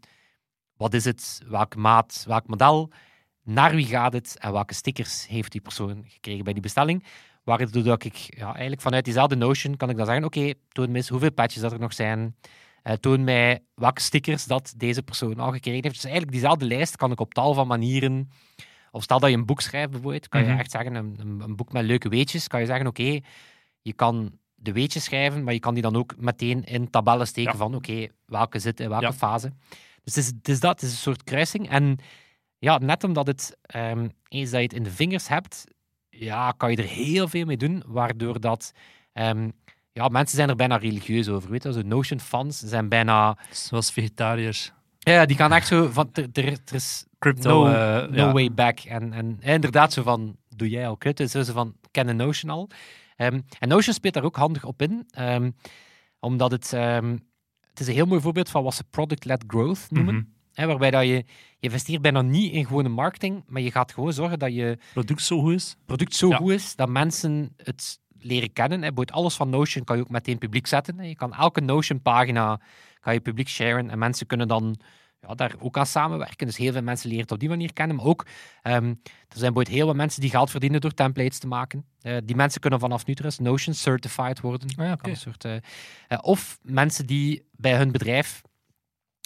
wat 0.77 0.93
is 0.93 1.05
het, 1.05 1.41
welke 1.47 1.77
maat, 1.77 2.23
welk 2.27 2.47
model, 2.47 2.91
naar 3.43 3.75
wie 3.75 3.85
gaat 3.85 4.13
het? 4.13 4.37
En 4.39 4.51
welke 4.51 4.73
stickers 4.73 5.27
heeft 5.27 5.51
die 5.51 5.61
persoon 5.61 6.03
gekregen 6.07 6.43
bij 6.43 6.53
die 6.53 6.61
bestelling. 6.61 7.03
Waardoor 7.43 7.83
dat 7.83 8.03
ik 8.03 8.15
ja, 8.15 8.51
eigenlijk 8.51 8.81
vanuit 8.81 9.03
diezelfde 9.03 9.35
Notion 9.35 9.77
kan 9.77 9.89
ik 9.89 9.97
dan 9.97 10.05
zeggen, 10.05 10.23
oké, 10.25 10.53
toon 10.71 10.91
me 10.91 10.97
eens 10.97 11.09
hoeveel 11.09 11.31
patches 11.31 11.61
dat 11.61 11.71
er 11.71 11.79
nog 11.79 11.93
zijn, 11.93 12.35
eh, 12.83 12.93
toon 12.93 13.23
mij 13.23 13.63
welke 13.75 14.01
stickers 14.01 14.45
dat 14.45 14.73
deze 14.77 15.03
persoon 15.03 15.39
al 15.39 15.51
gekregen 15.51 15.83
heeft. 15.83 15.95
Dus 15.95 16.03
eigenlijk 16.03 16.33
diezelfde 16.33 16.65
lijst 16.65 16.95
kan 16.95 17.11
ik 17.11 17.19
op 17.19 17.33
tal 17.33 17.53
van 17.53 17.67
manieren... 17.67 18.29
Of 18.91 19.03
stel 19.03 19.19
dat 19.19 19.29
je 19.29 19.35
een 19.35 19.45
boek 19.45 19.61
schrijft 19.61 19.91
bijvoorbeeld, 19.91 20.27
kan 20.27 20.41
je 20.41 20.47
Mhm. 20.49 20.59
echt 20.59 20.71
zeggen, 20.71 20.95
een, 20.95 21.15
een, 21.19 21.41
een 21.41 21.55
boek 21.55 21.71
met 21.71 21.83
leuke 21.83 22.09
weetjes, 22.09 22.47
kan 22.47 22.59
je 22.59 22.65
zeggen, 22.65 22.87
oké, 22.87 23.19
je 23.81 23.93
kan 23.93 24.39
de 24.61 24.71
weetjes 24.71 25.03
schrijven, 25.03 25.43
maar 25.43 25.53
je 25.53 25.59
kan 25.59 25.73
die 25.73 25.83
dan 25.83 25.95
ook 25.95 26.13
meteen 26.17 26.63
in 26.63 26.89
tabellen 26.89 27.27
steken 27.27 27.51
Ja. 27.51 27.57
van, 27.57 27.75
oké, 27.75 28.07
welke 28.25 28.59
zit 28.59 28.79
in 28.79 28.89
welke 28.89 29.05
Ja. 29.05 29.13
fase. 29.13 29.51
Dus 30.03 30.15
het 30.15 30.23
is, 30.25 30.27
het 30.37 30.47
is 30.49 30.59
dat, 30.59 30.71
het 30.71 30.81
is 30.81 30.91
een 30.91 30.97
soort 30.97 31.23
kruising. 31.23 31.69
En 31.69 31.97
ja, 32.59 32.77
net 32.77 33.03
omdat 33.03 33.27
het, 33.27 33.57
ehm, 33.61 34.07
eens 34.27 34.49
dat 34.49 34.59
je 34.59 34.65
het 34.65 34.75
in 34.75 34.83
de 34.83 34.91
vingers 34.91 35.27
hebt, 35.27 35.63
ja, 36.09 36.51
kan 36.51 36.71
je 36.71 36.77
er 36.77 36.83
heel 36.83 37.27
veel 37.27 37.45
mee 37.45 37.57
doen, 37.57 37.83
waardoor 37.87 38.39
dat... 38.39 38.71
ehm, 39.13 39.49
ja, 39.91 40.07
mensen 40.07 40.35
zijn 40.37 40.49
er 40.49 40.55
bijna 40.55 40.77
religieus 40.77 41.27
over, 41.29 41.49
weet 41.49 41.63
je. 41.63 41.73
Zo 41.73 41.81
Notion-fans 41.81 42.59
zijn 42.59 42.89
bijna... 42.89 43.37
Zoals 43.51 43.91
vegetariërs. 43.91 44.71
Ja, 44.99 45.25
die 45.25 45.35
gaan 45.35 45.51
echt 45.53 45.67
zo 45.67 45.89
van... 45.91 46.09
Er, 46.13 46.27
er, 46.33 46.45
er 46.45 46.59
is 46.73 47.05
Crypto. 47.19 47.49
no, 47.63 47.67
eh, 47.73 48.09
no 48.09 48.15
ja. 48.25 48.31
way 48.33 48.51
back. 48.53 48.79
En, 48.79 49.13
en 49.13 49.37
inderdaad 49.41 49.93
zo 49.93 50.01
van, 50.03 50.37
doe 50.55 50.69
jij 50.69 50.87
al 50.87 50.97
kut? 50.97 51.17
Dus 51.17 51.31
zo 51.31 51.43
van, 51.43 51.75
kennen 51.91 52.15
Notion 52.15 52.51
al. 52.51 52.69
Ehm, 53.19 53.39
en 53.59 53.67
Notion 53.67 53.93
speelt 53.93 54.13
daar 54.13 54.23
ook 54.23 54.35
handig 54.35 54.63
op 54.65 54.81
in. 54.81 55.07
ehm, 55.11 55.51
omdat 56.19 56.51
het... 56.51 56.73
ehm, 56.73 57.17
het 57.69 57.79
is 57.79 57.87
een 57.87 57.93
heel 57.93 58.05
mooi 58.05 58.21
voorbeeld 58.21 58.49
van 58.49 58.63
wat 58.63 58.73
ze 58.73 58.83
product-led 58.89 59.43
growth 59.47 59.85
noemen. 59.89 60.15
Mhm. 60.53 60.67
Waarbij 60.67 60.91
dat 60.91 61.01
je, 61.03 61.07
je 61.07 61.23
investeert 61.59 62.01
bijna 62.01 62.21
niet 62.21 62.53
in 62.53 62.65
gewone 62.65 62.89
marketing, 62.89 63.43
maar 63.47 63.61
je 63.61 63.71
gaat 63.71 63.91
gewoon 63.93 64.13
zorgen 64.13 64.39
dat 64.39 64.53
je 64.53 64.77
Product 64.93 65.21
zo 65.21 65.39
goed 65.39 65.53
is. 65.53 65.75
product 65.85 66.15
zo 66.15 66.29
Ja. 66.29 66.35
goed 66.37 66.51
is 66.51 66.75
dat 66.75 66.89
mensen 66.89 67.53
het 67.57 67.99
leren 68.19 68.53
kennen. 68.53 68.79
Bijvoorbeeld 68.79 69.11
alles 69.11 69.35
van 69.35 69.49
Notion 69.49 69.83
kan 69.83 69.95
je 69.95 70.01
ook 70.01 70.09
meteen 70.09 70.37
publiek 70.37 70.67
zetten. 70.67 71.07
Je 71.07 71.15
kan 71.15 71.33
elke 71.33 71.61
Notion-pagina 71.61 72.59
kan 72.99 73.13
je 73.13 73.19
publiek 73.19 73.47
sharen 73.49 73.89
en 73.89 73.99
mensen 73.99 74.27
kunnen 74.27 74.47
dan 74.47 74.79
ja, 75.19 75.35
daar 75.35 75.55
ook 75.59 75.77
aan 75.77 75.85
samenwerken. 75.85 76.45
Dus 76.47 76.57
heel 76.57 76.71
veel 76.71 76.81
mensen 76.81 77.07
leren 77.07 77.23
het 77.23 77.31
op 77.31 77.39
die 77.39 77.49
manier 77.49 77.73
kennen. 77.73 77.95
Maar 77.95 78.05
ook, 78.05 78.25
ehm, 78.61 78.73
er 78.73 79.37
zijn 79.37 79.53
bijvoorbeeld 79.53 79.67
heel 79.67 79.85
wat 79.85 79.95
mensen 79.95 80.21
die 80.21 80.29
geld 80.29 80.49
verdienen 80.49 80.81
door 80.81 80.93
templates 80.93 81.39
te 81.39 81.47
maken. 81.47 81.85
Eh, 82.01 82.17
die 82.23 82.35
mensen 82.35 82.61
kunnen 82.61 82.79
vanaf 82.79 83.05
nu 83.05 83.13
trouwens 83.13 83.41
Notion 83.41 83.75
certified 83.75 84.39
worden. 84.39 84.69
Ah, 84.77 84.95
ja, 85.01 85.15
soort, 85.15 85.45
eh, 85.45 85.55
eh, 85.55 85.61
of 86.21 86.59
mensen 86.61 87.05
die 87.05 87.47
bij 87.51 87.77
hun 87.77 87.91
bedrijf 87.91 88.41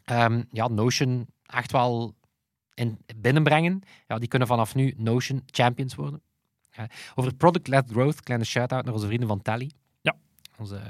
ehm, 0.04 0.44
ja, 0.50 0.68
Notion 0.68 1.28
echt 1.46 1.72
wel 1.72 2.16
in, 2.74 3.00
binnenbrengen. 3.16 3.82
Ja, 4.08 4.20
die 4.20 4.28
kunnen 4.28 4.48
vanaf 4.48 4.76
nu 4.76 4.94
Notion 4.98 5.44
champions 5.46 5.96
worden. 5.96 6.22
Eh, 6.74 6.84
over 7.16 7.36
product-led 7.36 7.90
growth, 7.92 8.22
kleine 8.22 8.46
shout-out 8.46 8.86
naar 8.86 8.94
onze 8.94 9.08
vrienden 9.08 9.28
van 9.28 9.42
Tally. 9.42 9.72
Onze 10.64 10.82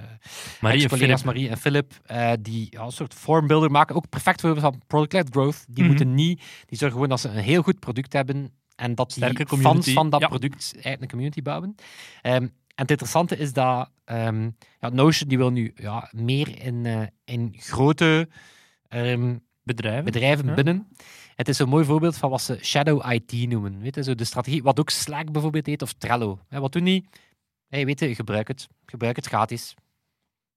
Marie 0.61 0.83
en 0.83 0.89
collega's. 0.89 1.23
Marie 1.23 1.49
en 1.49 1.57
Philip, 1.57 1.93
eh, 2.05 2.31
die 2.41 2.67
ja, 2.69 2.81
een 2.83 2.91
soort 2.91 3.13
formbuilder 3.13 3.71
maken. 3.71 3.95
Ook 3.95 4.09
perfect 4.09 4.41
voor 4.41 4.59
van 4.59 4.81
product-led 4.87 5.27
growth. 5.31 5.65
Die 5.67 5.83
Mhm. 5.83 5.87
moeten 5.87 6.13
niet, 6.13 6.37
die 6.65 6.77
zorgen 6.77 6.91
gewoon 6.91 7.09
dat 7.09 7.19
ze 7.19 7.27
een 7.29 7.35
heel 7.43 7.61
goed 7.61 7.79
product 7.79 8.13
hebben 8.13 8.51
en 8.75 8.95
dat 8.95 9.07
die 9.13 9.17
Sterke 9.23 9.45
fans 9.47 9.61
community, 9.61 9.93
van 9.93 10.09
dat 10.09 10.21
ja. 10.21 10.27
product 10.27 10.71
eigenlijk 10.73 11.01
een 11.01 11.07
community 11.09 11.41
bouwen. 11.41 11.75
Ehm, 12.21 12.35
en 12.43 12.51
het 12.75 12.89
interessante 12.89 13.37
is 13.37 13.53
dat 13.53 13.89
ehm, 14.05 14.49
ja, 14.79 14.89
Notion 14.89 15.29
die 15.29 15.37
wil 15.37 15.49
nu 15.51 15.71
ja, 15.75 16.09
meer 16.11 16.61
in, 16.63 16.85
eh, 16.85 17.01
in 17.25 17.53
grote 17.57 18.27
ehm, 18.87 19.35
Bedrijven. 19.63 20.03
bedrijven 20.05 20.45
Ja. 20.47 20.53
binnen. 20.53 20.87
Het 21.35 21.47
is 21.47 21.59
een 21.59 21.69
mooi 21.69 21.85
voorbeeld 21.85 22.17
van 22.17 22.29
wat 22.29 22.41
ze 22.41 22.57
Shadow 22.61 23.11
IT 23.11 23.47
noemen. 23.49 23.79
Weet 23.79 23.95
je, 23.95 24.03
zo 24.03 24.15
de 24.15 24.23
strategie, 24.23 24.63
wat 24.63 24.79
ook 24.79 24.89
Slack 24.89 25.31
bijvoorbeeld 25.31 25.65
heet, 25.65 25.81
of 25.81 25.93
Trello. 25.93 26.39
Wat 26.49 26.71
doen 26.71 26.83
die? 26.83 27.05
Hey, 27.73 27.85
weet 27.85 27.99
je, 27.99 28.15
gebruik 28.15 28.47
het. 28.47 28.67
Gebruik 28.85 29.15
het 29.15 29.25
gratis. 29.25 29.73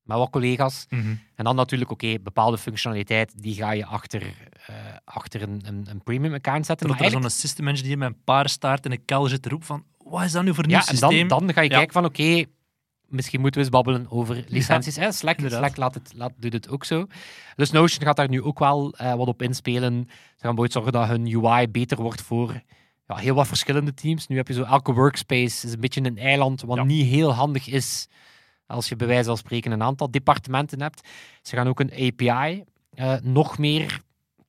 Met 0.03 0.17
wat 0.17 0.31
collega's. 0.31 0.87
Mhm. 0.89 1.15
En 1.35 1.45
dan 1.45 1.57
natuurlijk, 1.57 1.91
oké, 1.91 2.19
bepaalde 2.23 2.59
functionaliteit, 2.59 3.43
die 3.43 3.55
ga 3.55 3.71
je 3.73 3.85
achter, 3.87 4.23
eh, 4.67 4.75
achter 5.05 5.43
een, 5.43 5.61
een, 5.65 5.87
een 5.91 6.03
premium 6.03 6.35
account 6.35 6.67
zetten. 6.67 6.87
Maar 6.87 6.97
er 6.97 7.03
eigenlijk- 7.03 7.33
zo'n 7.33 7.41
system 7.41 7.69
engineer 7.69 7.99
met 7.99 8.09
een 8.09 8.23
paardenstaart 8.25 8.85
in 8.85 8.93
een 8.93 9.05
kelder 9.05 9.31
zit 9.31 9.43
te 9.43 9.49
roepen 9.49 9.67
van 9.67 9.85
wat 9.99 10.23
is 10.25 10.33
dat 10.33 10.43
nu 10.45 10.55
voor 10.55 10.65
een 10.65 10.71
ja, 10.71 10.79
nieuw 10.79 10.87
en 10.89 10.97
dan, 11.01 11.11
systeem? 11.11 11.29
dan 11.29 11.53
ga 11.53 11.61
je 11.61 11.71
Ja. 11.71 11.77
kijken 11.77 11.93
van, 11.93 12.05
oké, 12.05 12.45
misschien 13.07 13.41
moeten 13.41 13.61
we 13.61 13.67
eens 13.67 13.77
babbelen 13.77 14.11
over 14.11 14.45
licenties. 14.49 14.97
hè? 14.97 15.13
Slack. 15.13 15.39
Slack 15.47 15.77
laat 15.77 15.95
het, 15.95 16.13
laat, 16.15 16.33
doet 16.37 16.53
het 16.53 16.69
ook 16.69 16.85
zo. 16.85 17.07
Dus 17.55 17.71
Notion 17.71 18.05
gaat 18.05 18.17
daar 18.17 18.29
nu 18.29 18.43
ook 18.43 18.59
wel 18.59 18.95
eh, 18.97 19.15
wat 19.15 19.29
op 19.29 19.43
inspelen. 19.43 19.93
Ze 19.93 20.07
gaan 20.09 20.55
bijvoorbeeld 20.55 20.73
zorgen 20.73 20.93
dat 20.93 21.09
hun 21.09 21.45
UI 21.45 21.69
beter 21.69 21.97
wordt 21.97 22.23
voor 22.23 22.63
ja, 23.07 23.16
heel 23.16 23.35
wat 23.35 23.47
verschillende 23.47 23.95
teams. 23.95 24.27
Nu 24.27 24.37
heb 24.37 24.49
je 24.49 24.55
zo 24.55 24.62
elke 24.62 24.92
workspace 24.92 25.66
is 25.66 25.73
een 25.73 25.81
beetje 25.81 26.05
een 26.05 26.19
eiland, 26.19 26.61
wat 26.62 26.77
Ja. 26.77 26.85
niet 26.85 27.07
heel 27.07 27.33
handig 27.33 27.66
is 27.69 28.09
als 28.66 28.88
je 28.88 28.97
bij 28.97 29.07
wijze 29.07 29.25
van 29.25 29.37
spreken 29.37 29.73
een 29.73 29.83
aantal 29.83 30.11
departementen 30.11 30.83
hebt. 30.83 31.09
Ze 31.42 31.57
gaan 31.57 31.69
ook 31.69 31.81
een 31.81 31.92
API 31.92 32.64
eh, 32.95 33.14
nog 33.23 33.59
meer 33.59 34.01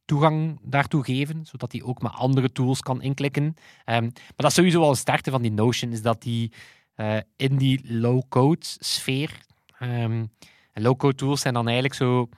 toegang 0.05 0.59
daartoe 0.63 1.03
geven, 1.03 1.45
zodat 1.45 1.71
die 1.71 1.83
ook 1.85 2.01
met 2.01 2.11
andere 2.11 2.51
tools 2.51 2.81
kan 2.81 3.01
inklikken. 3.01 3.53
Ehm, 3.85 4.01
maar 4.03 4.11
dat 4.35 4.45
is 4.49 4.53
sowieso 4.53 4.79
wel 4.79 4.89
een 4.89 4.95
sterkte 4.95 5.31
van 5.31 5.41
die 5.41 5.51
Notion, 5.51 5.91
is 5.91 6.01
dat 6.01 6.21
die 6.21 6.51
eh, 6.95 7.17
in 7.35 7.57
die 7.57 7.81
low-code 7.99 8.65
sfeer. 8.79 9.31
ehm, 9.79 10.25
low-code 10.73 11.15
tools 11.15 11.41
zijn 11.41 11.53
dan 11.53 11.65
eigenlijk 11.65 11.95
zo 11.95 12.29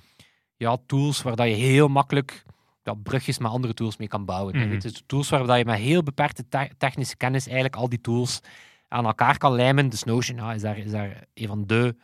ja, 0.56 0.78
tools 0.86 1.22
waar 1.22 1.36
dat 1.36 1.48
je 1.48 1.54
heel 1.54 1.88
makkelijk 1.88 2.44
ja, 2.90 3.00
brugjes 3.04 3.38
met 3.38 3.52
andere 3.52 3.74
tools 3.74 3.98
mee 3.98 4.08
kan 4.08 4.26
bouwen. 4.26 4.56
Mhm. 4.58 4.70
Weet 4.70 4.84
je, 4.84 4.90
dus 4.90 5.04
tools 5.06 5.30
waar 5.30 5.46
dat 5.46 5.58
je 5.58 5.66
met 5.66 5.78
heel 5.80 6.04
beperkte 6.04 6.46
te- 6.50 6.70
technische 6.78 7.18
kennis 7.18 7.46
eigenlijk 7.46 7.76
al 7.76 7.90
die 7.90 8.02
tools 8.02 8.40
aan 8.88 9.06
elkaar 9.06 9.38
kan 9.38 9.54
lijmen. 9.54 9.90
Dus 9.90 10.04
Notion 10.04 10.38
ja, 10.38 10.54
is, 10.54 10.62
daar, 10.62 10.78
is 10.78 10.92
daar 10.92 11.24
een 11.34 11.48
van 11.48 11.64
de 11.68 11.96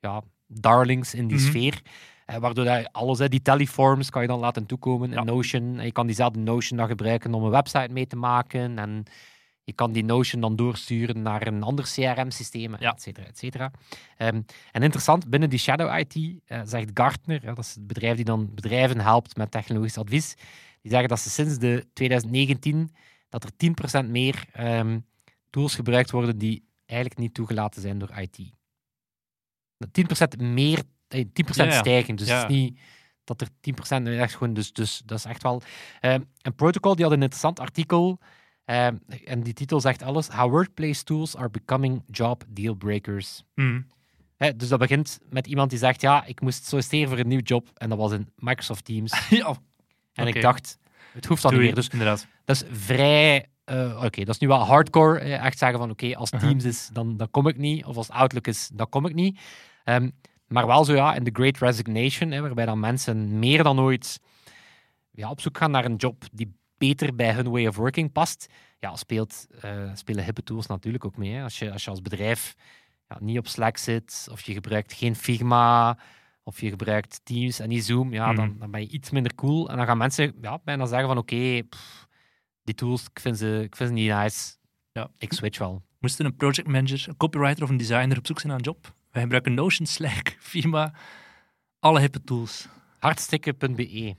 ja, 0.00 0.22
darlings 0.46 1.14
in 1.14 1.26
die 1.26 1.36
Mhm. 1.38 1.46
sfeer. 1.46 1.80
Eh, 2.26 2.36
waardoor 2.36 2.64
dat 2.64 2.80
je 2.80 2.88
alles, 2.92 3.18
hè, 3.18 3.28
die 3.28 3.42
teleforms 3.42 4.10
kan 4.10 4.22
je 4.22 4.28
dan 4.28 4.38
laten 4.38 4.66
toekomen 4.66 5.10
Ja. 5.10 5.18
in 5.20 5.24
Notion. 5.26 5.78
En 5.78 5.84
je 5.84 5.92
kan 5.92 6.06
diezelfde 6.06 6.38
Notion 6.38 6.78
dan 6.78 6.86
gebruiken 6.88 7.34
om 7.34 7.44
een 7.44 7.50
website 7.50 7.92
mee 7.92 8.06
te 8.06 8.16
maken. 8.16 8.78
En 8.78 9.04
Je 9.66 9.72
kan 9.72 9.92
die 9.92 10.04
Notion 10.04 10.40
dan 10.40 10.56
doorsturen 10.56 11.22
naar 11.22 11.46
een 11.46 11.62
ander 11.62 11.84
CRM-systeem, 11.84 12.74
Ja. 12.78 12.92
et 12.92 13.02
cetera, 13.02 13.26
et 13.26 13.38
cetera. 13.38 13.70
Ehm, 14.16 14.42
en 14.72 14.82
interessant, 14.82 15.28
binnen 15.30 15.50
die 15.50 15.58
Shadow 15.58 15.98
IT 15.98 16.16
eh, 16.44 16.60
zegt 16.64 16.90
Gartner, 16.94 17.40
dat 17.40 17.58
is 17.58 17.74
het 17.74 17.86
bedrijf 17.86 18.16
die 18.16 18.24
dan 18.24 18.54
bedrijven 18.54 19.00
helpt 19.00 19.36
met 19.36 19.50
technologisch 19.50 19.98
advies, 19.98 20.34
die 20.82 20.90
zeggen 20.90 21.08
dat 21.08 21.20
ze 21.20 21.30
sinds 21.30 21.58
de 21.58 21.86
2019 21.92 22.94
dat 23.28 23.44
er 23.44 23.50
10% 23.56 24.08
meer 24.10 24.44
ehm, 24.52 24.98
tools 25.50 25.74
gebruikt 25.74 26.10
worden 26.10 26.38
die 26.38 26.64
eigenlijk 26.86 27.20
niet 27.20 27.34
toegelaten 27.34 27.82
zijn 27.82 27.98
door 27.98 28.10
IT. 28.18 28.38
10% 29.92 30.40
meer, 30.40 30.82
eh, 31.08 31.24
10% 31.32 31.68
Ja, 31.68 31.74
ja. 31.74 31.80
stijging. 31.80 32.18
Dus 32.18 32.28
het 32.30 32.50
is 32.50 32.56
niet 32.56 32.78
dat 33.24 33.40
er 33.40 33.48
10% 33.60 34.04
nu 34.04 34.18
echt 34.18 34.32
gewoon, 34.36 34.54
dus, 34.54 34.72
dus 34.72 35.02
dat 35.04 35.18
is 35.18 35.24
echt 35.24 35.42
wel. 35.42 35.62
Ehm 36.00 36.20
en 36.40 36.54
Protocol 36.54 36.94
die 36.94 37.04
had 37.04 37.12
een 37.14 37.22
interessant 37.22 37.60
artikel. 37.60 38.18
Ehm, 38.66 38.96
en 39.24 39.42
die 39.42 39.52
titel 39.52 39.80
zegt 39.80 40.02
alles: 40.02 40.28
How 40.28 40.50
workplace 40.50 41.04
tools 41.04 41.36
are 41.36 41.50
becoming 41.50 42.02
job 42.06 42.44
deal 42.48 42.74
breakers. 42.74 43.42
Mhm. 43.54 43.80
Hè, 44.36 44.56
dus 44.56 44.68
dat 44.68 44.78
begint 44.78 45.18
met 45.30 45.46
iemand 45.46 45.70
die 45.70 45.78
zegt: 45.78 46.00
Ja, 46.00 46.24
ik 46.24 46.40
moest 46.40 46.64
solliciteren 46.66 47.08
voor 47.08 47.18
een 47.18 47.28
nieuw 47.28 47.40
job. 47.40 47.68
En 47.74 47.88
dat 47.88 47.98
was 47.98 48.12
in 48.12 48.32
Microsoft 48.36 48.84
Teams. 48.84 49.26
ja, 49.30 49.56
En 50.12 50.26
ik 50.26 50.40
dacht: 50.42 50.78
Het 51.12 51.26
hoeft 51.26 51.42
dan 51.42 51.52
niet 51.52 51.60
meer. 51.60 51.74
Dus 51.74 51.88
inderdaad. 51.88 52.26
dat 52.44 52.56
is 52.56 52.64
vrij. 52.70 53.46
eh, 53.64 54.02
Oké, 54.04 54.24
dat 54.24 54.34
is 54.34 54.38
nu 54.40 54.48
wel 54.48 54.58
hardcore. 54.64 55.18
Echt 55.18 55.58
zeggen 55.58 55.78
van: 55.78 55.90
Oké, 55.90 56.16
als. 56.16 56.30
Teams 56.30 56.64
is, 56.64 56.90
dan, 56.92 57.16
dan 57.16 57.30
kom 57.30 57.48
ik 57.48 57.56
niet. 57.56 57.84
Of 57.84 57.96
als 57.96 58.08
Outlook 58.10 58.46
is, 58.46 58.70
dan 58.74 58.88
kom 58.88 59.06
ik 59.06 59.14
niet. 59.14 59.40
Ehm, 59.84 60.10
maar 60.46 60.66
wel 60.66 60.84
zo 60.84 60.94
ja, 60.94 61.14
in 61.14 61.24
de 61.24 61.30
Great 61.32 61.58
Resignation, 61.58 62.30
hè, 62.30 62.40
waarbij 62.40 62.66
dan 62.66 62.80
mensen 62.80 63.38
meer 63.38 63.62
dan 63.62 63.80
ooit 63.80 64.20
ja, 65.10 65.30
op 65.30 65.40
zoek 65.40 65.58
gaan 65.58 65.70
naar 65.70 65.84
een 65.84 65.96
job 65.96 66.24
die 66.32 66.54
beter 66.78 67.14
bij 67.14 67.32
hun 67.32 67.50
way 67.50 67.66
of 67.66 67.76
working 67.76 68.12
past. 68.12 68.46
Ja, 68.78 68.96
speelt, 68.96 69.46
eh, 69.60 69.90
spelen 69.94 70.24
hippe 70.24 70.42
tools 70.42 70.66
natuurlijk 70.66 71.04
ook 71.04 71.16
mee. 71.16 71.32
Hè. 71.32 71.42
Als, 71.42 71.58
je, 71.58 71.72
als 71.72 71.84
je 71.84 71.90
als 71.90 72.02
bedrijf 72.02 72.54
ja, 73.08 73.16
niet 73.20 73.38
op 73.38 73.46
Slack 73.48 73.76
zit, 73.76 74.28
of 74.30 74.40
je 74.40 74.52
gebruikt 74.52 74.92
geen 74.92 75.16
Figma, 75.16 75.98
of 76.42 76.60
je 76.60 76.68
gebruikt 76.68 77.20
Teams 77.24 77.58
en 77.58 77.68
niet 77.68 77.84
Zoom, 77.84 78.12
ja, 78.12 78.32
dan, 78.32 78.48
Mhm. 78.48 78.58
dan 78.58 78.70
ben 78.70 78.80
je 78.80 78.88
iets 78.88 79.10
minder 79.10 79.34
cool. 79.34 79.70
En 79.70 79.76
dan 79.76 79.86
gaan 79.86 79.98
mensen 79.98 80.34
ja, 80.40 80.58
bijna 80.64 80.86
zeggen 80.86 81.08
van 81.08 81.18
oké, 81.18 81.62
die 82.62 82.74
tools, 82.74 83.04
ik 83.04 83.20
vind, 83.20 83.38
ze, 83.38 83.60
ik 83.62 83.76
vind 83.76 83.88
ze 83.88 83.94
niet 83.94 84.10
nice. 84.12 84.54
Ja. 84.92 85.10
Ik 85.18 85.32
switch 85.32 85.58
wel. 85.58 85.82
Moest 86.00 86.20
een 86.20 86.36
project 86.36 86.68
manager, 86.68 87.08
een 87.08 87.16
copywriter 87.16 87.62
of 87.62 87.68
een 87.68 87.76
designer 87.76 88.18
op 88.18 88.26
zoek 88.26 88.38
zijn 88.40 88.48
naar 88.48 88.58
een 88.60 88.64
job? 88.72 88.94
Wij 89.10 89.22
gebruiken 89.22 89.54
Notion, 89.54 89.86
Slack, 89.86 90.36
Figma, 90.40 90.94
alle 91.78 92.00
hippe 92.00 92.22
tools. 92.24 92.68
Hartstikke.be. 93.06 94.14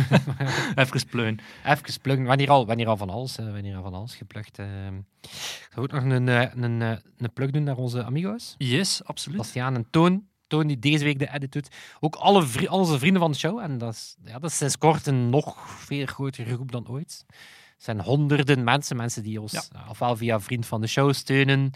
Even 0.82 1.06
pleun. 1.10 1.40
Even 1.64 2.00
pluggen. 2.02 2.24
Wanneer 2.26 2.50
al, 2.50 2.66
wanneer 2.66 2.86
al 2.86 2.96
van 2.96 3.10
alles, 3.10 3.36
wanneer 3.36 3.76
al 3.76 3.82
van 3.82 3.94
alles 3.94 4.14
geplukt. 4.14 4.58
ehm. 4.58 4.96
ik 5.22 5.68
zou 5.74 5.86
ook 5.86 5.92
nog 5.92 6.02
een, 6.04 6.28
eh, 6.28 6.54
een, 6.54 6.82
eh, 6.82 6.90
een 7.18 7.32
plug 7.32 7.50
doen 7.50 7.62
naar 7.62 7.76
onze 7.76 8.04
amigo's. 8.04 8.54
Yes, 8.58 9.04
absoluut. 9.04 9.38
Bastiaan 9.38 9.74
en 9.74 9.86
Toon. 9.90 10.26
Toon 10.46 10.66
die 10.66 10.78
deze 10.78 11.04
week 11.04 11.18
de 11.18 11.32
edit 11.32 11.52
doet. 11.52 11.68
Ook 12.00 12.14
alle 12.14 12.42
vri- 12.46 12.66
al 12.66 12.78
onze 12.78 12.98
vrienden 12.98 13.20
van 13.20 13.30
de 13.32 13.38
show. 13.38 13.58
En 13.58 13.78
dat 13.78 13.92
is, 13.94 14.16
ja, 14.24 14.38
dat 14.38 14.50
is 14.50 14.56
sinds 14.56 14.78
kort 14.78 15.06
een 15.06 15.30
nog 15.30 15.56
veel 15.68 16.06
grotere 16.06 16.52
groep 16.54 16.72
dan 16.72 16.88
ooit. 16.88 17.24
Het 17.26 17.84
zijn 17.84 18.00
honderden 18.00 18.64
mensen. 18.64 18.96
Mensen 18.96 19.22
die 19.22 19.40
ons 19.40 19.52
Ja. 19.52 19.62
eh, 19.72 19.90
ofwel 19.90 20.16
via 20.16 20.40
vriend 20.40 20.66
van 20.66 20.80
de 20.80 20.86
show 20.86 21.12
steunen. 21.12 21.70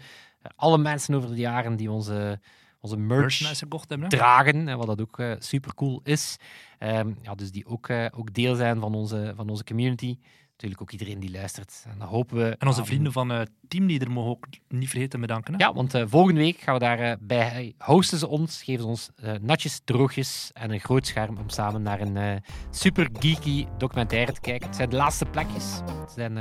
Alle 0.55 0.77
mensen 0.77 1.15
over 1.15 1.29
de 1.29 1.35
jaren 1.35 1.75
die 1.75 1.91
onze, 1.91 2.39
onze 2.85 2.97
merch 2.97 3.21
Merchandise 3.21 3.63
gekocht 3.63 3.89
hebben. 3.89 4.09
hè? 4.09 4.17
dragen, 4.17 4.77
wat 4.77 4.87
dat 4.87 5.01
ook 5.01 5.23
super 5.39 5.73
cool 5.73 6.01
is. 6.03 6.37
Ehm, 6.79 7.11
ja, 7.21 7.35
dus 7.35 7.51
die 7.51 7.65
ook, 7.65 7.87
eh, 7.87 8.05
ook 8.11 8.33
deel 8.33 8.55
zijn 8.55 8.79
van 8.79 8.95
onze, 8.95 9.33
van 9.35 9.49
onze 9.49 9.63
community. 9.63 10.17
Natuurlijk 10.55 10.81
ook 10.81 10.91
iedereen 10.91 11.19
die 11.19 11.31
luistert. 11.31 11.85
En 11.91 11.99
dan 11.99 12.07
hopen 12.07 12.37
we... 12.37 12.55
En 12.59 12.67
onze 12.67 12.85
vrienden 12.85 13.11
van 13.11 13.31
eh 13.31 13.41
Teamleader 13.67 14.11
mogen 14.11 14.31
ook 14.31 14.45
niet 14.67 14.89
vergeten 14.89 15.09
te 15.09 15.17
bedanken. 15.17 15.53
Hè? 15.53 15.65
Ja, 15.65 15.73
want 15.73 15.93
eh, 15.93 16.03
volgende 16.07 16.39
week 16.39 16.59
gaan 16.59 16.73
we 16.73 16.79
daar 16.79 16.99
eh, 16.99 17.15
bij 17.19 17.73
hosten 17.77 18.17
ze 18.17 18.27
ons, 18.27 18.63
geven 18.63 18.81
ze 18.81 18.87
ons 18.87 19.09
natjes, 19.41 19.81
droogjes 19.83 20.49
en 20.53 20.71
een 20.71 20.79
groot 20.79 21.07
scherm 21.07 21.37
om 21.37 21.49
samen 21.49 21.81
naar 21.81 22.01
een 22.01 22.43
super 22.71 23.09
geeky 23.19 23.65
documentaire 23.77 24.31
te 24.31 24.41
kijken. 24.41 24.67
Het 24.67 24.75
zijn 24.75 24.89
de 24.89 24.95
laatste 24.95 25.25
plekjes. 25.25 25.63
Ze 25.75 26.13
zijn 26.13 26.37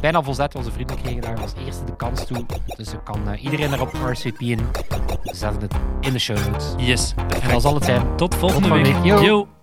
bijna 0.00 0.22
volzet. 0.22 0.54
Onze 0.54 0.72
vrienden 0.72 0.96
kregen 0.96 1.20
daar 1.20 1.40
als 1.40 1.54
eerste 1.66 1.84
de 1.84 1.96
kans 1.96 2.26
toe. 2.26 2.46
Dus 2.76 2.90
je 2.90 3.02
kan 3.02 3.34
iedereen 3.34 3.70
daarop 3.70 3.92
RSVP'en. 3.92 4.70
We 5.22 5.34
zetten 5.34 5.60
het 5.60 5.74
in 6.00 6.12
de 6.12 6.18
show 6.18 6.46
notes. 6.46 6.74
Yes, 6.76 7.14
En 7.42 7.50
dat 7.50 7.62
zal 7.62 7.74
het 7.74 7.84
zijn. 7.84 8.16
Tot 8.16 8.34
volgende 8.34 8.68
volgende 8.68 8.92
week. 8.92 9.02
week. 9.02 9.20
Yo. 9.20 9.22
Yo. 9.22 9.57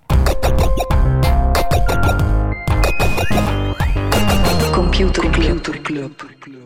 Computer 4.96 5.82
Club. 5.82 6.65